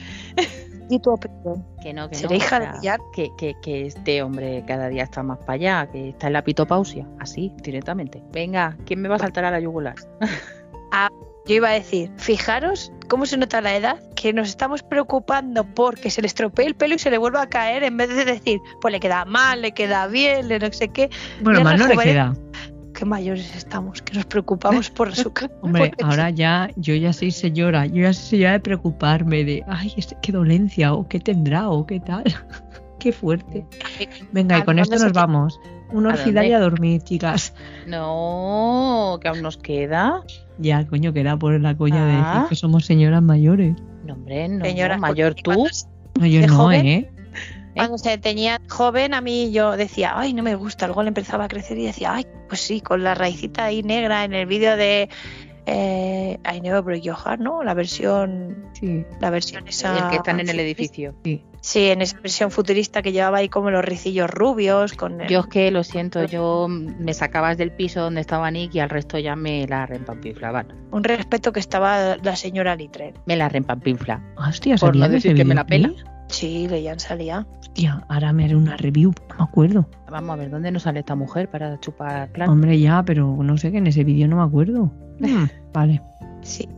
Di 0.88 0.98
tu 0.98 1.10
opinión. 1.12 1.64
Que 1.82 1.92
no, 1.92 2.08
que 2.08 2.14
Seré 2.16 2.30
no. 2.30 2.36
hija 2.36 2.56
o 2.56 2.60
de 2.60 2.66
sea, 2.66 2.74
Villar. 2.80 3.00
que, 3.14 3.28
que, 3.38 3.54
que 3.62 3.86
este 3.86 4.22
hombre 4.22 4.64
cada 4.66 4.88
día 4.88 5.02
está 5.04 5.22
más 5.22 5.38
para 5.38 5.52
allá, 5.54 5.88
que 5.90 6.08
está 6.10 6.28
en 6.28 6.32
la 6.34 6.42
pitopausia, 6.42 7.06
así, 7.18 7.52
directamente. 7.62 8.22
Venga, 8.32 8.76
¿quién 8.86 9.00
me 9.00 9.08
va 9.08 9.16
a 9.16 9.18
saltar 9.20 9.44
a 9.44 9.50
la 9.50 9.60
yugular? 9.60 9.94
Yo 11.46 11.54
iba 11.56 11.68
a 11.70 11.72
decir, 11.72 12.10
fijaros 12.16 12.92
cómo 13.08 13.26
se 13.26 13.36
nota 13.36 13.60
la 13.60 13.74
edad, 13.76 13.98
que 14.14 14.32
nos 14.32 14.48
estamos 14.48 14.82
preocupando 14.82 15.64
porque 15.64 16.10
se 16.10 16.20
le 16.20 16.26
estropee 16.28 16.66
el 16.66 16.74
pelo 16.76 16.94
y 16.94 16.98
se 16.98 17.10
le 17.10 17.18
vuelva 17.18 17.42
a 17.42 17.48
caer, 17.48 17.82
en 17.82 17.96
vez 17.96 18.08
de 18.08 18.24
decir, 18.24 18.60
pues 18.80 18.92
le 18.92 19.00
queda 19.00 19.24
mal, 19.24 19.62
le 19.62 19.72
queda 19.72 20.06
bien, 20.06 20.48
le 20.48 20.58
no 20.58 20.72
sé 20.72 20.88
qué. 20.88 21.10
Bueno, 21.42 21.58
Ya 21.60 21.64
más 21.64 21.78
no 21.78 21.86
le 21.88 21.96
queda. 21.96 22.34
Qué 22.94 23.04
mayores 23.06 23.54
estamos, 23.56 24.02
que 24.02 24.12
nos 24.14 24.26
preocupamos 24.26 24.90
por 24.90 25.14
su 25.16 25.32
cara. 25.32 25.52
Hombre, 25.62 25.92
Pues, 25.96 26.08
ahora 26.08 26.30
ya, 26.30 26.68
yo 26.76 26.94
ya 26.94 27.12
soy 27.12 27.30
señora, 27.30 27.86
yo 27.86 28.02
ya 28.02 28.12
soy 28.12 28.30
señora 28.30 28.52
de 28.52 28.60
preocuparme 28.60 29.42
de, 29.44 29.64
ay, 29.66 29.92
este- 29.96 30.16
qué 30.22 30.32
dolencia, 30.32 30.92
o 30.92 31.08
qué 31.08 31.18
tendrá, 31.18 31.70
o 31.70 31.86
qué 31.86 31.98
tal. 32.00 32.24
Qué 33.00 33.10
fuerte. 33.12 33.66
Venga, 34.32 34.58
y 34.58 34.60
¿A 34.60 34.64
con 34.64 34.78
esto 34.78 34.96
nos 34.96 35.12
vamos. 35.12 35.58
Un 35.92 36.06
¿A 36.06 36.10
orfidal 36.10 36.46
y 36.46 36.52
a 36.52 36.60
dormir, 36.60 37.02
chicas. 37.02 37.52
No, 37.88 39.18
que 39.20 39.28
aún 39.28 39.42
nos 39.42 39.56
queda. 39.56 40.22
Ya, 40.58 40.86
coño, 40.86 41.12
que 41.12 41.20
era 41.20 41.36
por 41.36 41.58
la 41.60 41.76
coña 41.76 42.04
de 42.06 42.12
Ah. 42.12 42.32
decir 42.34 42.48
que 42.50 42.54
somos 42.56 42.84
señoras 42.86 43.22
mayores. 43.22 43.74
No, 44.04 44.14
hombre, 44.14 44.48
no, 44.48 44.64
Señora, 44.64 44.96
mayor 44.98 45.34
tú. 45.34 45.42
cuando 45.52 45.68
se- 45.72 45.86
No, 46.18 46.26
yo 46.26 46.40
¿De 46.40 46.46
no, 46.46 46.56
joven? 46.56 46.86
¿eh? 46.86 47.10
Cuando 47.74 47.98
se 47.98 48.18
tenía 48.18 48.60
joven, 48.68 49.14
a 49.14 49.20
mí 49.20 49.52
yo 49.52 49.76
decía, 49.76 50.12
ay, 50.16 50.32
no 50.34 50.42
me 50.42 50.54
gusta. 50.56 50.86
Luego 50.86 51.02
le 51.02 51.08
empezaba 51.08 51.44
a 51.44 51.48
crecer 51.48 51.78
y 51.78 51.86
decía, 51.86 52.14
ay, 52.14 52.26
pues 52.48 52.60
sí, 52.60 52.80
con 52.80 53.02
la 53.04 53.14
raicita 53.14 53.64
ahí 53.64 53.82
negra 53.82 54.24
en 54.24 54.34
el 54.34 54.46
vídeo 54.46 54.76
de 54.76 55.08
eh, 55.72 56.38
I 56.52 56.60
Never 56.60 56.82
Break 56.82 57.02
Your 57.02 57.16
Heart, 57.16 57.40
¿no? 57.40 57.62
La 57.62 57.74
versión, 57.74 58.64
Sí, 58.72 59.04
la 59.20 59.30
versión 59.30 59.68
esa. 59.68 59.96
El 59.98 60.10
que 60.10 60.16
están 60.16 60.40
en 60.40 60.48
el 60.48 60.58
edificio. 60.60 61.14
sí. 61.24 61.44
Sí, 61.62 61.88
en 61.90 62.00
esa 62.00 62.18
versión 62.20 62.50
futurista 62.50 63.02
que 63.02 63.12
llevaba 63.12 63.36
ahí 63.36 63.50
como 63.50 63.70
los 63.70 63.84
ricillos 63.84 64.30
rubios. 64.30 64.94
con 64.94 65.20
el- 65.20 65.28
Yo 65.28 65.40
es 65.40 65.46
que 65.46 65.70
lo 65.70 65.84
siento, 65.84 66.24
yo 66.24 66.68
me 66.68 67.12
sacabas 67.12 67.58
del 67.58 67.70
piso 67.70 68.00
donde 68.00 68.22
estaba 68.22 68.50
Nick 68.50 68.74
y 68.76 68.80
al 68.80 68.88
resto 68.88 69.18
ya 69.18 69.36
me 69.36 69.66
la 69.66 69.84
rempampinflaban. 69.84 70.68
Un 70.90 71.04
respeto 71.04 71.52
que 71.52 71.60
estaba 71.60 72.16
la 72.16 72.34
señora 72.36 72.76
Litre. 72.76 73.12
Me 73.26 73.36
la 73.36 73.50
rempampinfla. 73.50 74.22
Hostia, 74.38 74.76
Por 74.76 74.88
¿sabía 74.88 75.00
no 75.02 75.08
de 75.08 75.14
decir 75.16 75.34
que 75.34 75.44
me 75.44 75.54
la 75.54 75.64
videoclip? 75.64 76.06
Sí, 76.30 76.68
leían 76.68 76.98
salía. 77.00 77.46
Hostia, 77.60 78.04
ahora 78.08 78.32
me 78.32 78.44
haré 78.44 78.56
una 78.56 78.76
review, 78.76 79.12
no 79.28 79.36
me 79.36 79.44
acuerdo. 79.44 79.86
Vamos 80.10 80.30
a 80.30 80.36
ver, 80.36 80.50
¿dónde 80.50 80.70
nos 80.70 80.82
sale 80.82 81.00
esta 81.00 81.14
mujer 81.14 81.50
para 81.50 81.78
chupar 81.80 82.30
plan? 82.32 82.48
Hombre, 82.48 82.78
ya, 82.78 83.02
pero 83.04 83.36
no 83.42 83.56
sé 83.58 83.70
que 83.72 83.78
en 83.78 83.86
ese 83.86 84.04
vídeo 84.04 84.28
no 84.28 84.36
me 84.36 84.42
acuerdo. 84.42 84.92
Vale. 85.72 86.02
Sí. 86.42 86.68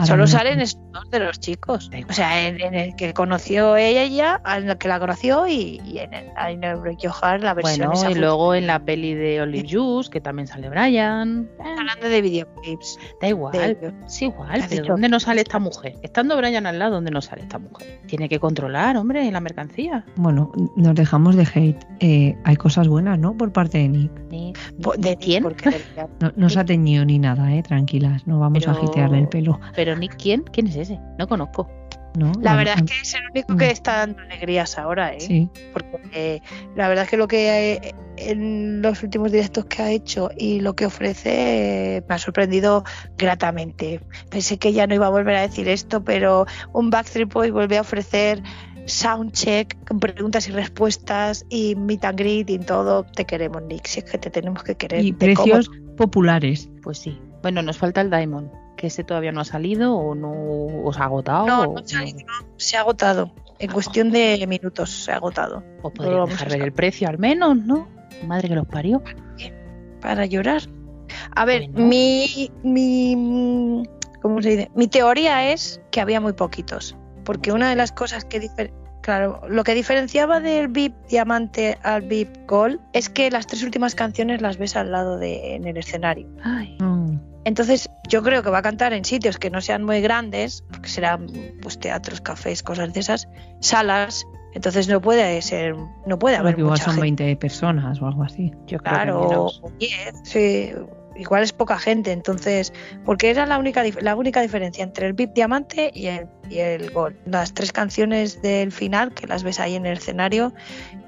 Ahora 0.00 0.06
Solo 0.06 0.26
salen 0.26 0.58
dos 0.92 1.10
de 1.10 1.20
los 1.20 1.38
chicos. 1.40 1.90
O 2.08 2.12
sea, 2.12 2.46
en, 2.48 2.60
en 2.60 2.74
el 2.74 2.96
que 2.96 3.12
conoció 3.14 3.76
ella 3.76 4.04
ya, 4.06 4.40
en 4.56 4.68
el 4.70 4.78
que 4.78 4.88
la 4.88 4.98
conoció 4.98 5.46
y, 5.46 5.80
y 5.84 5.98
en 5.98 6.64
el 6.64 6.76
Break 6.76 6.98
Your 6.98 7.12
Heart, 7.12 7.42
la 7.42 7.54
versión 7.54 7.88
Bueno, 7.88 7.92
esa 8.00 8.10
y 8.10 8.14
luego 8.14 8.54
en 8.54 8.66
la 8.66 8.78
peli 8.84 9.14
de 9.14 9.40
Olive 9.42 9.68
Juice, 9.70 10.10
que 10.10 10.20
también 10.20 10.46
sale 10.48 10.68
Brian. 10.68 11.48
Hablando 11.78 12.08
de 12.08 12.22
videoclips. 12.22 12.98
da 13.20 13.28
igual, 13.28 13.52
de- 13.52 13.92
es 14.06 14.22
igual. 14.22 14.50
Has 14.60 14.68
Pero 14.68 14.82
dicho- 14.82 14.92
¿dónde 14.92 15.08
nos 15.08 15.22
sale 15.24 15.40
esta 15.42 15.58
mujer? 15.58 15.94
Estando 16.02 16.36
Brian 16.36 16.66
al 16.66 16.78
lado, 16.78 16.92
¿dónde 16.94 17.10
nos 17.10 17.26
sale 17.26 17.42
esta 17.42 17.58
mujer? 17.58 18.00
Tiene 18.06 18.28
que 18.28 18.38
controlar, 18.40 18.96
hombre, 18.96 19.30
la 19.30 19.40
mercancía. 19.40 20.04
Bueno, 20.16 20.52
nos 20.76 20.94
dejamos 20.94 21.36
de 21.36 21.46
hate. 21.54 21.84
Eh, 22.00 22.36
hay 22.44 22.56
cosas 22.56 22.88
buenas, 22.88 23.18
¿no? 23.18 23.36
Por 23.36 23.52
parte 23.52 23.78
de 23.78 23.88
Nick. 23.88 24.10
Ni- 24.30 24.52
de 24.98 25.16
quién? 25.16 25.42
porque- 25.42 25.70
No, 26.20 26.32
no 26.36 26.48
se 26.48 26.60
ha 26.60 26.64
teñido 26.64 27.04
ni 27.04 27.18
nada, 27.18 27.52
¿eh? 27.54 27.62
Tranquilas, 27.62 28.26
no 28.26 28.38
vamos 28.38 28.66
a 28.66 28.72
Pero- 28.72 28.82
agitearle 28.82 29.18
el 29.20 29.28
pelo. 29.28 29.60
Pero 29.74 29.89
Nick, 29.96 30.16
¿quién? 30.16 30.42
¿Quién 30.42 30.66
es 30.66 30.76
ese? 30.76 30.98
No 31.18 31.26
conozco. 31.26 31.68
¿no? 32.16 32.32
La 32.40 32.56
verdad 32.56 32.76
es 32.78 32.90
que 32.90 33.00
es 33.00 33.14
el 33.14 33.22
único 33.30 33.56
que 33.56 33.70
está 33.70 33.98
dando 33.98 34.22
alegrías 34.22 34.78
ahora, 34.78 35.14
¿eh? 35.14 35.20
Sí, 35.20 35.48
Porque 35.72 36.00
eh, 36.12 36.42
la 36.74 36.88
verdad 36.88 37.04
es 37.04 37.10
que 37.10 37.16
lo 37.16 37.28
que 37.28 37.74
eh, 37.74 37.94
en 38.16 38.82
los 38.82 39.02
últimos 39.02 39.32
directos 39.32 39.66
que 39.66 39.82
ha 39.82 39.90
hecho 39.90 40.30
y 40.36 40.60
lo 40.60 40.74
que 40.74 40.86
ofrece 40.86 41.96
eh, 41.96 42.04
me 42.08 42.14
ha 42.14 42.18
sorprendido 42.18 42.84
gratamente. 43.16 44.00
Pensé 44.30 44.58
que 44.58 44.72
ya 44.72 44.86
no 44.86 44.94
iba 44.94 45.06
a 45.06 45.10
volver 45.10 45.36
a 45.36 45.42
decir 45.42 45.68
esto, 45.68 46.02
pero 46.02 46.46
un 46.72 46.90
Backstreet 46.90 47.32
Boy 47.32 47.50
vuelve 47.50 47.78
a 47.78 47.82
ofrecer 47.82 48.42
soundcheck 48.86 49.76
con 49.86 50.00
preguntas 50.00 50.48
y 50.48 50.52
respuestas 50.52 51.46
y 51.48 51.76
meet 51.76 52.04
and 52.04 52.18
greet 52.18 52.50
y 52.50 52.58
todo. 52.58 53.04
Te 53.04 53.24
queremos, 53.24 53.62
Nick. 53.62 53.86
Si 53.86 54.00
es 54.00 54.04
que 54.10 54.18
te 54.18 54.30
tenemos 54.30 54.62
que 54.62 54.74
querer. 54.74 55.04
y 55.04 55.12
precios 55.12 55.70
populares. 55.96 56.68
Pues 56.82 56.98
sí. 56.98 57.18
Bueno, 57.42 57.62
nos 57.62 57.78
falta 57.78 58.02
el 58.02 58.10
Diamond, 58.10 58.50
que 58.80 58.86
ese 58.86 59.04
todavía 59.04 59.30
no 59.30 59.42
ha 59.42 59.44
salido 59.44 59.94
o 59.94 60.14
no 60.14 60.32
os 60.84 60.98
ha 60.98 61.04
agotado. 61.04 61.46
No, 61.46 61.60
o 61.60 61.64
no 61.74 61.80
ha- 61.80 62.02
no, 62.04 62.46
se 62.56 62.76
ha 62.78 62.80
agotado. 62.80 63.30
En 63.58 63.70
cuestión 63.70 64.10
de 64.10 64.42
minutos 64.48 64.90
se 65.04 65.12
ha 65.12 65.16
agotado. 65.16 65.58
Os 65.58 65.82
lo 65.84 65.90
podrían 65.92 66.16
vamos 66.20 66.30
dejar 66.30 66.48
ver 66.48 66.62
el 66.62 66.72
precio 66.72 67.08
al 67.08 67.18
menos, 67.18 67.58
¿no? 67.58 67.86
Madre 68.26 68.48
que 68.48 68.54
los 68.54 68.66
parió. 68.66 69.02
para 70.00 70.24
llorar. 70.24 70.62
A 71.36 71.44
ver, 71.44 71.68
Bueno. 71.70 71.88
mi, 71.88 72.50
mi, 72.62 73.14
mm, 73.16 73.82
¿cómo 74.22 74.40
se 74.40 74.48
dice? 74.50 74.70
Mi 74.74 74.88
teoría 74.88 75.52
es 75.52 75.78
que 75.90 76.00
había 76.00 76.20
muy 76.22 76.32
poquitos, 76.32 76.96
porque 77.24 77.52
una 77.52 77.68
de 77.68 77.76
las 77.76 77.92
cosas 77.92 78.24
que 78.24 78.40
difer- 78.40 78.72
claro, 79.02 79.42
lo 79.48 79.62
que 79.64 79.74
diferenciaba 79.74 80.40
del 80.40 80.68
VIP 80.68 80.94
Diamante 81.08 81.78
al 81.82 82.02
VIP 82.02 82.30
Gold 82.48 82.80
es 82.94 83.10
que 83.10 83.30
las 83.30 83.46
tres 83.46 83.62
últimas 83.62 83.94
canciones 83.94 84.40
las 84.40 84.56
ves 84.56 84.74
al 84.76 84.90
lado 84.92 85.18
de 85.18 85.54
en 85.56 85.66
el 85.66 85.76
escenario. 85.76 86.26
Ay, 86.44 86.78
Mm, 86.80 86.99
Entonces, 87.44 87.90
yo 88.08 88.22
creo 88.22 88.42
que 88.42 88.50
va 88.50 88.58
a 88.58 88.62
cantar 88.62 88.92
en 88.92 89.04
sitios 89.04 89.38
que 89.38 89.50
no 89.50 89.60
sean 89.60 89.82
muy 89.82 90.00
grandes, 90.00 90.62
porque 90.70 90.88
serán 90.88 91.26
pues 91.62 91.78
teatros, 91.78 92.20
cafés, 92.20 92.62
cosas 92.62 92.92
de 92.92 93.00
esas, 93.00 93.28
salas. 93.60 94.26
Entonces 94.52 94.88
no 94.88 95.00
puede 95.00 95.40
ser, 95.42 95.76
no 96.06 96.18
puede 96.18 96.36
haber 96.36 96.58
igual 96.58 96.72
mucha 96.72 96.84
son 96.84 96.94
gente. 96.94 97.24
20 97.24 97.36
personas 97.36 98.02
o 98.02 98.06
algo 98.06 98.24
así. 98.24 98.50
yo 98.66 98.78
creo 98.78 98.78
que 98.78 98.88
Claro, 98.88 99.28
menos. 99.28 99.60
o 99.62 99.70
10, 99.78 100.14
sí. 100.24 100.72
igual 101.16 101.44
es 101.44 101.52
poca 101.52 101.78
gente, 101.78 102.10
entonces, 102.10 102.72
porque 103.04 103.30
era 103.30 103.46
la 103.46 103.58
única, 103.58 103.84
la 104.00 104.16
única 104.16 104.42
diferencia 104.42 104.82
entre 104.82 105.06
el 105.06 105.12
VIP 105.12 105.34
Diamante 105.34 105.92
y 105.94 106.06
el, 106.06 106.26
y 106.50 106.58
el 106.58 106.90
Gold. 106.90 107.16
Las 107.26 107.54
tres 107.54 107.72
canciones 107.72 108.42
del 108.42 108.72
final, 108.72 109.14
que 109.14 109.28
las 109.28 109.44
ves 109.44 109.60
ahí 109.60 109.76
en 109.76 109.86
el 109.86 109.98
escenario, 109.98 110.52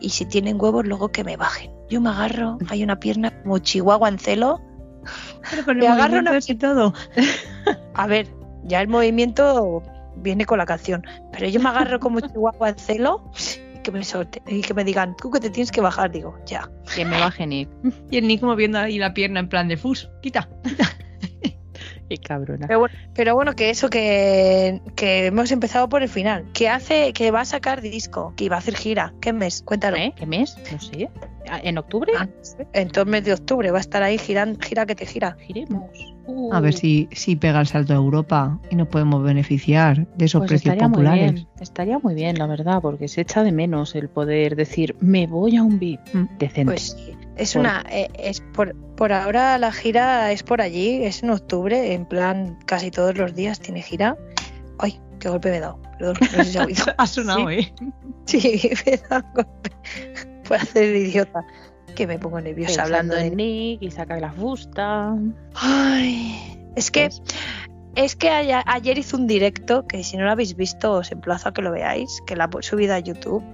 y 0.00 0.10
si 0.10 0.24
tienen 0.24 0.60
huevos, 0.60 0.86
luego 0.86 1.10
que 1.10 1.24
me 1.24 1.36
bajen. 1.36 1.72
Yo 1.90 2.00
me 2.00 2.10
agarro, 2.10 2.58
hay 2.68 2.84
una 2.84 3.00
pierna 3.00 3.42
como 3.42 3.58
chihuahua 3.58 4.08
en 4.08 4.18
celo. 4.18 4.60
Pero 5.50 5.64
con 5.64 5.78
el 5.82 5.86
agarro 5.86 6.18
una- 6.20 6.38
y 6.46 6.54
todo. 6.54 6.94
A 7.94 8.06
ver, 8.06 8.28
ya 8.64 8.80
el 8.80 8.88
movimiento 8.88 9.82
viene 10.16 10.44
con 10.44 10.58
la 10.58 10.66
canción, 10.66 11.04
pero 11.32 11.48
yo 11.48 11.60
me 11.60 11.68
agarro 11.68 11.98
como 12.00 12.20
chihuahua 12.20 12.70
en 12.70 12.78
celo 12.78 13.30
y 13.76 13.78
que 13.82 13.90
me 13.90 14.04
solte, 14.04 14.42
y 14.46 14.60
que 14.60 14.74
me 14.74 14.84
digan, 14.84 15.16
tú 15.16 15.30
que 15.30 15.40
te 15.40 15.50
tienes 15.50 15.72
que 15.72 15.80
bajar, 15.80 16.10
digo, 16.10 16.38
ya. 16.46 16.70
Que 16.94 17.04
me 17.04 17.18
baje 17.18 17.46
Nick. 17.46 17.68
Y 18.10 18.18
el 18.18 18.26
Nick 18.28 18.42
moviendo 18.42 18.78
ahí 18.78 18.98
la 18.98 19.12
pierna 19.14 19.40
en 19.40 19.48
plan 19.48 19.68
de 19.68 19.76
fus. 19.76 20.08
Quita. 20.22 20.48
Qué 22.12 22.18
cabrona. 22.28 22.66
Pero 22.66 22.78
bueno, 22.80 22.94
pero 23.14 23.34
bueno, 23.34 23.54
que 23.54 23.70
eso 23.70 23.88
que, 23.88 24.80
que 24.96 25.26
hemos 25.26 25.50
empezado 25.50 25.88
por 25.88 26.02
el 26.02 26.08
final. 26.08 26.44
Que 26.52 26.68
hace, 26.68 27.12
que 27.14 27.30
va 27.30 27.40
a 27.40 27.44
sacar 27.44 27.80
disco, 27.80 28.34
que 28.36 28.44
iba 28.44 28.56
a 28.56 28.58
hacer 28.58 28.76
gira. 28.76 29.14
¿Qué 29.20 29.32
mes? 29.32 29.62
Cuéntalo. 29.64 29.96
¿Eh? 29.96 30.12
¿Qué 30.16 30.26
mes? 30.26 30.56
No 30.70 30.78
sé. 30.80 31.08
Ah, 31.48 31.60
¿En 31.62 31.78
octubre? 31.78 32.12
Ah, 32.18 32.28
en 32.74 32.88
todo 32.90 33.04
el 33.04 33.10
mes 33.10 33.24
de 33.24 33.32
octubre 33.32 33.70
va 33.70 33.78
a 33.78 33.80
estar 33.80 34.02
ahí 34.02 34.18
girando, 34.18 34.58
gira 34.60 34.84
que 34.86 34.94
te 34.94 35.06
gira. 35.06 35.36
Giremos. 35.40 35.90
A 36.52 36.60
ver 36.60 36.72
si, 36.74 37.08
si 37.12 37.34
pega 37.34 37.60
el 37.60 37.66
salto 37.66 37.92
a 37.94 37.96
Europa 37.96 38.60
y 38.70 38.76
nos 38.76 38.86
podemos 38.88 39.24
beneficiar 39.24 40.06
de 40.16 40.24
esos 40.26 40.40
pues 40.40 40.50
precios 40.50 40.74
estaría 40.74 40.88
muy 40.88 40.96
populares. 40.98 41.32
bien. 41.34 41.48
Estaría 41.60 41.98
muy 41.98 42.14
bien, 42.14 42.38
la 42.38 42.46
verdad, 42.46 42.80
porque 42.80 43.08
se 43.08 43.22
echa 43.22 43.42
de 43.42 43.50
menos 43.52 43.94
el 43.96 44.08
poder 44.08 44.54
decir, 44.54 44.94
me 45.00 45.26
voy 45.26 45.56
a 45.56 45.62
un 45.64 45.78
VIP 45.80 46.00
Mm. 46.14 46.24
decente. 46.38 46.64
Pues 46.64 46.90
sí. 46.92 47.16
Es 47.36 47.56
una, 47.56 47.84
eh, 47.90 48.08
es 48.18 48.40
por, 48.40 48.74
por 48.94 49.12
ahora 49.12 49.56
la 49.58 49.72
gira 49.72 50.32
es 50.32 50.42
por 50.42 50.60
allí, 50.60 51.04
es 51.04 51.22
en 51.22 51.30
octubre, 51.30 51.94
en 51.94 52.04
plan 52.04 52.58
casi 52.66 52.90
todos 52.90 53.16
los 53.16 53.34
días 53.34 53.60
tiene 53.60 53.82
gira. 53.82 54.16
Ay, 54.78 55.00
qué 55.18 55.28
golpe 55.28 55.50
me 55.50 55.56
he 55.56 55.60
dado. 55.60 55.80
Perdón, 55.98 56.16
no 56.20 56.26
sé 56.26 56.44
si 56.44 56.52
se 56.52 56.58
ha 56.58 56.64
oído. 56.64 56.84
ha 56.98 57.06
sonado, 57.06 57.50
¿eh? 57.50 57.72
Sí, 58.26 58.70
me 58.86 58.92
he 58.92 58.98
dado 59.08 59.24
un 59.28 59.34
golpe 59.34 59.70
por 60.46 60.56
hacer 60.56 60.84
el 60.84 60.96
idiota. 60.96 61.44
Que 61.94 62.06
me 62.06 62.18
pongo 62.18 62.40
nerviosa 62.40 62.84
Pensando 62.84 62.96
hablando 62.96 63.16
de 63.16 63.36
Nick 63.36 63.82
y 63.82 63.90
saca 63.90 64.18
la 64.18 64.32
fusta. 64.32 65.14
Ay, 65.54 66.58
es 66.74 66.90
que 66.90 67.08
Pues, 67.08 67.22
es 67.94 68.16
que 68.16 68.30
ayer 68.30 68.98
hizo 68.98 69.16
un 69.16 69.26
directo 69.26 69.86
que 69.86 70.02
si 70.02 70.16
no 70.16 70.24
lo 70.24 70.30
habéis 70.30 70.56
visto 70.56 70.92
os 70.92 71.12
emplazo 71.12 71.50
a 71.50 71.52
que 71.52 71.60
lo 71.60 71.70
veáis, 71.70 72.22
que 72.26 72.36
la 72.36 72.48
he 72.58 72.62
subido 72.62 72.94
a 72.94 72.98
YouTube. 72.98 73.44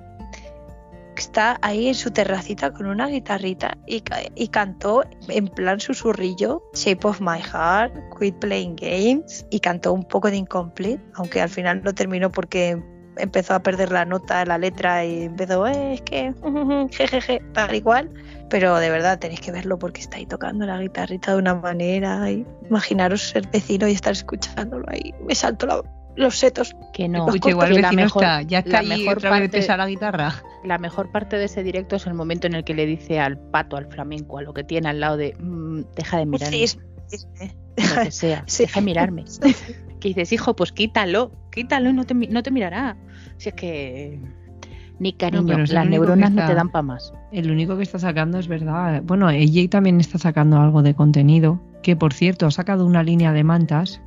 Está 1.18 1.58
ahí 1.62 1.88
en 1.88 1.94
su 1.94 2.10
terracita 2.10 2.72
con 2.72 2.86
una 2.86 3.08
guitarrita 3.08 3.76
y, 3.86 4.00
ca- 4.02 4.22
y 4.34 4.48
cantó 4.48 5.04
en 5.28 5.48
plan 5.48 5.80
susurrillo 5.80 6.62
Shape 6.74 7.06
of 7.06 7.20
My 7.20 7.40
Heart, 7.40 7.92
Quit 8.18 8.36
Playing 8.36 8.76
Games 8.76 9.44
y 9.50 9.60
cantó 9.60 9.92
un 9.92 10.04
poco 10.04 10.30
de 10.30 10.36
Incomplete, 10.36 11.02
aunque 11.14 11.40
al 11.40 11.48
final 11.48 11.82
no 11.82 11.92
terminó 11.94 12.30
porque 12.30 12.80
empezó 13.16 13.54
a 13.54 13.58
perder 13.64 13.90
la 13.90 14.04
nota, 14.04 14.44
la 14.44 14.58
letra 14.58 15.04
y 15.04 15.22
empezó, 15.24 15.66
"Eh, 15.66 15.94
es 15.94 16.02
que 16.02 16.32
jejeje, 16.92 17.42
tal 17.52 17.74
igual. 17.74 18.10
Pero 18.48 18.76
de 18.78 18.88
verdad 18.90 19.18
tenéis 19.18 19.40
que 19.40 19.50
verlo 19.50 19.76
porque 19.78 20.00
está 20.00 20.16
ahí 20.18 20.24
tocando 20.26 20.64
la 20.66 20.78
guitarrita 20.80 21.32
de 21.32 21.38
una 21.38 21.54
manera. 21.56 22.30
Y 22.30 22.46
imaginaros 22.70 23.22
ser 23.30 23.46
vecino 23.48 23.88
y 23.88 23.92
estar 23.92 24.12
escuchándolo 24.12 24.84
ahí. 24.88 25.12
Me 25.26 25.34
salto 25.34 25.66
la- 25.66 25.82
los 26.18 26.38
setos. 26.38 26.74
Que 26.92 27.08
no. 27.08 27.26
Escucha, 27.26 27.50
igual 27.50 27.68
que 27.70 27.76
el 27.76 27.82
la 27.82 27.88
vecino 27.88 28.02
mejor- 28.04 28.22
está, 28.24 28.42
ya 28.42 28.58
está 28.58 28.82
la 28.82 28.94
ahí 28.94 29.00
mejor 29.02 29.18
otra 29.18 29.30
vez 29.30 29.40
de 29.40 29.46
parte- 29.48 29.58
pesar 29.58 29.78
la 29.78 29.86
guitarra. 29.86 30.34
La 30.64 30.78
mejor 30.78 31.10
parte 31.10 31.36
de 31.36 31.44
ese 31.44 31.62
directo 31.62 31.96
es 31.96 32.06
el 32.06 32.14
momento 32.14 32.46
en 32.46 32.54
el 32.54 32.64
que 32.64 32.74
le 32.74 32.84
dice 32.86 33.20
al 33.20 33.38
pato, 33.38 33.76
al 33.76 33.86
flamenco, 33.86 34.38
a 34.38 34.42
lo 34.42 34.52
que 34.52 34.64
tiene 34.64 34.88
al 34.88 35.00
lado 35.00 35.16
de 35.16 35.34
"Mm, 35.40 35.82
deja 35.96 36.18
de 36.18 36.26
mirarme, 36.26 36.56
Sí, 36.56 36.78
sí, 37.06 37.16
sí. 37.34 37.50
lo 37.96 38.02
que 38.04 38.10
sea, 38.10 38.42
Sí. 38.46 38.64
deja 38.64 38.80
de 38.80 38.84
mirarme. 38.86 39.24
Que 40.00 40.08
dices, 40.10 40.32
hijo, 40.32 40.54
pues 40.54 40.70
quítalo, 40.70 41.32
quítalo 41.50 41.90
y 41.90 41.92
no 41.92 42.04
te, 42.04 42.14
mi- 42.14 42.28
no 42.28 42.42
te 42.44 42.50
mirará. 42.52 42.96
Si 43.36 43.48
es 43.48 43.54
que 43.56 44.20
ni 45.00 45.12
cariño, 45.12 45.58
las 45.58 45.88
neuronas 45.88 46.30
no 46.32 46.46
te 46.46 46.54
dan 46.54 46.70
para 46.70 46.82
más. 46.82 47.12
El 47.32 47.50
único 47.50 47.76
que 47.76 47.82
está 47.82 47.98
sacando 47.98 48.38
es 48.38 48.46
verdad. 48.48 49.02
Bueno, 49.04 49.26
AJ 49.28 49.68
también 49.70 49.98
está 50.00 50.18
sacando 50.18 50.60
algo 50.60 50.82
de 50.82 50.94
contenido. 50.94 51.60
Que 51.82 51.94
por 51.96 52.12
cierto, 52.12 52.46
ha 52.46 52.50
sacado 52.52 52.84
una 52.86 53.02
línea 53.02 53.32
de 53.32 53.42
mantas. 53.44 54.00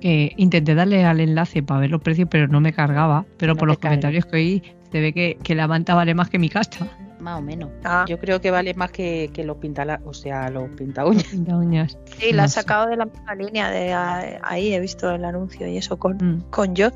Que 0.00 0.32
intenté 0.36 0.74
darle 0.74 1.04
al 1.04 1.20
enlace 1.20 1.62
para 1.62 1.80
ver 1.80 1.90
los 1.90 2.00
precios, 2.00 2.28
pero 2.30 2.48
no 2.48 2.60
me 2.60 2.72
cargaba. 2.72 3.24
Pero 3.36 3.54
No 3.54 3.58
por 3.58 3.68
los 3.68 3.78
carga. 3.78 3.90
comentarios 3.96 4.26
que 4.26 4.36
oí, 4.36 4.62
se 4.92 5.00
ve 5.00 5.12
que, 5.12 5.38
que 5.42 5.54
la 5.54 5.66
manta 5.68 5.94
vale 5.94 6.14
más 6.14 6.28
que 6.30 6.38
mi 6.38 6.48
casta. 6.48 6.86
Más 7.20 7.40
o 7.40 7.42
menos. 7.42 7.68
Ah, 7.84 8.04
Yo 8.08 8.18
creo 8.20 8.40
que 8.40 8.50
vale 8.52 8.74
más 8.74 8.92
que, 8.92 9.30
que 9.34 9.42
los 9.44 9.56
pinta 9.56 10.00
o 10.04 10.14
sea, 10.14 10.48
los 10.50 10.68
pinta 10.70 11.04
uñas. 11.04 11.24
Pinta 11.30 11.56
uñas. 11.56 11.98
sí, 12.18 12.32
la 12.32 12.44
ha 12.44 12.48
sacado 12.48 12.86
de 12.86 12.96
la 12.96 13.06
misma 13.06 13.34
línea. 13.34 13.70
de 13.70 13.92
ah, 13.92 14.38
Ahí 14.42 14.72
he 14.72 14.78
visto 14.80 15.10
el 15.10 15.24
anuncio 15.24 15.66
y 15.66 15.76
eso 15.78 15.98
con, 15.98 16.16
Mm. 16.18 16.44
con 16.50 16.74
yo. 16.76 16.90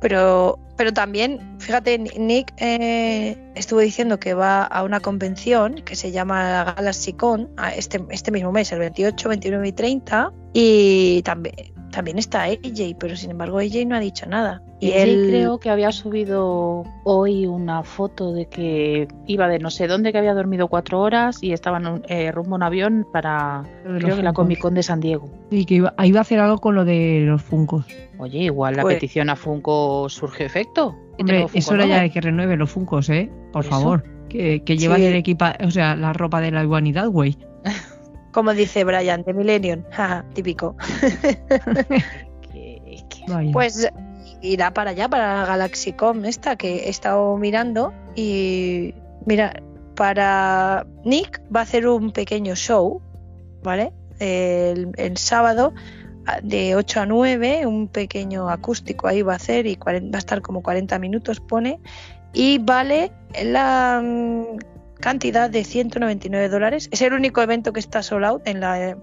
Pero, 0.00 0.58
pero 0.80 0.94
también, 0.94 1.38
fíjate, 1.58 1.98
Nick 1.98 2.54
eh, 2.56 3.36
estuvo 3.54 3.80
diciendo 3.80 4.18
que 4.18 4.32
va 4.32 4.62
a 4.62 4.82
una 4.82 4.98
convención 5.00 5.74
que 5.74 5.94
se 5.94 6.10
llama 6.10 6.72
GalaxyCon 6.74 7.50
a 7.58 7.74
este, 7.74 8.02
este 8.08 8.32
mismo 8.32 8.50
mes, 8.50 8.72
el 8.72 8.78
28, 8.78 9.28
29 9.28 9.68
y 9.68 9.72
30. 9.72 10.32
Y 10.54 11.22
también, 11.22 11.54
también 11.90 12.16
está 12.16 12.44
AJ, 12.44 12.96
pero 12.98 13.14
sin 13.14 13.32
embargo 13.32 13.58
AJ 13.58 13.84
no 13.86 13.96
ha 13.96 14.00
dicho 14.00 14.24
nada. 14.24 14.62
Y 14.80 14.92
él 14.92 15.10
él 15.10 15.26
creo 15.28 15.58
que 15.60 15.68
había 15.68 15.92
subido 15.92 16.84
hoy 17.04 17.44
una 17.44 17.82
foto 17.82 18.32
de 18.32 18.46
que 18.46 19.06
iba 19.26 19.46
de 19.48 19.58
no 19.58 19.68
sé 19.70 19.86
dónde, 19.86 20.10
que 20.12 20.16
había 20.16 20.32
dormido 20.32 20.68
cuatro 20.68 21.00
horas 21.00 21.42
y 21.42 21.52
estaba 21.52 21.76
en 21.76 21.86
un, 21.86 22.02
eh, 22.08 22.32
rumbo 22.32 22.54
a 22.54 22.56
un 22.56 22.62
avión 22.62 23.06
para, 23.12 23.64
creo 23.84 24.16
que 24.16 24.22
la. 24.22 24.32
Comic 24.32 24.60
Con 24.60 24.72
de 24.72 24.82
San 24.82 25.00
Diego. 25.00 25.28
Y 25.50 25.66
que 25.66 25.74
iba, 25.74 25.94
iba 26.02 26.20
a 26.20 26.22
hacer 26.22 26.40
algo 26.40 26.56
con 26.56 26.74
lo 26.74 26.86
de 26.86 27.24
los 27.26 27.42
funcos. 27.42 27.84
Oye, 28.18 28.38
igual 28.40 28.76
la 28.76 28.82
Pues- 28.82 28.94
petición 28.96 29.28
a 29.28 29.36
Funko 29.36 30.08
surgió 30.08 30.46
efecto. 30.46 30.69
Hombre, 31.18 31.46
es 31.52 31.70
hora 31.70 31.86
ya 31.86 32.00
de 32.00 32.10
que 32.10 32.20
renueve 32.20 32.56
los 32.56 32.70
funcos, 32.70 33.08
¿eh? 33.10 33.30
Por, 33.52 33.62
eso. 33.64 33.70
favor. 33.70 34.04
Que, 34.28 34.62
que 34.64 34.76
llevan 34.76 34.98
Sí. 34.98 35.06
el 35.06 35.14
equipa, 35.16 35.56
o 35.64 35.70
sea, 35.70 35.96
la 35.96 36.12
ropa 36.12 36.40
de 36.40 36.50
la 36.50 36.64
humanidad, 36.64 37.08
güey. 37.08 37.36
Como 38.32 38.54
dice 38.54 38.84
Brian, 38.84 39.22
de 39.24 39.34
Millennium, 39.34 39.82
jaja, 39.90 40.24
típico. 40.34 40.76
Que-. 42.52 43.50
Pues 43.52 43.88
irá 44.42 44.72
para 44.72 44.90
allá, 44.90 45.08
para 45.08 45.34
la 45.40 45.46
GalaxyCom 45.46 46.24
esta 46.24 46.56
que 46.56 46.86
he 46.86 46.88
estado 46.88 47.36
mirando. 47.36 47.92
Y 48.14 48.94
mira, 49.26 49.62
para 49.94 50.86
Nick 51.04 51.42
va 51.54 51.60
a 51.60 51.62
hacer 51.64 51.86
un 51.86 52.12
pequeño 52.12 52.54
show, 52.54 53.02
¿vale? 53.62 53.92
El, 54.18 54.90
el 54.96 55.16
sábado 55.16 55.72
de 56.42 56.76
8 56.76 57.00
a 57.00 57.06
9, 57.06 57.66
un 57.66 57.88
pequeño 57.88 58.48
acústico 58.48 59.08
ahí 59.08 59.22
va 59.22 59.34
a 59.34 59.36
hacer 59.36 59.66
y 59.66 59.76
40 59.76 60.10
va 60.12 60.18
a 60.18 60.20
estar 60.20 60.40
como 60.42 60.62
40 60.62 60.98
minutos, 60.98 61.40
pone. 61.40 61.80
Y 62.32 62.58
vale 62.58 63.10
la 63.42 64.00
mm, 64.02 64.58
cantidad 65.00 65.50
de 65.50 65.64
199 65.64 66.48
dólares. 66.48 66.88
Es 66.92 67.02
el 67.02 67.12
único 67.12 67.42
evento 67.42 67.72
que 67.72 67.80
está 67.80 68.02
sold 68.02 68.24
out 68.24 68.42
en 68.46 68.60
la, 68.60 68.96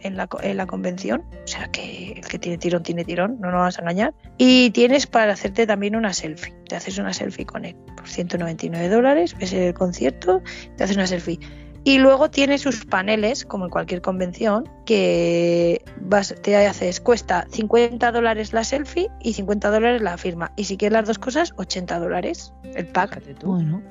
en 0.00 0.16
la, 0.16 0.28
en 0.42 0.56
la 0.56 0.66
convención. 0.66 1.24
O 1.44 1.46
sea 1.46 1.68
que 1.68 2.12
el 2.12 2.28
que 2.28 2.38
tiene 2.38 2.58
tirón 2.58 2.82
tiene 2.82 3.04
tirón, 3.04 3.38
no 3.40 3.50
nos 3.50 3.60
vas 3.60 3.78
a 3.78 3.82
engañar. 3.82 4.14
Y 4.36 4.70
tienes 4.70 5.06
para 5.06 5.32
hacerte 5.32 5.66
también 5.66 5.96
una 5.96 6.12
selfie. 6.12 6.54
Te 6.68 6.76
haces 6.76 6.98
una 6.98 7.12
selfie 7.12 7.46
con 7.46 7.64
él 7.64 7.76
por 7.96 8.08
199 8.08 8.88
dólares, 8.88 9.34
ves 9.38 9.52
el 9.52 9.74
concierto, 9.74 10.42
te 10.76 10.84
haces 10.84 10.96
una 10.96 11.06
selfie. 11.06 11.40
Y 11.86 11.98
luego 11.98 12.30
tiene 12.30 12.56
sus 12.56 12.86
paneles, 12.86 13.44
como 13.44 13.66
en 13.66 13.70
cualquier 13.70 14.00
convención, 14.00 14.66
que 14.86 15.84
vas, 16.00 16.34
te 16.42 16.56
haces, 16.66 16.98
cuesta 17.00 17.46
50 17.50 18.10
dólares 18.10 18.54
la 18.54 18.64
selfie 18.64 19.10
y 19.20 19.34
50 19.34 19.70
dólares 19.70 20.00
la 20.00 20.16
firma. 20.16 20.52
Y 20.56 20.64
si 20.64 20.78
quieres 20.78 20.94
las 20.94 21.06
dos 21.06 21.18
cosas, 21.18 21.52
80 21.56 21.98
dólares 21.98 22.54
el 22.74 22.86
pack. 22.86 23.20
Tú. 23.38 23.48
Bueno, 23.48 23.82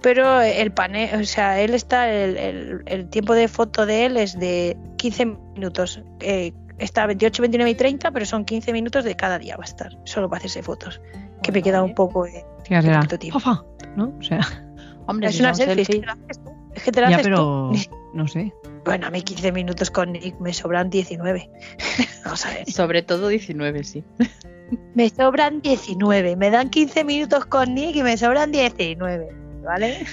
Pero 0.00 0.40
el 0.40 0.72
panel, 0.72 1.20
o 1.20 1.24
sea, 1.24 1.60
él 1.60 1.74
está, 1.74 2.10
el, 2.10 2.36
el- 2.38 2.82
el 2.86 3.08
tiempo 3.10 3.34
de 3.34 3.48
foto 3.48 3.84
de 3.84 4.06
él 4.06 4.16
es 4.16 4.38
de 4.38 4.76
15 4.96 5.26
minutos. 5.26 6.02
Eh, 6.20 6.52
está 6.78 7.04
28, 7.06 7.42
29 7.42 7.70
y 7.70 7.74
30, 7.74 8.10
pero 8.12 8.24
son 8.24 8.44
15 8.46 8.72
minutos 8.72 9.04
de 9.04 9.14
cada 9.14 9.38
día 9.38 9.56
va 9.58 9.64
a 9.64 9.66
estar, 9.66 9.92
solo 10.04 10.28
para 10.30 10.38
hacerse 10.38 10.62
fotos. 10.62 11.00
que 11.42 11.52
me 11.52 11.60
Bueno, 11.60 11.64
queda 11.64 11.82
un 11.82 11.94
poco... 11.94 12.24
eh, 12.24 12.46
tiempo. 13.18 13.40
Fafa, 13.40 13.62
¿no? 13.96 14.14
O 14.18 14.22
sea, 14.22 14.40
Hombre, 15.06 15.28
es 15.28 15.34
si 15.34 15.42
una 15.42 15.52
son 15.54 15.66
selfie, 15.66 16.02
es 16.74 16.82
que 16.82 16.92
te 16.92 17.00
la 17.00 17.08
haces 17.08 17.18
ya, 17.18 17.22
pero 17.22 17.70
tú. 17.72 17.76
no 18.14 18.28
sé. 18.28 18.52
Bueno, 18.84 19.06
a 19.06 19.10
mí 19.10 19.22
15 19.22 19.52
minutos 19.52 19.90
con 19.90 20.12
Nick 20.12 20.38
me 20.40 20.52
sobran 20.52 20.90
19. 20.90 21.50
Vamos 22.24 22.46
a 22.46 22.50
ver. 22.50 22.70
Sobre 22.70 23.02
todo 23.02 23.28
19, 23.28 23.84
sí. 23.84 24.04
Me 24.94 25.08
sobran 25.08 25.60
19. 25.60 26.36
Me 26.36 26.50
dan 26.50 26.70
15 26.70 27.04
minutos 27.04 27.44
con 27.46 27.74
Nick 27.74 27.96
y 27.96 28.02
me 28.02 28.16
sobran 28.16 28.50
19. 28.52 29.28
¿Vale? 29.64 30.06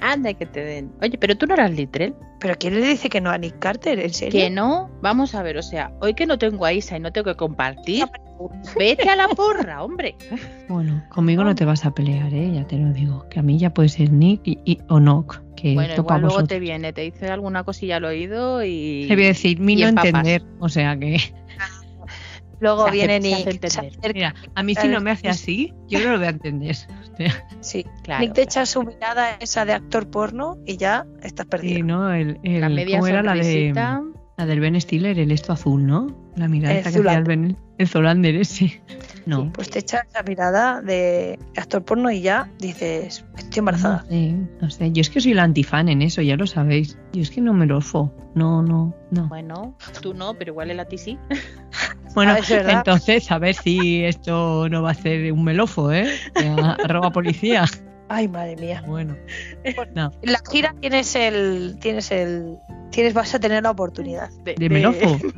Anda 0.00 0.34
que 0.34 0.46
te 0.46 0.60
den. 0.60 0.92
Oye, 1.00 1.16
pero 1.16 1.36
tú 1.36 1.46
no 1.46 1.54
eras 1.54 1.70
Litrel. 1.70 2.14
Pero 2.40 2.56
¿quién 2.58 2.74
le 2.74 2.86
dice 2.86 3.08
que 3.08 3.20
no 3.20 3.30
a 3.30 3.38
Nick 3.38 3.56
Carter? 3.60 4.00
¿En 4.00 4.12
serio? 4.12 4.40
Que 4.40 4.50
no, 4.50 4.90
vamos 5.00 5.32
a 5.36 5.44
ver, 5.44 5.56
o 5.58 5.62
sea, 5.62 5.92
hoy 6.00 6.12
que 6.14 6.26
no 6.26 6.38
tengo 6.38 6.66
a 6.66 6.72
Isa 6.72 6.96
y 6.96 7.00
no 7.00 7.12
tengo 7.12 7.26
que 7.26 7.36
compartir, 7.36 8.04
vete 8.78 9.08
a 9.08 9.16
la 9.16 9.28
porra, 9.28 9.82
hombre. 9.82 10.16
Bueno, 10.68 11.02
conmigo 11.10 11.44
no 11.44 11.54
te 11.54 11.64
vas 11.64 11.84
a 11.84 11.92
pelear, 11.94 12.32
¿eh? 12.34 12.50
Ya 12.54 12.66
te 12.66 12.76
lo 12.78 12.92
digo. 12.92 13.28
Que 13.28 13.40
a 13.40 13.42
mí 13.42 13.58
ya 13.58 13.72
puede 13.74 13.88
ser 13.88 14.12
Nick 14.12 14.40
y, 14.44 14.58
y- 14.64 14.78
o 14.88 15.00
Nock. 15.00 15.40
que 15.56 15.74
Bueno, 15.74 15.94
igual 15.94 16.20
luego 16.22 16.34
vosotros. 16.36 16.48
te 16.48 16.58
viene, 16.60 16.92
te 16.92 17.02
dice 17.02 17.28
alguna 17.28 17.64
cosilla 17.64 17.96
al 17.96 18.04
oído 18.04 18.64
y. 18.64 19.06
Te 19.08 19.14
voy 19.14 19.24
a 19.24 19.28
decir, 19.28 19.60
mi 19.60 19.76
no 19.76 19.88
entender. 19.88 20.42
O 20.58 20.68
sea 20.68 20.98
que, 20.98 21.18
Luego 22.60 22.84
Se 22.86 22.90
viene 22.92 23.16
hace 23.16 23.52
Nick. 23.52 23.68
se 23.68 23.90
mira, 24.14 24.34
a 24.54 24.62
mí 24.62 24.74
si 24.74 24.88
no 24.88 25.00
me 25.00 25.10
hace 25.10 25.28
así, 25.28 25.72
yo 25.88 25.98
no 26.00 26.12
lo 26.12 26.18
voy 26.18 26.26
a 26.26 26.30
entender. 26.30 26.76
O 27.12 27.14
sea, 27.16 27.46
sí. 27.60 27.84
Claro, 28.02 28.20
Nick 28.22 28.32
te 28.32 28.42
claro. 28.46 28.50
echa 28.50 28.66
su 28.66 28.82
mirada 28.84 29.36
esa 29.38 29.66
de 29.66 29.74
actor 29.74 30.08
porno 30.08 30.56
y 30.66 30.78
ya 30.78 31.04
estás 31.22 31.44
perdido. 31.44 31.76
sí, 31.76 31.82
¿no? 31.82 32.10
El, 32.12 32.38
el- 32.42 32.60
La 32.62 32.68
media 32.70 32.96
¿Cómo 32.98 33.06
era 33.06 33.22
la 33.22 33.34
de. 33.34 33.72
La 34.42 34.46
del 34.46 34.58
Ben 34.58 34.80
Stiller, 34.80 35.18
el 35.18 35.30
esto 35.30 35.52
azul, 35.52 35.86
¿no? 35.86 36.08
La 36.34 36.48
mirada 36.48 36.74
El 36.74 36.82
que 36.82 36.88
hacía 36.88 37.14
el. 37.14 37.24
Ben, 37.24 37.56
el 37.78 37.88
Zolander 37.88 38.34
ese. 38.34 38.82
No. 39.24 39.52
Pues 39.52 39.70
te 39.70 39.78
echa 39.78 40.04
esa 40.08 40.24
mirada 40.24 40.80
de 40.82 41.38
actor 41.56 41.84
porno 41.84 42.10
y 42.10 42.22
ya 42.22 42.50
dices, 42.58 43.24
estoy 43.38 43.60
embarazada. 43.60 44.02
No 44.02 44.08
sé, 44.08 44.32
no 44.60 44.70
sé. 44.70 44.92
Yo 44.92 45.00
es 45.00 45.10
que 45.10 45.20
soy 45.20 45.34
la 45.34 45.44
antifan 45.44 45.88
en 45.88 46.02
eso, 46.02 46.22
ya 46.22 46.36
lo 46.36 46.48
sabéis. 46.48 46.98
Yo 47.12 47.22
es 47.22 47.30
que 47.30 47.40
no 47.40 47.54
me 47.54 47.66
lo 47.66 47.80
fo. 47.80 48.12
No, 48.34 48.62
no, 48.62 48.92
no. 49.12 49.28
Bueno, 49.28 49.76
tú 50.00 50.12
no, 50.12 50.34
pero 50.34 50.50
igual 50.50 50.72
él 50.72 50.80
a 50.80 50.86
ti 50.86 50.98
sí. 50.98 51.18
Bueno, 52.14 52.32
Ah, 52.32 52.70
entonces 52.70 53.30
a 53.30 53.38
ver 53.38 53.54
si 53.54 54.04
esto 54.04 54.68
no 54.68 54.82
va 54.82 54.90
a 54.90 54.94
ser 54.94 55.32
un 55.32 55.44
melofo, 55.44 55.90
¿eh? 55.92 56.06
Arroba 56.84 57.10
policía. 57.10 57.64
Ay, 58.14 58.28
madre 58.28 58.56
mía. 58.56 58.82
Bueno. 58.86 59.16
No, 59.94 60.12
En 60.22 60.32
la 60.32 60.40
gira 60.50 60.74
tienes 60.80 61.14
el, 61.16 61.78
tienes 61.80 62.10
el, 62.10 62.58
tienes, 62.90 63.14
vas 63.14 63.34
a 63.34 63.40
tener 63.40 63.62
la 63.62 63.70
oportunidad. 63.70 64.28
de 64.44 64.68
melofo. 64.68 65.18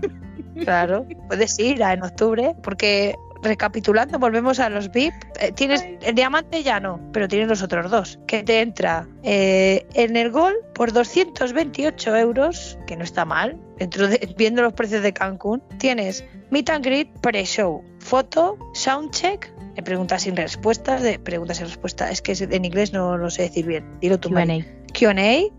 Claro, 0.64 1.04
puedes 1.28 1.58
ir 1.58 1.82
a- 1.82 1.92
en 1.94 2.04
octubre, 2.04 2.54
porque 2.62 3.16
recapitulando, 3.44 4.18
volvemos 4.18 4.58
a 4.58 4.68
los 4.68 4.90
VIP. 4.90 5.14
eh, 5.40 5.52
tienes 5.52 5.84
el 6.02 6.14
diamante 6.14 6.62
ya 6.62 6.80
no, 6.80 7.00
pero 7.12 7.28
tienes 7.28 7.48
los 7.48 7.62
otros 7.62 7.90
dos. 7.90 8.18
Que 8.26 8.42
te 8.42 8.60
entra 8.60 9.06
eh, 9.22 9.86
en 9.94 10.16
el 10.16 10.30
gol 10.30 10.54
por 10.74 10.92
228 10.92 12.16
euros, 12.16 12.78
que 12.86 12.96
no 12.96 13.04
está 13.04 13.24
mal. 13.24 13.58
Dentro 13.78 14.08
de, 14.08 14.34
viendo 14.36 14.62
los 14.62 14.72
precios 14.72 15.02
de 15.02 15.12
Cancún, 15.12 15.62
tienes 15.78 16.24
meet 16.50 16.70
and 16.70 16.84
greet 16.84 17.08
pre-show, 17.20 17.84
foto, 17.98 18.58
soundcheck. 18.74 19.52
Preguntas 19.84 20.22
sin 20.22 20.36
respuestas, 20.36 21.02
de 21.02 21.18
preguntas 21.18 21.56
sin 21.56 21.66
respuestas. 21.66 22.10
Es 22.12 22.22
que 22.22 22.32
en 22.32 22.64
inglés 22.64 22.92
no 22.92 23.16
lo 23.18 23.28
sé 23.28 23.42
decir 23.42 23.66
bien. 23.66 23.84
Dilo 24.00 24.20
tú. 24.20 24.30
Q&A. 24.30 24.46
QA 24.92 25.52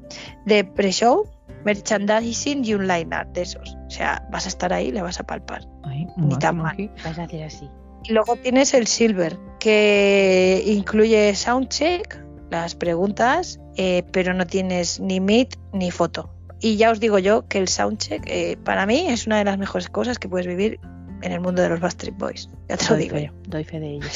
de 0.46 0.64
pre-show, 0.64 1.28
merchandising 1.66 2.64
y 2.64 2.74
un 2.74 2.88
line-up 2.88 3.32
de 3.34 3.42
esos. 3.42 3.76
O 3.88 3.90
sea, 3.90 4.26
vas 4.32 4.46
a 4.46 4.50
estar 4.50 4.72
ahí 4.72 4.88
y 4.88 4.92
le 4.92 5.02
vas 5.02 5.20
a 5.20 5.24
palpar. 5.24 5.68
Ay, 5.84 6.08
Ni 6.18 6.38
tan 6.38 6.58
mal. 6.58 6.92
Vas 7.04 7.20
a 7.20 7.24
hacer 7.24 7.44
así. 7.44 7.70
Y 8.04 8.14
luego 8.14 8.36
tienes 8.38 8.74
el 8.74 8.88
Silver, 8.88 9.38
que 9.60 10.64
incluye 10.68 11.34
soundcheck, 11.36 12.24
las 12.52 12.76
preguntas, 12.76 13.60
eh, 13.78 14.04
pero 14.12 14.34
no 14.34 14.46
tienes 14.46 15.00
ni 15.00 15.20
meet 15.20 15.58
ni 15.74 15.90
foto. 15.92 16.30
Y 16.62 16.78
ya 16.78 16.92
os 16.92 17.00
digo 17.00 17.20
yo 17.20 17.48
que 17.48 17.58
el 17.58 17.68
soundcheck 17.68 18.24
eh, 18.28 18.58
para 18.64 18.86
mí 18.86 19.08
es 19.08 19.26
una 19.28 19.40
de 19.40 19.46
las 19.46 19.58
mejores 19.58 19.90
cosas 19.90 20.20
que 20.20 20.30
puedes 20.30 20.48
vivir 20.48 20.80
en 21.22 21.32
el 21.32 21.42
mundo 21.42 21.62
de 21.64 21.70
los 21.70 21.80
Backstreet 21.80 22.16
Boys. 22.18 22.50
Ya 22.70 22.78
te 22.78 22.86
lo 22.86 22.92
Doy 22.92 23.00
digo 23.04 23.16
fe, 23.16 23.26
yo. 23.26 23.32
doy 23.50 23.64
fe 23.64 23.80
de 23.80 23.90
ello. 23.96 24.08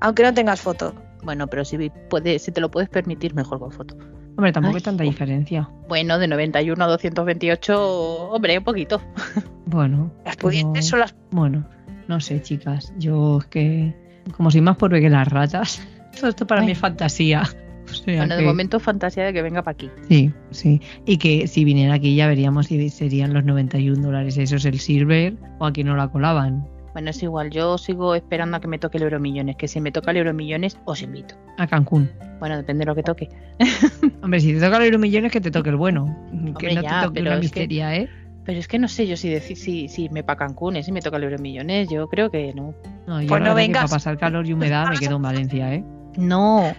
Aunque 0.00 0.22
no 0.22 0.32
tengas 0.34 0.60
foto. 0.60 0.94
Bueno, 1.22 1.46
pero 1.46 1.64
si, 1.64 1.90
puede, 2.08 2.38
si 2.38 2.52
te 2.52 2.60
lo 2.60 2.70
puedes 2.70 2.88
permitir, 2.88 3.34
mejor 3.34 3.58
con 3.58 3.70
foto. 3.70 3.96
Hombre, 4.36 4.52
tampoco 4.52 4.74
Ay, 4.74 4.80
hay 4.80 4.82
tanta 4.82 5.04
jo. 5.04 5.10
diferencia. 5.10 5.68
Bueno, 5.88 6.18
de 6.18 6.28
91 6.28 6.84
a 6.84 6.86
228, 6.88 8.30
hombre, 8.30 8.58
un 8.58 8.64
poquito. 8.64 9.00
Bueno. 9.66 10.12
Las 10.24 10.36
pudientes 10.36 10.84
pero- 10.84 10.90
son 10.90 11.00
las 11.00 11.14
Bueno, 11.32 11.66
no 12.06 12.20
sé, 12.20 12.40
chicas. 12.40 12.92
Yo 12.98 13.38
es 13.40 13.46
que. 13.46 13.94
Como 14.36 14.50
soy 14.50 14.60
más 14.60 14.76
pobre 14.76 15.00
que 15.00 15.10
las 15.10 15.26
ratas. 15.28 15.82
Todo 16.20 16.30
esto 16.30 16.46
para 16.46 16.60
Ay. 16.60 16.66
mí 16.66 16.72
es 16.72 16.78
fantasía. 16.78 17.42
O 17.88 17.94
sea 17.94 18.16
Bueno, 18.16 18.34
de 18.34 18.40
que- 18.40 18.46
momento 18.48 18.80
fantasía 18.80 19.24
de 19.24 19.32
que 19.32 19.42
venga 19.42 19.62
para 19.62 19.74
aquí. 19.76 19.88
Sí, 20.08 20.32
sí. 20.50 20.80
Y 21.04 21.18
que 21.18 21.46
si 21.46 21.62
viniera 21.64 21.94
aquí 21.94 22.16
ya 22.16 22.26
veríamos 22.26 22.66
si 22.66 22.90
serían 22.90 23.32
los 23.32 23.44
91 23.44 24.02
dólares 24.04 24.36
esos 24.38 24.64
el 24.64 24.80
Silver 24.80 25.34
o 25.60 25.66
aquí 25.66 25.84
no 25.84 25.94
la 25.94 26.08
colaban. 26.08 26.66
Bueno, 26.96 27.10
es 27.10 27.22
igual, 27.22 27.50
yo 27.50 27.76
sigo 27.76 28.14
esperando 28.14 28.56
a 28.56 28.60
que 28.62 28.68
me 28.68 28.78
toque 28.78 28.96
el 28.96 29.02
Euromillones, 29.04 29.56
que 29.56 29.68
si 29.68 29.82
me 29.82 29.92
toca 29.92 30.12
el 30.12 30.16
Euromillones, 30.16 30.78
os 30.86 31.02
invito. 31.02 31.34
A 31.58 31.66
Cancún. 31.66 32.10
Bueno, 32.38 32.56
depende 32.56 32.84
de 32.84 32.86
lo 32.86 32.94
que 32.94 33.02
toque. 33.02 33.28
Hombre, 34.22 34.40
si 34.40 34.54
te 34.54 34.60
toca 34.60 34.78
el 34.78 34.84
Euromillones, 34.84 35.30
que 35.30 35.42
te 35.42 35.50
toque 35.50 35.68
el 35.68 35.76
bueno. 35.76 36.06
que 36.32 36.68
Hombre, 36.68 36.74
no 36.76 36.80
ya, 36.80 37.00
te 37.00 37.06
toque 37.08 37.20
pero 37.20 37.26
una 37.36 37.40
es 37.44 37.52
que- 37.52 37.60
miseria, 37.60 37.94
¿eh? 37.96 38.08
Pero 38.46 38.58
es 38.60 38.66
que 38.66 38.78
no 38.78 38.88
sé 38.88 39.06
yo 39.06 39.18
si 39.18 39.28
decir 39.28 39.58
si, 39.58 39.88
si 39.88 40.04
irme 40.04 40.22
para 40.24 40.38
Cancún, 40.38 40.76
¿eh? 40.76 40.82
si 40.82 40.90
me 40.90 41.02
toca 41.02 41.18
el 41.18 41.24
Euromillones, 41.24 41.90
yo 41.90 42.08
creo 42.08 42.30
que 42.30 42.54
no. 42.54 42.72
No, 43.06 43.20
yo 43.20 43.28
Pues 43.28 43.42
la 43.42 43.48
no 43.50 43.54
verdad 43.54 43.56
que 43.56 43.66
vengas. 43.66 43.82
para 43.82 43.90
pasar 43.90 44.16
calor 44.16 44.46
y 44.46 44.54
humedad 44.54 44.88
me 44.88 44.96
quedo 44.96 45.16
en 45.16 45.22
Valencia, 45.22 45.74
¿eh? 45.74 45.84
No, 46.16 46.72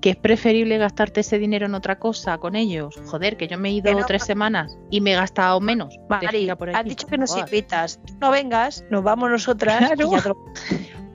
que 0.00 0.10
es 0.10 0.16
preferible 0.16 0.78
gastarte 0.78 1.20
ese 1.20 1.38
dinero 1.38 1.66
en 1.66 1.74
otra 1.74 1.98
cosa 1.98 2.38
con 2.38 2.54
ellos. 2.54 2.94
Joder, 3.06 3.36
que 3.36 3.48
yo 3.48 3.58
me 3.58 3.70
he 3.70 3.72
ido 3.72 3.92
no, 3.92 4.06
tres 4.06 4.24
semanas 4.24 4.78
y 4.90 5.00
me 5.00 5.12
he 5.12 5.16
gastado 5.16 5.60
menos. 5.60 5.98
Mari, 6.08 6.48
has 6.74 6.84
dicho 6.84 7.06
que 7.06 7.18
nos 7.18 7.30
Joder. 7.30 7.46
invitas. 7.46 8.00
No 8.20 8.30
vengas, 8.30 8.84
nos 8.90 9.02
vamos 9.02 9.30
nosotras 9.30 9.78
Claro. 9.78 10.06
y 10.08 10.10
ya 10.16 10.22
te 10.22 10.28
lo- 10.28 10.44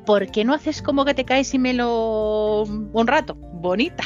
¿Por 0.06 0.28
qué 0.32 0.44
no 0.44 0.54
haces 0.54 0.82
como 0.82 1.06
que 1.06 1.14
te 1.14 1.24
caes 1.24 1.54
y 1.54 1.60
me 1.60 1.74
lo... 1.74 2.64
un 2.64 3.08
rato? 3.08 3.36
Bonita. 3.36 4.04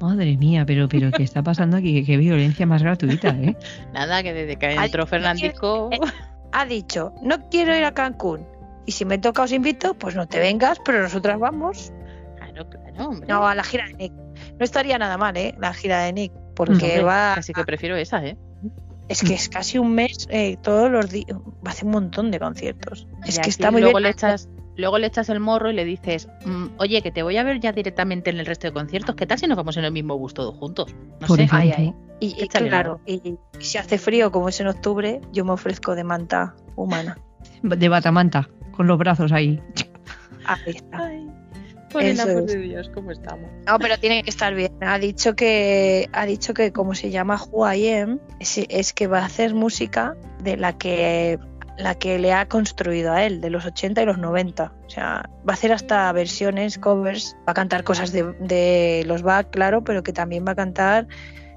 Madre 0.00 0.36
mía, 0.36 0.64
pero, 0.66 0.88
pero 0.88 1.12
¿qué 1.12 1.22
está 1.22 1.42
pasando 1.42 1.76
aquí? 1.76 2.00
Qué, 2.00 2.04
qué 2.04 2.16
violencia 2.16 2.66
más 2.66 2.82
gratuita, 2.82 3.28
¿eh? 3.28 3.54
Nada, 3.92 4.22
que 4.22 4.32
desde 4.32 4.56
que 4.56 4.72
entró 4.72 5.06
Fernandico... 5.06 5.90
eh, 5.92 6.00
ha 6.52 6.64
dicho, 6.66 7.12
no 7.22 7.48
quiero 7.48 7.76
ir 7.76 7.84
a 7.84 7.92
Cancún. 7.92 8.44
Y 8.86 8.92
si 8.92 9.04
me 9.04 9.18
toca 9.18 9.42
os 9.42 9.52
invito, 9.52 9.94
pues 9.94 10.16
no 10.16 10.26
te 10.26 10.40
vengas, 10.40 10.80
pero 10.84 11.00
nosotras 11.02 11.38
vamos. 11.38 11.92
Claro, 12.64 12.90
claro, 12.92 13.08
hombre. 13.10 13.26
No, 13.28 13.46
a 13.46 13.54
la 13.54 13.64
gira 13.64 13.86
de 13.86 13.94
Nick. 13.94 14.12
No 14.12 14.64
estaría 14.64 14.98
nada 14.98 15.16
mal, 15.16 15.36
¿eh? 15.36 15.54
La 15.58 15.72
gira 15.72 16.02
de 16.02 16.12
Nick. 16.12 16.32
Porque 16.54 17.02
va. 17.02 17.34
Así 17.34 17.52
que 17.52 17.64
prefiero 17.64 17.96
esa, 17.96 18.24
¿eh? 18.24 18.36
Es 19.08 19.22
que 19.22 19.34
es 19.34 19.48
casi 19.48 19.78
un 19.78 19.92
mes, 19.94 20.28
eh, 20.30 20.56
todos 20.62 20.88
los 20.90 21.10
días. 21.10 21.36
Hace 21.64 21.84
un 21.84 21.90
montón 21.92 22.30
de 22.30 22.38
conciertos. 22.38 23.08
Es 23.24 23.30
Y 23.30 23.34
que 23.36 23.40
así 23.40 23.50
está 23.50 23.70
muy 23.72 23.80
luego 23.80 23.96
bien. 23.98 24.04
Le 24.04 24.10
echas, 24.10 24.48
luego 24.76 24.98
le 24.98 25.08
echas 25.08 25.28
el 25.30 25.40
morro 25.40 25.68
y 25.70 25.74
le 25.74 25.84
dices, 25.84 26.28
"Mm, 26.44 26.66
oye, 26.78 27.02
que 27.02 27.10
te 27.10 27.24
voy 27.24 27.36
a 27.36 27.42
ver 27.42 27.58
ya 27.58 27.72
directamente 27.72 28.30
en 28.30 28.38
el 28.38 28.46
resto 28.46 28.68
de 28.68 28.72
conciertos. 28.72 29.16
¿Qué 29.16 29.26
tal 29.26 29.38
si 29.38 29.48
nos 29.48 29.56
vamos 29.56 29.76
en 29.78 29.84
el 29.84 29.90
mismo 29.92 30.16
bus 30.16 30.32
todos 30.34 30.54
juntos? 30.56 30.94
No 31.20 31.26
Por 31.26 31.38
sé. 31.38 31.44
ejemplo. 31.44 31.58
Ay, 31.58 31.72
ay. 31.76 31.94
Y, 32.20 32.44
y 32.44 32.48
claro, 32.48 33.00
y, 33.06 33.14
y 33.14 33.38
si 33.58 33.78
hace 33.78 33.96
frío 33.98 34.30
como 34.30 34.48
es 34.50 34.60
en 34.60 34.66
octubre, 34.68 35.20
yo 35.32 35.44
me 35.44 35.52
ofrezco 35.52 35.94
de 35.96 36.04
manta 36.04 36.54
humana. 36.76 37.18
De 37.62 37.88
batamanta, 37.88 38.48
con 38.72 38.86
los 38.86 38.98
brazos 38.98 39.32
ahí. 39.32 39.60
Ahí 40.44 40.60
está. 40.66 40.98
Ay, 41.06 41.26
por 41.90 42.02
el 42.02 42.18
amor 42.18 42.44
es. 42.44 42.46
de 42.46 42.58
Dios, 42.58 42.90
¿cómo 42.94 43.10
estamos? 43.10 43.50
No, 43.66 43.78
pero 43.78 43.98
tiene 43.98 44.22
que 44.22 44.30
estar 44.30 44.54
bien. 44.54 44.72
Ha 44.80 44.98
dicho 44.98 45.34
que, 45.34 46.08
ha 46.12 46.26
dicho 46.26 46.54
que 46.54 46.72
como 46.72 46.94
se 46.94 47.10
llama 47.10 47.40
Who 47.50 47.72
I 47.72 47.88
Am, 47.90 48.20
es, 48.38 48.58
es 48.68 48.92
que 48.92 49.06
va 49.06 49.20
a 49.20 49.26
hacer 49.26 49.54
música 49.54 50.16
de 50.42 50.56
la 50.56 50.76
que 50.76 51.38
la 51.80 51.94
que 51.94 52.18
le 52.18 52.32
ha 52.32 52.46
construido 52.46 53.12
a 53.12 53.24
él, 53.24 53.40
de 53.40 53.50
los 53.50 53.64
80 53.64 54.02
y 54.02 54.04
los 54.04 54.18
90. 54.18 54.72
O 54.86 54.90
sea, 54.90 55.30
va 55.48 55.52
a 55.52 55.54
hacer 55.54 55.72
hasta 55.72 56.12
versiones, 56.12 56.78
covers, 56.78 57.36
va 57.48 57.52
a 57.52 57.54
cantar 57.54 57.84
cosas 57.84 58.12
de, 58.12 58.34
de 58.38 59.02
los 59.06 59.22
back, 59.22 59.50
claro, 59.50 59.82
pero 59.82 60.02
que 60.02 60.12
también 60.12 60.44
va 60.46 60.52
a 60.52 60.56
cantar 60.56 61.06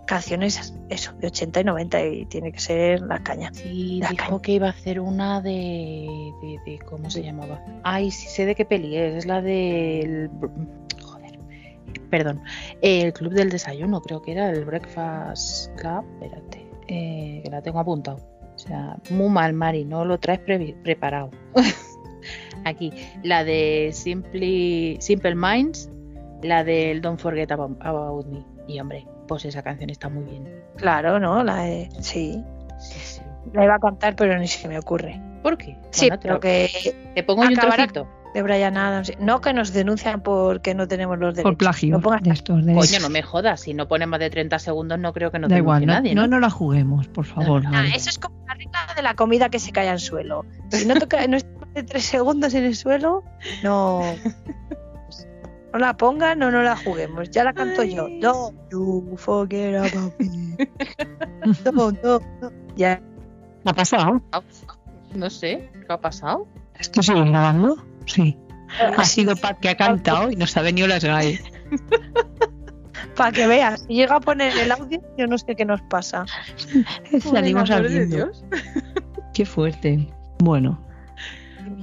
canciones, 0.05 0.73
eso, 0.89 1.13
de 1.13 1.27
80 1.27 1.61
y 1.61 1.63
90 1.63 2.05
y 2.05 2.25
tiene 2.25 2.51
que 2.51 2.59
ser 2.59 3.01
la 3.01 3.21
caña. 3.23 3.51
Sí, 3.53 3.99
La 4.01 4.09
dijo 4.09 4.25
caña. 4.27 4.41
que 4.41 4.51
iba 4.53 4.67
a 4.67 4.71
hacer 4.71 4.99
una 4.99 5.41
de, 5.41 6.31
de, 6.41 6.59
de- 6.71 6.79
¿Cómo 6.79 7.09
se 7.09 7.23
llamaba? 7.23 7.63
Ay, 7.83 8.11
sí 8.11 8.27
sé 8.27 8.45
de 8.45 8.55
qué 8.55 8.65
peli 8.65 8.95
es. 8.97 9.15
Es 9.15 9.25
la 9.25 9.41
del. 9.41 10.29
Joder. 11.01 11.39
Perdón. 12.09 12.41
El 12.81 13.13
Club 13.13 13.33
del 13.33 13.49
Desayuno, 13.49 14.01
creo 14.01 14.21
que 14.21 14.31
era 14.33 14.49
el 14.49 14.65
Breakfast 14.65 15.73
Club. 15.77 16.03
Espérate. 16.21 16.67
eh, 16.87 17.41
que 17.43 17.49
la 17.49 17.61
tengo 17.61 17.79
apuntado. 17.79 18.17
O 18.55 18.59
sea, 18.59 18.97
muy 19.09 19.29
mal, 19.29 19.53
Mari. 19.53 19.83
No 19.85 20.05
lo 20.05 20.19
traes 20.19 20.39
previ- 20.41 20.75
preparado. 20.83 21.31
Aquí. 22.65 22.91
La 23.23 23.43
de 23.43 23.89
Simply, 23.93 24.97
Simple 24.99 25.35
Minds. 25.35 25.89
La 26.41 26.63
del 26.63 27.01
Don't 27.01 27.19
Forget 27.19 27.51
About, 27.51 27.77
About 27.81 28.25
Me. 28.27 28.43
Y 28.67 28.79
hombre, 28.79 29.05
pues 29.27 29.45
esa 29.45 29.61
canción 29.63 29.89
está 29.89 30.09
muy 30.09 30.23
bien. 30.23 30.47
Claro, 30.77 31.19
¿no? 31.19 31.43
La 31.43 31.57
de, 31.63 31.89
sí. 31.99 32.43
Sí, 32.79 32.99
sí. 32.99 33.21
La 33.53 33.63
iba 33.65 33.75
a 33.75 33.79
cantar, 33.79 34.15
pero 34.15 34.37
ni 34.39 34.47
se 34.47 34.67
me 34.67 34.77
ocurre. 34.79 35.19
¿Por 35.41 35.57
qué? 35.57 35.77
Sí, 35.91 36.07
Bueno, 36.07 36.19
te 36.19 36.27
lo- 36.29 36.39
que 36.39 37.11
Te 37.15 37.23
pongo 37.23 37.41
un 37.41 37.53
trocito. 37.53 38.07
de 38.33 38.41
Brian 38.41 38.77
Adams. 38.77 39.11
No 39.19 39.41
que 39.41 39.53
nos 39.53 39.73
denuncian 39.73 40.21
porque 40.21 40.73
no 40.73 40.87
tenemos 40.87 41.19
los 41.19 41.35
derechos. 41.35 41.51
Por 41.51 41.57
plagio 41.57 41.97
No 41.97 42.01
pongas- 42.01 42.21
de 42.23 42.31
estos. 42.31 42.65
De... 42.65 42.73
Coño, 42.73 42.99
no 43.01 43.09
me 43.09 43.21
jodas. 43.21 43.59
Si 43.61 43.73
no 43.73 43.87
pone 43.87 44.05
más 44.05 44.19
de 44.21 44.29
30 44.29 44.57
segundos, 44.59 44.97
no 44.99 45.11
creo 45.13 45.29
que 45.31 45.39
nos 45.39 45.49
da 45.49 45.57
igual, 45.57 45.85
no, 45.85 45.93
nadie, 45.93 46.15
no, 46.15 46.21
¿no? 46.23 46.27
no 46.29 46.39
la 46.39 46.49
juguemos, 46.49 47.07
por 47.09 47.25
favor. 47.25 47.63
no, 47.63 47.79
eso 47.81 48.09
es 48.09 48.17
como 48.17 48.35
la 48.47 48.53
regla 48.55 48.79
de 48.95 49.01
la 49.01 49.15
comida 49.15 49.49
que 49.49 49.59
se 49.59 49.71
cae 49.71 49.89
al 49.89 49.99
suelo. 49.99 50.45
Si 50.71 50.85
no 50.85 50.95
toca, 50.95 51.27
no 51.27 51.35
está 51.37 51.59
más 51.59 51.73
de 51.73 51.83
tres 51.83 52.05
segundos 52.05 52.53
en 52.53 52.63
el 52.63 52.75
suelo, 52.75 53.23
no. 53.63 54.01
No 55.73 55.79
la 55.79 55.97
pongan 55.97 56.41
o 56.43 56.51
no 56.51 56.61
la 56.61 56.77
juguemos. 56.77 57.31
Ya 57.31 57.43
la 57.43 57.53
canto 57.53 57.83
yo. 57.83 58.05
Ay. 58.05 58.19
Don't 58.19 58.55
you 58.71 59.15
forget 59.17 59.75
about 59.75 60.13
me. 60.19 60.55
No, 61.65 61.91
no, 61.91 62.19
no. 62.41 62.51
Ya. 62.75 63.01
¿Qué 63.63 63.69
ha 63.69 63.73
pasado? 63.73 64.21
No 65.15 65.29
sé, 65.29 65.69
¿qué 65.73 65.93
ha 65.93 65.99
pasado? 65.99 66.47
¿Esto 66.79 67.01
sigue 67.01 67.25
grabando? 67.25 67.75
Sí. 68.05 68.37
Ha 68.97 69.03
sido 69.03 69.35
Pat 69.35 69.59
que 69.59 69.69
ha 69.69 69.77
cantado 69.77 70.31
y 70.31 70.35
no 70.35 70.47
sabe 70.47 70.71
ni 70.73 70.85
las 70.87 71.03
GAE. 71.03 71.39
Para 73.15 73.31
que 73.31 73.45
veas, 73.45 73.81
si 73.81 73.95
llega 73.95 74.15
a 74.15 74.19
poner 74.19 74.57
el 74.57 74.71
audio, 74.71 75.01
yo 75.17 75.27
no 75.27 75.37
sé 75.37 75.55
qué 75.55 75.65
nos 75.65 75.81
pasa. 75.83 76.25
Salimos. 77.19 77.69
Dios. 78.09 78.43
Qué 79.33 79.45
fuerte. 79.45 80.07
Bueno, 80.39 80.79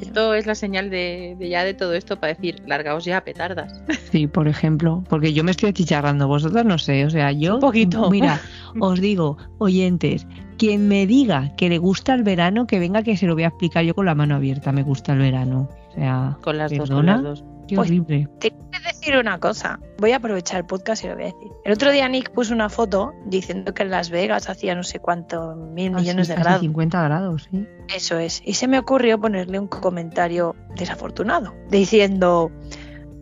Esto 0.00 0.34
es 0.34 0.46
la 0.46 0.54
señal 0.54 0.90
de, 0.90 1.36
de 1.38 1.48
ya 1.48 1.64
de 1.64 1.74
todo 1.74 1.94
esto 1.94 2.18
para 2.18 2.34
decir, 2.34 2.62
largaos 2.66 3.04
ya, 3.04 3.22
petardas. 3.22 3.82
sí, 4.10 4.26
por 4.26 4.48
ejemplo, 4.48 5.04
porque 5.08 5.32
yo 5.32 5.44
me 5.44 5.50
estoy 5.50 5.70
achicharrando, 5.70 6.28
vosotros 6.28 6.64
no 6.64 6.78
sé, 6.78 7.04
o 7.04 7.10
sea, 7.10 7.32
yo... 7.32 7.54
Un 7.54 7.60
poquito. 7.60 8.10
Mira, 8.10 8.40
os 8.80 9.00
digo, 9.00 9.36
oyentes, 9.58 10.26
quien 10.58 10.88
me 10.88 11.06
diga 11.06 11.54
que 11.56 11.68
le 11.68 11.78
gusta 11.78 12.14
el 12.14 12.22
verano, 12.22 12.66
que 12.66 12.78
venga 12.78 13.02
que 13.02 13.16
se 13.16 13.26
lo 13.26 13.34
voy 13.34 13.44
a 13.44 13.48
explicar 13.48 13.84
yo 13.84 13.94
con 13.94 14.06
la 14.06 14.14
mano 14.14 14.36
abierta, 14.36 14.72
me 14.72 14.82
gusta 14.82 15.12
el 15.12 15.18
verano. 15.20 15.68
O 15.90 15.92
sea, 15.94 16.38
Con 16.42 16.58
las 16.58 16.70
dos, 16.70 16.90
con 16.90 17.06
las 17.06 17.22
dos. 17.22 17.44
Qué 17.70 17.76
Pues- 17.76 17.88
horrible. 17.88 18.28
Te 18.38 18.50
quiero 18.50 18.84
decir 18.86 19.16
una 19.16 19.38
cosa. 19.38 19.80
Voy 19.98 20.12
a 20.12 20.16
aprovechar 20.16 20.58
el 20.60 20.66
podcast 20.66 21.04
y 21.04 21.08
lo 21.08 21.14
voy 21.14 21.24
a 21.24 21.26
decir. 21.26 21.48
El 21.64 21.72
otro 21.72 21.90
día 21.90 22.08
Nick 22.08 22.30
puso 22.32 22.52
una 22.54 22.68
foto 22.68 23.12
diciendo 23.26 23.72
que 23.74 23.82
en 23.82 23.90
Las 23.90 24.10
Vegas 24.10 24.48
hacía 24.48 24.74
no 24.74 24.82
sé 24.82 24.98
cuántos 24.98 25.56
mil 25.56 25.94
Ah, 25.94 25.98
millones 25.98 26.26
sí, 26.26 26.32
de 26.32 26.36
casi 26.36 26.44
grados. 26.44 26.60
50 26.62 27.02
grados, 27.02 27.48
sí. 27.50 27.66
Eso 27.94 28.18
es. 28.18 28.42
Y 28.44 28.54
se 28.54 28.68
me 28.68 28.78
ocurrió 28.78 29.20
ponerle 29.20 29.58
un 29.58 29.66
comentario 29.68 30.54
desafortunado, 30.76 31.54
diciendo, 31.70 32.50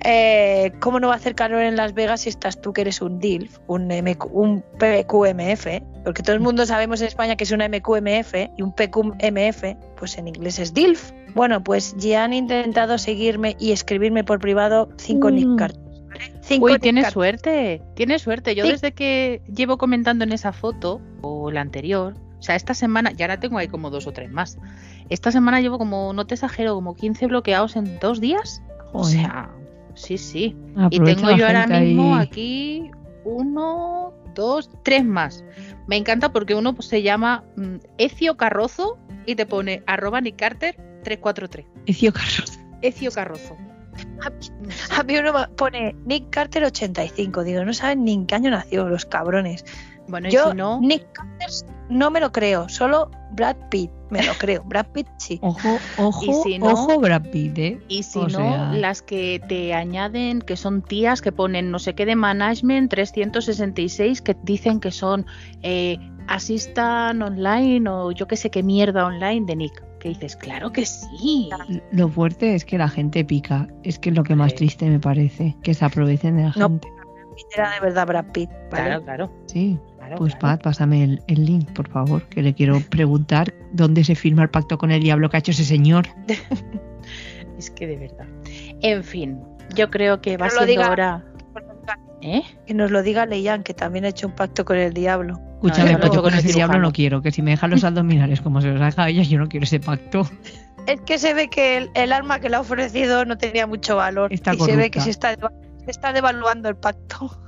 eh, 0.05 0.73
¿cómo 0.81 1.01
no 1.01 1.09
va 1.09 1.15
a 1.15 1.17
hacer 1.17 1.35
calor 1.35 1.63
en 1.63 1.77
Las 1.77 1.93
Vegas 1.95 2.21
si 2.23 2.29
estás 2.29 2.61
tú 2.61 2.73
que 2.73 2.83
eres 2.83 3.01
un 3.03 3.19
DILF, 3.19 3.59
un, 3.67 3.89
MQ 3.89 4.27
un 4.33 4.63
PQMF? 4.79 5.83
Porque 6.05 6.23
todo 6.23 6.35
el 6.35 6.41
mundo 6.41 6.65
sabemos 6.67 7.01
en 7.01 7.09
España 7.09 7.37
que 7.37 7.45
es 7.45 7.51
una 7.51 7.69
MQMF 7.69 8.35
y 8.57 8.63
un 8.63 8.73
PQMF, 8.75 9.77
pues 9.97 10.17
en 10.19 10.29
inglés 10.29 10.59
es 10.59 10.73
DILF. 10.73 11.13
Bueno, 11.35 11.63
pues 11.63 11.95
ya 11.97 12.25
han 12.25 12.33
intentado 12.33 12.99
seguirme 12.99 13.57
y 13.59 13.73
escribirme 13.73 14.25
por 14.25 14.41
privado 14.41 14.89
cinco 14.97 15.31
Mm. 15.31 15.35
Nick 15.35 15.57
Carters, 15.59 16.05
¿vale? 16.09 16.33
Cinco 16.43 16.67
Uy, 16.67 16.79
tienes 16.79 17.09
suerte, 17.13 17.83
tienes 17.95 18.23
suerte. 18.23 18.55
Yo 18.55 18.65
Sí. 18.65 18.73
desde 18.73 18.93
que 18.93 19.43
llevo 19.55 19.77
comentando 19.79 20.25
en 20.25 20.33
esa 20.33 20.53
foto, 20.53 21.01
o 21.21 21.51
la 21.51 21.61
anterior, 21.61 22.15
o 22.39 22.43
sea, 22.43 22.55
esta 22.57 22.75
semana, 22.75 23.13
ya 23.13 23.27
ahora 23.27 23.41
tengo 23.41 23.59
ahí 23.59 23.69
como 23.69 23.91
dos 23.91 24.07
o 24.07 24.13
tres 24.13 24.31
más. 24.31 24.59
Esta 25.09 25.33
semana 25.33 25.61
llevo 25.61 25.79
como, 25.79 26.13
no 26.13 26.27
te 26.27 26.35
exagero, 26.35 26.75
como 26.75 26.95
15 26.95 27.27
bloqueados 27.27 27.77
en 27.77 27.99
dos 27.99 28.21
días. 28.21 28.63
O 28.93 29.05
sea, 29.05 29.51
sí, 29.95 30.19
sí. 30.19 30.57
Y 30.91 31.01
tengo 31.01 31.29
la 31.31 31.37
yo 31.37 31.47
ahora 31.47 31.67
mismo 31.67 32.15
ahí. 32.17 32.23
aquí 32.27 32.91
uno, 33.25 34.13
dos, 34.35 34.71
tres 34.83 35.05
más. 35.05 35.45
Me 35.89 35.97
encanta 35.97 36.33
porque 36.33 36.55
uno 36.55 36.75
pues, 36.75 36.87
se 36.87 37.03
llama 37.03 37.45
mm, 37.57 37.77
Ecio 37.97 38.37
Carrozo 38.37 38.99
y 39.27 39.35
te 39.35 39.47
pone 39.47 39.83
arroba 39.87 40.21
Nick 40.21 40.37
Carter 40.37 40.77
343. 41.03 41.67
Ecio 41.87 42.13
Carros. 42.13 42.59
Ecio 42.83 43.11
Carrozo. 43.11 43.57
A 44.97 45.03
mí 45.03 45.17
uno 45.17 45.33
pone 45.57 45.97
Nick 46.05 46.31
Carter 46.31 46.65
85. 46.65 47.43
Digo, 47.43 47.65
no 47.65 47.73
saben 47.73 48.05
ni 48.05 48.13
en 48.13 48.27
qué 48.27 48.35
año 48.37 48.51
nació, 48.51 48.89
los 48.89 49.07
cabrones. 49.07 49.65
Bueno, 50.07 50.29
y 50.29 50.33
Yo, 50.33 50.51
si 50.51 50.57
no, 50.57 50.79
Nick 50.81 51.11
Carter, 51.13 51.49
no 51.89 52.11
me 52.11 52.21
lo 52.21 52.31
creo. 52.33 52.69
Solo 52.69 53.11
Brad 53.33 53.57
Pitt 53.71 53.91
me 54.11 54.23
lo 54.25 54.33
creo. 54.35 54.63
Brad 54.65 54.87
Pitt 54.93 55.07
sí. 55.19 55.39
Ojo, 55.43 55.79
ojo, 55.99 56.43
si 56.45 56.59
no- 56.59 56.67
ojo, 56.73 56.99
Brad 57.01 57.23
Pitt, 57.31 57.59
¿eh? 57.59 57.81
Y 57.89 58.03
si 58.03 58.19
O 58.19 58.23
no, 58.25 58.29
sea- 58.31 58.73
las 58.73 59.03
que 59.03 59.41
te 59.49 59.75
añaden, 59.75 60.41
que 60.41 60.57
son 60.57 60.83
tías 60.83 61.21
que 61.23 61.33
ponen 61.33 61.71
no 61.71 61.79
sé 61.79 61.95
qué 61.95 62.07
de 62.07 62.17
management 62.17 62.91
366, 62.91 64.23
que 64.23 64.37
dicen 64.43 64.81
que 64.81 64.91
son 64.91 65.27
eh, 65.63 65.99
assistant 66.27 67.23
online 67.23 67.89
o 67.89 68.13
yo 68.13 68.27
qué 68.27 68.37
sé 68.37 68.51
qué 68.51 68.63
mierda 68.63 69.07
online 69.07 69.47
de 69.47 69.57
Nick. 69.57 69.85
Que 69.99 70.11
dices, 70.11 70.37
claro 70.37 70.71
que 70.71 70.87
sí. 70.87 71.51
Lo 71.91 72.09
fuerte 72.09 72.55
es 72.55 72.65
que 72.65 72.79
la 72.79 72.89
gente 72.89 73.25
pica. 73.25 73.67
Es 73.83 73.99
que 73.99 74.11
es 74.11 74.15
lo 74.17 74.23
que 74.23 74.37
más 74.37 74.53
Sí. 74.53 74.57
triste 74.59 74.89
me 74.89 75.01
parece. 75.01 75.57
Que 75.63 75.75
se 75.75 75.85
aprovechen 75.85 76.37
de 76.37 76.45
la 76.45 76.53
No, 76.57 76.69
gente. 76.69 76.89
Era 77.57 77.71
de 77.73 77.81
verdad 77.81 78.07
Brad 78.07 78.27
Pitt. 78.33 78.49
¿vale? 78.71 78.85
Claro, 78.85 79.03
claro. 79.05 79.33
Sí. 79.47 79.77
Claro, 80.09 80.17
Pues 80.19 80.35
claro. 80.35 80.57
Pat, 80.57 80.63
pásame 80.65 81.05
el, 81.05 81.23
el 81.27 81.45
link, 81.45 81.71
por 81.73 81.89
favor, 81.89 82.23
que 82.29 82.43
le 82.43 82.55
quiero 82.55 82.81
preguntar 82.81 83.55
dónde 83.73 84.05
se 84.05 84.15
firma 84.15 84.43
el 84.43 84.51
pacto 84.51 84.79
con 84.79 84.91
el 84.91 85.03
diablo 85.03 85.31
que 85.31 85.37
ha 85.37 85.41
hecho 85.41 85.53
ese 85.53 85.65
señor. 85.65 86.07
Es 87.59 87.71
que 87.71 87.89
de 87.89 87.97
verdad. 87.97 88.27
En 88.83 89.03
fin, 89.03 89.41
yo 89.75 89.91
creo 89.91 90.21
que 90.21 90.37
va 90.37 90.47
no 90.47 90.51
siendo 90.53 90.67
diga. 90.67 90.91
hora. 90.91 91.25
¿Eh? 92.21 92.43
Que 92.67 92.75
nos 92.75 92.91
lo 92.91 93.03
diga 93.03 93.27
Leyan, 93.27 93.63
que 93.63 93.75
también 93.75 94.05
ha 94.05 94.09
hecho 94.09 94.29
un 94.29 94.35
pacto 94.35 94.65
con 94.65 94.77
el 94.77 94.93
diablo. 94.93 95.41
Escúchame, 95.55 95.99
pues 95.99 96.13
yo 96.13 96.15
hago 96.15 96.23
con 96.23 96.35
el 96.35 96.39
ese 96.41 96.53
diablo 96.53 96.79
no 96.79 96.93
quiero, 96.93 97.21
que 97.21 97.33
si 97.33 97.43
me 97.43 97.53
dejan 97.53 97.71
los 97.71 97.83
abdominales 97.85 98.41
como 98.41 98.61
se 98.61 98.69
los 98.69 98.81
deja 98.81 99.09
ella, 99.09 99.23
yo 99.23 99.39
no 99.39 99.49
quiero 99.49 99.65
ese 99.65 99.81
pacto. 99.81 100.29
Es 100.87 101.01
que 101.03 101.19
se 101.19 101.35
ve 101.35 101.49
que 101.49 101.77
el, 101.77 101.91
el 101.95 102.13
arma 102.13 102.39
que 102.41 102.49
le 102.49 102.57
ha 102.57 102.61
ofrecido 102.61 103.25
no 103.25 103.37
tenía 103.39 103.67
mucho 103.67 103.97
valor. 103.97 104.33
Está 104.33 104.55
y 104.55 104.59
se 104.59 104.77
ve 104.77 104.91
que 104.91 105.01
se 105.01 105.11
está, 105.11 105.35
se 105.35 105.91
está 105.91 106.13
devaluando 106.13 106.69
el 106.69 106.77
pacto. 106.77 107.41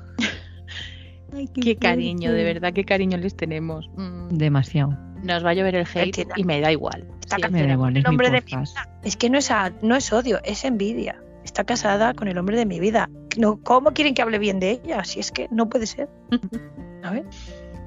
Qué 1.62 1.76
cariño, 1.76 2.32
de 2.32 2.44
verdad, 2.44 2.72
qué 2.72 2.84
cariño 2.84 3.16
les 3.18 3.36
tenemos. 3.36 3.88
Mm, 3.96 4.28
Demasiado. 4.36 4.96
Nos 5.22 5.44
va 5.44 5.50
a 5.50 5.54
llover 5.54 5.74
el 5.74 5.86
hate 5.92 6.26
y 6.36 6.44
me 6.44 6.60
da 6.60 6.72
igual. 6.72 7.06
Está 7.20 7.36
Sí, 7.36 7.42
casada 7.42 7.60
Me 7.62 7.66
da 7.66 7.72
igual, 7.74 7.92
con 7.92 7.96
es 7.96 8.04
el 8.04 8.08
mi 8.10 8.14
hombre 8.14 8.30
de 8.30 8.42
mi. 8.56 8.62
Es 9.04 9.16
que 9.16 9.30
no 9.30 9.38
es, 9.38 9.50
a- 9.50 9.72
no 9.82 9.96
es 9.96 10.12
odio, 10.12 10.40
es 10.44 10.64
envidia. 10.64 11.22
Está 11.44 11.64
casada 11.64 12.14
con 12.14 12.28
el 12.28 12.38
hombre 12.38 12.56
de 12.56 12.66
mi 12.66 12.80
vida. 12.80 13.08
No, 13.38 13.60
¿Cómo 13.62 13.92
quieren 13.92 14.14
que 14.14 14.22
hable 14.22 14.38
bien 14.38 14.60
de 14.60 14.70
ella? 14.72 15.04
Si 15.04 15.20
es 15.20 15.30
que 15.30 15.48
no 15.50 15.68
puede 15.68 15.86
ser. 15.86 16.08
A 17.02 17.10
ver, 17.12 17.24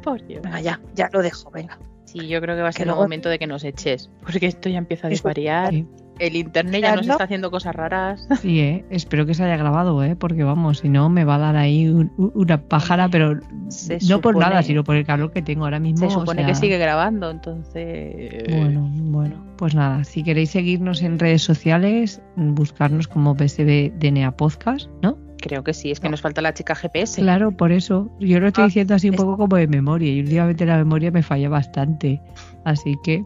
Por 0.03 0.25
Dios. 0.25 0.41
venga, 0.43 0.59
ya, 0.61 0.79
ya 0.95 1.09
lo 1.11 1.21
dejo, 1.21 1.49
venga. 1.51 1.77
Sí, 2.05 2.27
yo 2.27 2.41
creo 2.41 2.55
que 2.55 2.61
va 2.61 2.69
a 2.69 2.71
Que 2.71 2.77
ser 2.77 2.81
el 2.83 2.87
luego- 2.89 3.03
momento 3.03 3.29
de 3.29 3.39
que 3.39 3.47
nos 3.47 3.63
eches, 3.63 4.09
porque 4.21 4.45
esto 4.47 4.69
ya 4.69 4.77
empieza 4.77 5.07
a 5.07 5.09
desvariar. 5.09 5.69
Sí. 5.71 5.87
El 6.19 6.35
internet 6.35 6.81
ya 6.81 6.95
nos 6.95 7.07
no- 7.07 7.13
está 7.13 7.23
haciendo 7.23 7.49
cosas 7.51 7.75
raras. 7.75 8.27
Sí, 8.41 8.59
¿eh? 8.59 8.85
espero 8.89 9.25
que 9.25 9.33
se 9.33 9.43
haya 9.43 9.57
grabado, 9.57 10.03
¿eh? 10.03 10.15
porque 10.15 10.43
vamos, 10.43 10.79
si 10.79 10.89
no 10.89 11.09
me 11.09 11.23
va 11.25 11.35
a 11.35 11.39
dar 11.39 11.55
ahí 11.55 11.87
un- 11.87 12.11
un- 12.17 12.31
una 12.35 12.61
pájara, 12.61 13.09
pero 13.09 13.39
Se 13.69 13.97
no 14.09 14.21
por 14.21 14.37
nada, 14.37 14.61
sino 14.63 14.83
por 14.83 14.95
el 14.95 15.05
calor 15.05 15.31
que 15.31 15.41
tengo 15.41 15.63
ahora 15.65 15.79
mismo. 15.79 15.97
Se 15.99 16.15
o 16.15 16.19
supone 16.19 16.45
que 16.45 16.55
sigue 16.55 16.77
grabando, 16.77 17.31
entonces. 17.31 18.43
Bueno, 18.49 18.89
bueno, 18.93 19.43
pues 19.57 19.75
nada, 19.75 20.03
si 20.03 20.23
queréis 20.23 20.51
seguirnos 20.51 21.01
en 21.01 21.19
redes 21.19 21.41
sociales, 21.41 22.21
buscarnos 22.35 23.07
como 23.07 23.33
BSB 23.35 23.91
DNA 23.99 24.31
Podcast, 24.37 24.89
¿no? 25.01 25.17
Creo 25.37 25.61
que 25.63 25.73
sí, 25.73 25.91
es 25.91 25.99
que 25.99 26.07
nos 26.07 26.21
falta 26.21 26.41
la 26.41 26.53
chica 26.53 26.73
GPS. 26.73 27.21
Claro, 27.21 27.51
por 27.51 27.73
eso. 27.73 28.09
Yo 28.21 28.39
lo 28.39 28.47
estoy 28.47 28.63
Ah, 28.63 28.67
diciendo 28.67 28.95
así 28.95 29.09
un 29.09 29.15
es- 29.15 29.19
poco 29.21 29.35
como 29.37 29.57
de 29.57 29.67
memoria 29.67 30.09
y 30.13 30.21
últimamente 30.21 30.65
la 30.65 30.77
memoria 30.77 31.11
me 31.11 31.21
falla 31.21 31.49
bastante. 31.49 32.21
Así 32.63 32.95
que, 33.03 33.23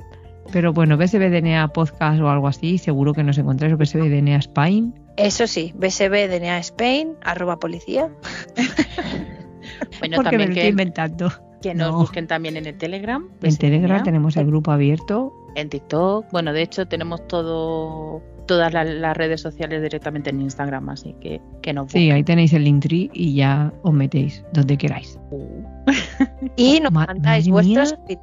pero 0.52 0.74
bueno, 0.74 0.98
BSB 0.98 1.30
DNA 1.30 1.68
Podcast 1.70 2.20
o 2.22 2.30
algo 2.30 2.48
así, 2.48 2.78
seguro 2.78 3.14
que 3.14 3.24
nos 3.24 3.38
encontráis, 3.38 3.74
o 3.74 3.78
BSB 3.78 4.10
DNA 4.10 4.38
Spain. 4.38 4.94
Eso 5.18 5.48
sí, 5.48 5.74
BSB 5.76 6.28
DNA 6.30 6.60
Spain, 6.60 7.14
arroba 7.24 7.58
policía. 7.60 8.10
Bueno, 10.00 10.18
porque 10.18 10.18
me 10.18 10.24
también 10.24 10.40
lo 10.40 10.44
estoy 10.46 10.62
que, 10.64 10.68
inventando. 10.70 11.32
que 11.62 11.74
nos 11.76 11.92
No. 11.92 11.98
busquen 12.00 12.28
también 12.28 12.58
en 12.58 12.66
el 12.68 12.78
Telegram. 12.78 13.28
En 13.42 13.58
Telegram 13.58 14.04
tenemos 14.04 14.38
el 14.38 14.46
grupo 14.48 14.72
abierto. 14.72 15.34
En 15.56 15.70
TikTok. 15.70 16.28
Bueno, 16.32 16.54
de 16.54 16.62
hecho, 16.62 16.88
tenemos 16.88 17.28
todo 17.28 18.22
todas 18.46 18.72
la- 18.72 18.86
las 18.86 19.18
redes 19.18 19.42
sociales 19.42 19.82
directamente 19.82 20.30
en 20.30 20.40
Instagram, 20.40 20.88
así 20.90 21.14
que, 21.20 21.42
que 21.62 21.74
nos 21.74 21.92
Sí, 21.92 22.10
ahí 22.12 22.24
tenéis 22.24 22.54
el 22.54 22.64
Linktree 22.64 23.10
y 23.12 23.34
ya 23.36 23.74
os 23.82 23.94
metéis 23.94 24.42
donde 24.54 24.78
queráis. 24.78 25.20
Y 26.56 26.80
nos 26.80 26.94
Ma- 26.94 27.08
mandáis 27.08 27.50
madre 27.50 27.52
vuestras 27.52 28.00
mía. 28.08 28.18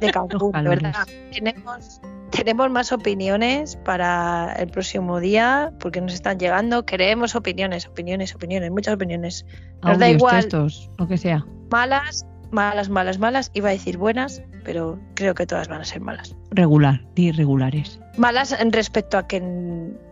De 0.00 0.10
Cancún, 0.10 0.52
verdad. 0.52 0.94
Tenemos, 1.32 2.00
tenemos 2.30 2.70
más 2.70 2.92
opiniones 2.92 3.76
para 3.76 4.54
el 4.58 4.68
próximo 4.68 5.20
día, 5.20 5.72
porque 5.78 6.00
nos 6.00 6.14
están 6.14 6.38
llegando. 6.38 6.84
Queremos 6.84 7.34
opiniones, 7.34 7.86
opiniones, 7.86 8.34
opiniones, 8.34 8.70
muchas 8.70 8.94
opiniones. 8.94 9.46
Nos 9.82 9.98
da 9.98 10.08
igual. 10.08 10.36
textos, 10.36 10.90
lo 10.98 11.08
que 11.08 11.18
sea. 11.18 11.44
Malas, 11.70 12.26
malas, 12.50 12.88
malas, 12.88 13.18
malas. 13.18 13.50
Iba 13.54 13.70
a 13.70 13.72
decir 13.72 13.98
buenas, 13.98 14.42
pero 14.64 14.98
creo 15.14 15.34
que 15.34 15.46
todas 15.46 15.68
van 15.68 15.80
a 15.80 15.84
ser 15.84 16.00
malas. 16.00 16.36
Regular, 16.50 17.04
de 17.14 17.22
irregulares. 17.22 18.00
Malas 18.20 18.52
en 18.52 18.70
respecto 18.72 19.16
a 19.16 19.26
que 19.26 19.42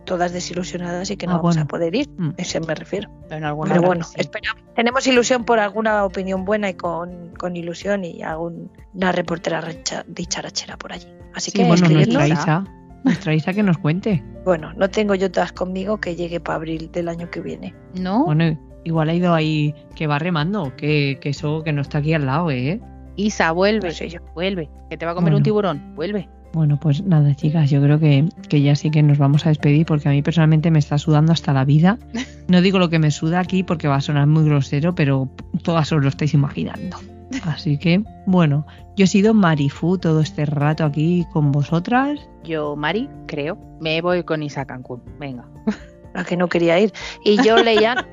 todas 0.05 0.33
desilusionadas 0.33 1.11
y 1.11 1.17
que 1.17 1.27
no 1.27 1.33
Ah, 1.33 1.37
vamos 1.37 1.55
bueno. 1.55 1.61
a 1.65 1.67
poder 1.67 1.95
ir. 1.95 2.09
Mm. 2.17 2.31
Ese 2.37 2.59
me 2.59 2.73
refiero. 2.73 3.09
En 3.29 3.43
alguna 3.43 3.69
Pero 3.69 3.81
hora 3.81 3.87
bueno, 3.87 4.03
sí. 4.03 4.15
esperamos. 4.17 4.63
Tenemos 4.75 5.05
ilusión 5.07 5.45
por 5.45 5.59
alguna 5.59 6.03
opinión 6.03 6.43
buena 6.43 6.69
y 6.69 6.73
con, 6.73 7.33
con 7.37 7.55
ilusión 7.55 8.03
y 8.03 8.23
alguna 8.23 9.11
reportera 9.11 9.61
recha- 9.61 10.03
dicharachera 10.07 10.75
por 10.77 10.91
allí. 10.93 11.07
Así 11.35 11.51
Sí, 11.51 11.59
que 11.59 11.65
bueno, 11.65 11.87
nuestra 11.87 12.27
Isa, 12.27 12.63
nuestra 13.03 13.33
Isa 13.35 13.53
que 13.53 13.61
nos 13.63 13.77
cuente. 13.77 14.23
Bueno, 14.43 14.73
no 14.75 14.89
tengo 14.89 15.13
yo 15.13 15.29
todas 15.31 15.51
conmigo 15.51 15.99
que 15.99 16.15
llegue 16.15 16.39
para 16.39 16.55
abril 16.55 16.89
del 16.91 17.09
año 17.09 17.29
que 17.29 17.41
viene. 17.41 17.75
¿No? 17.93 18.25
Bueno, 18.25 18.57
igual 18.85 19.09
ha 19.09 19.13
ido 19.13 19.35
ahí 19.35 19.75
que 19.95 20.07
va 20.07 20.17
remando, 20.17 20.75
que, 20.75 21.19
que 21.21 21.29
eso 21.29 21.61
que 21.63 21.71
no 21.73 21.81
está 21.83 21.99
aquí 21.99 22.13
al 22.15 22.25
lado, 22.25 22.49
¿eh? 22.49 22.81
Isa, 23.17 23.51
vuelve. 23.51 23.89
No 23.89 23.93
sé 23.93 24.09
yo. 24.09 24.19
Vuelve. 24.33 24.69
Que 24.89 24.97
te 24.97 25.05
va 25.05 25.11
a 25.11 25.15
comer 25.15 25.25
Bueno. 25.33 25.37
un 25.37 25.43
tiburón. 25.43 25.95
Vuelve. 25.95 26.27
Bueno, 26.53 26.79
pues 26.79 27.03
nada, 27.03 27.35
chicas, 27.35 27.69
yo 27.69 27.79
creo 27.81 27.99
que, 27.99 28.27
que 28.49 28.61
ya 28.61 28.75
sí 28.75 28.89
que 28.89 29.03
nos 29.03 29.17
vamos 29.19 29.45
a 29.45 29.49
despedir 29.49 29.85
porque 29.85 30.09
a 30.09 30.11
mí 30.11 30.21
personalmente 30.23 30.71
me 30.71 30.79
está 30.79 30.97
sudando 30.97 31.31
hasta 31.31 31.53
la 31.53 31.65
vida. 31.65 31.97
No 32.49 32.61
digo 32.63 32.79
lo 32.79 32.89
que 32.89 32.97
me 32.97 33.11
suda 33.11 33.39
aquí 33.41 33.61
porque 33.61 33.87
va 33.87 33.97
a 33.97 34.01
sonar 34.01 34.25
muy 34.25 34.43
grosero, 34.43 34.95
pero 34.95 35.29
todas 35.61 35.91
os 35.91 36.01
lo 36.01 36.09
estáis 36.09 36.33
imaginando. 36.33 36.97
Así 37.45 37.77
que, 37.77 38.03
bueno, 38.25 38.65
yo 38.97 39.03
he 39.03 39.07
sido 39.07 39.35
Marifu 39.35 39.99
todo 39.99 40.19
este 40.21 40.47
rato 40.47 40.83
aquí 40.83 41.27
con 41.31 41.51
vosotras. 41.51 42.19
Yo, 42.43 42.75
Mari, 42.75 43.07
creo, 43.27 43.55
me 43.79 44.01
voy 44.01 44.23
con 44.23 44.41
Isa 44.41 44.65
Cancún. 44.65 45.03
Venga. 45.19 45.45
La 46.15 46.23
que 46.23 46.35
no 46.37 46.47
quería 46.49 46.79
ir. 46.79 46.91
Y 47.23 47.37
yo 47.43 47.55
leía, 47.63 48.07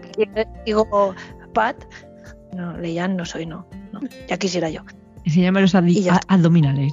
digo, 0.66 1.14
pat. 1.54 1.76
No, 2.54 2.76
Leyan 2.76 3.16
no 3.16 3.24
soy, 3.24 3.46
no. 3.46 3.66
no. 3.94 4.00
Ya 4.28 4.36
quisiera 4.36 4.68
yo. 4.68 4.82
Enséñame 5.24 5.62
los 5.62 5.74
a- 5.74 5.82
abdominales. 6.28 6.92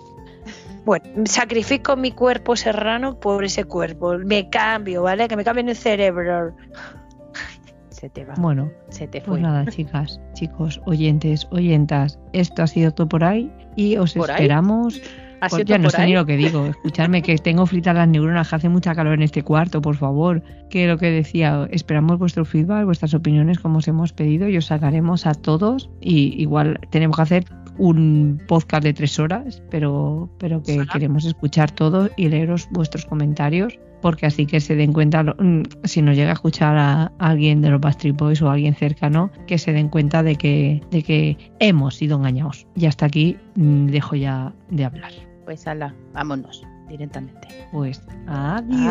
Bueno, 0.85 1.05
sacrifico 1.25 1.95
mi 1.95 2.11
cuerpo 2.11 2.55
serrano 2.55 3.19
por 3.19 3.43
ese 3.45 3.63
cuerpo. 3.65 4.17
Me 4.17 4.49
cambio, 4.49 5.03
¿vale? 5.03 5.27
Que 5.27 5.35
me 5.37 5.43
cambien 5.43 5.69
el 5.69 5.75
cerebro. 5.75 6.55
Se 7.89 8.09
te 8.09 8.25
va. 8.25 8.33
Bueno, 8.37 8.69
se 8.89 9.07
te 9.07 9.21
fue. 9.21 9.29
pues 9.33 9.41
nada, 9.43 9.65
chicas, 9.67 10.19
chicos, 10.33 10.81
oyentes, 10.85 11.47
oyentas, 11.51 12.19
esto 12.33 12.61
ha 12.63 12.67
sido 12.67 12.91
todo 12.91 13.07
por 13.07 13.23
ahí 13.23 13.49
y 13.77 13.95
os 13.95 14.13
¿Por 14.13 14.29
ahí? 14.29 14.35
esperamos. 14.35 14.99
¿Ha 15.39 15.47
Pues 15.47 15.61
sido 15.61 15.65
ya 15.65 15.77
no 15.77 15.89
sé 15.89 16.01
ahí? 16.01 16.07
ni 16.09 16.13
lo 16.15 16.25
que 16.25 16.35
digo. 16.35 16.65
Escuchadme 16.65 17.21
que 17.21 17.37
tengo 17.37 17.65
fritas 17.65 17.95
las 17.95 18.07
neuronas, 18.09 18.49
que 18.49 18.55
hace 18.55 18.67
mucha 18.67 18.93
calor 18.95 19.13
en 19.13 19.21
este 19.21 19.43
cuarto, 19.43 19.81
por 19.81 19.95
favor. 19.95 20.41
Que 20.69 20.85
lo 20.87 20.97
que 20.97 21.11
decía, 21.11 21.65
esperamos 21.71 22.17
vuestro 22.19 22.43
feedback, 22.43 22.83
vuestras 22.85 23.13
opiniones, 23.13 23.59
como 23.59 23.77
os 23.77 23.87
hemos 23.87 24.11
pedido, 24.11 24.49
y 24.49 24.57
os 24.57 24.65
sacaremos 24.65 25.25
a 25.25 25.33
todos. 25.33 25.89
Y 26.01 26.41
igual 26.41 26.79
tenemos 26.89 27.15
que 27.17 27.21
hacer 27.21 27.45
un 27.77 28.41
podcast 28.47 28.83
de 28.83 28.93
tres 28.93 29.19
horas, 29.19 29.61
pero, 29.69 30.29
pero 30.37 30.61
que 30.61 30.85
queremos 30.91 31.25
escuchar 31.25 31.71
todo 31.71 32.09
y 32.17 32.29
leeros 32.29 32.67
vuestros 32.71 33.05
comentarios. 33.05 33.79
Porque 34.01 34.25
así 34.25 34.45
que 34.45 34.59
se 34.59 34.75
den 34.75 34.91
cuenta, 34.91 35.23
mm, 35.23 35.63
si 35.85 36.01
nos 36.01 36.17
llega 36.17 36.31
a 36.31 36.33
escuchar 36.33 36.77
a 36.77 37.13
alguien 37.19 37.61
de 37.61 37.69
los 37.69 37.79
Backstreet 37.79 38.17
Boys 38.17 38.41
o 38.41 38.49
alguien 38.49 38.75
cercano, 38.75 39.31
que 39.47 39.57
se 39.57 39.71
den 39.71 39.87
cuenta 39.87 40.23
de 40.23 40.35
que, 40.35 40.81
de 40.91 41.03
que 41.03 41.37
hemos 41.59 41.95
sido 41.95 42.17
engañados. 42.17 42.67
Y 42.75 42.85
hasta 42.85 43.05
aquí 43.05 43.37
mm, 43.55 43.87
dejo 43.87 44.17
ya 44.17 44.53
de 44.69 44.83
hablar. 44.83 45.13
Pues 45.45 45.65
ala, 45.67 45.95
vámonos 46.13 46.65
directamente. 46.89 47.47
Pues 47.71 48.01
adiós. 48.27 48.81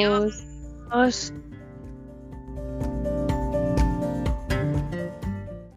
Adiós. 0.00 0.44
Adiós. 0.90 1.34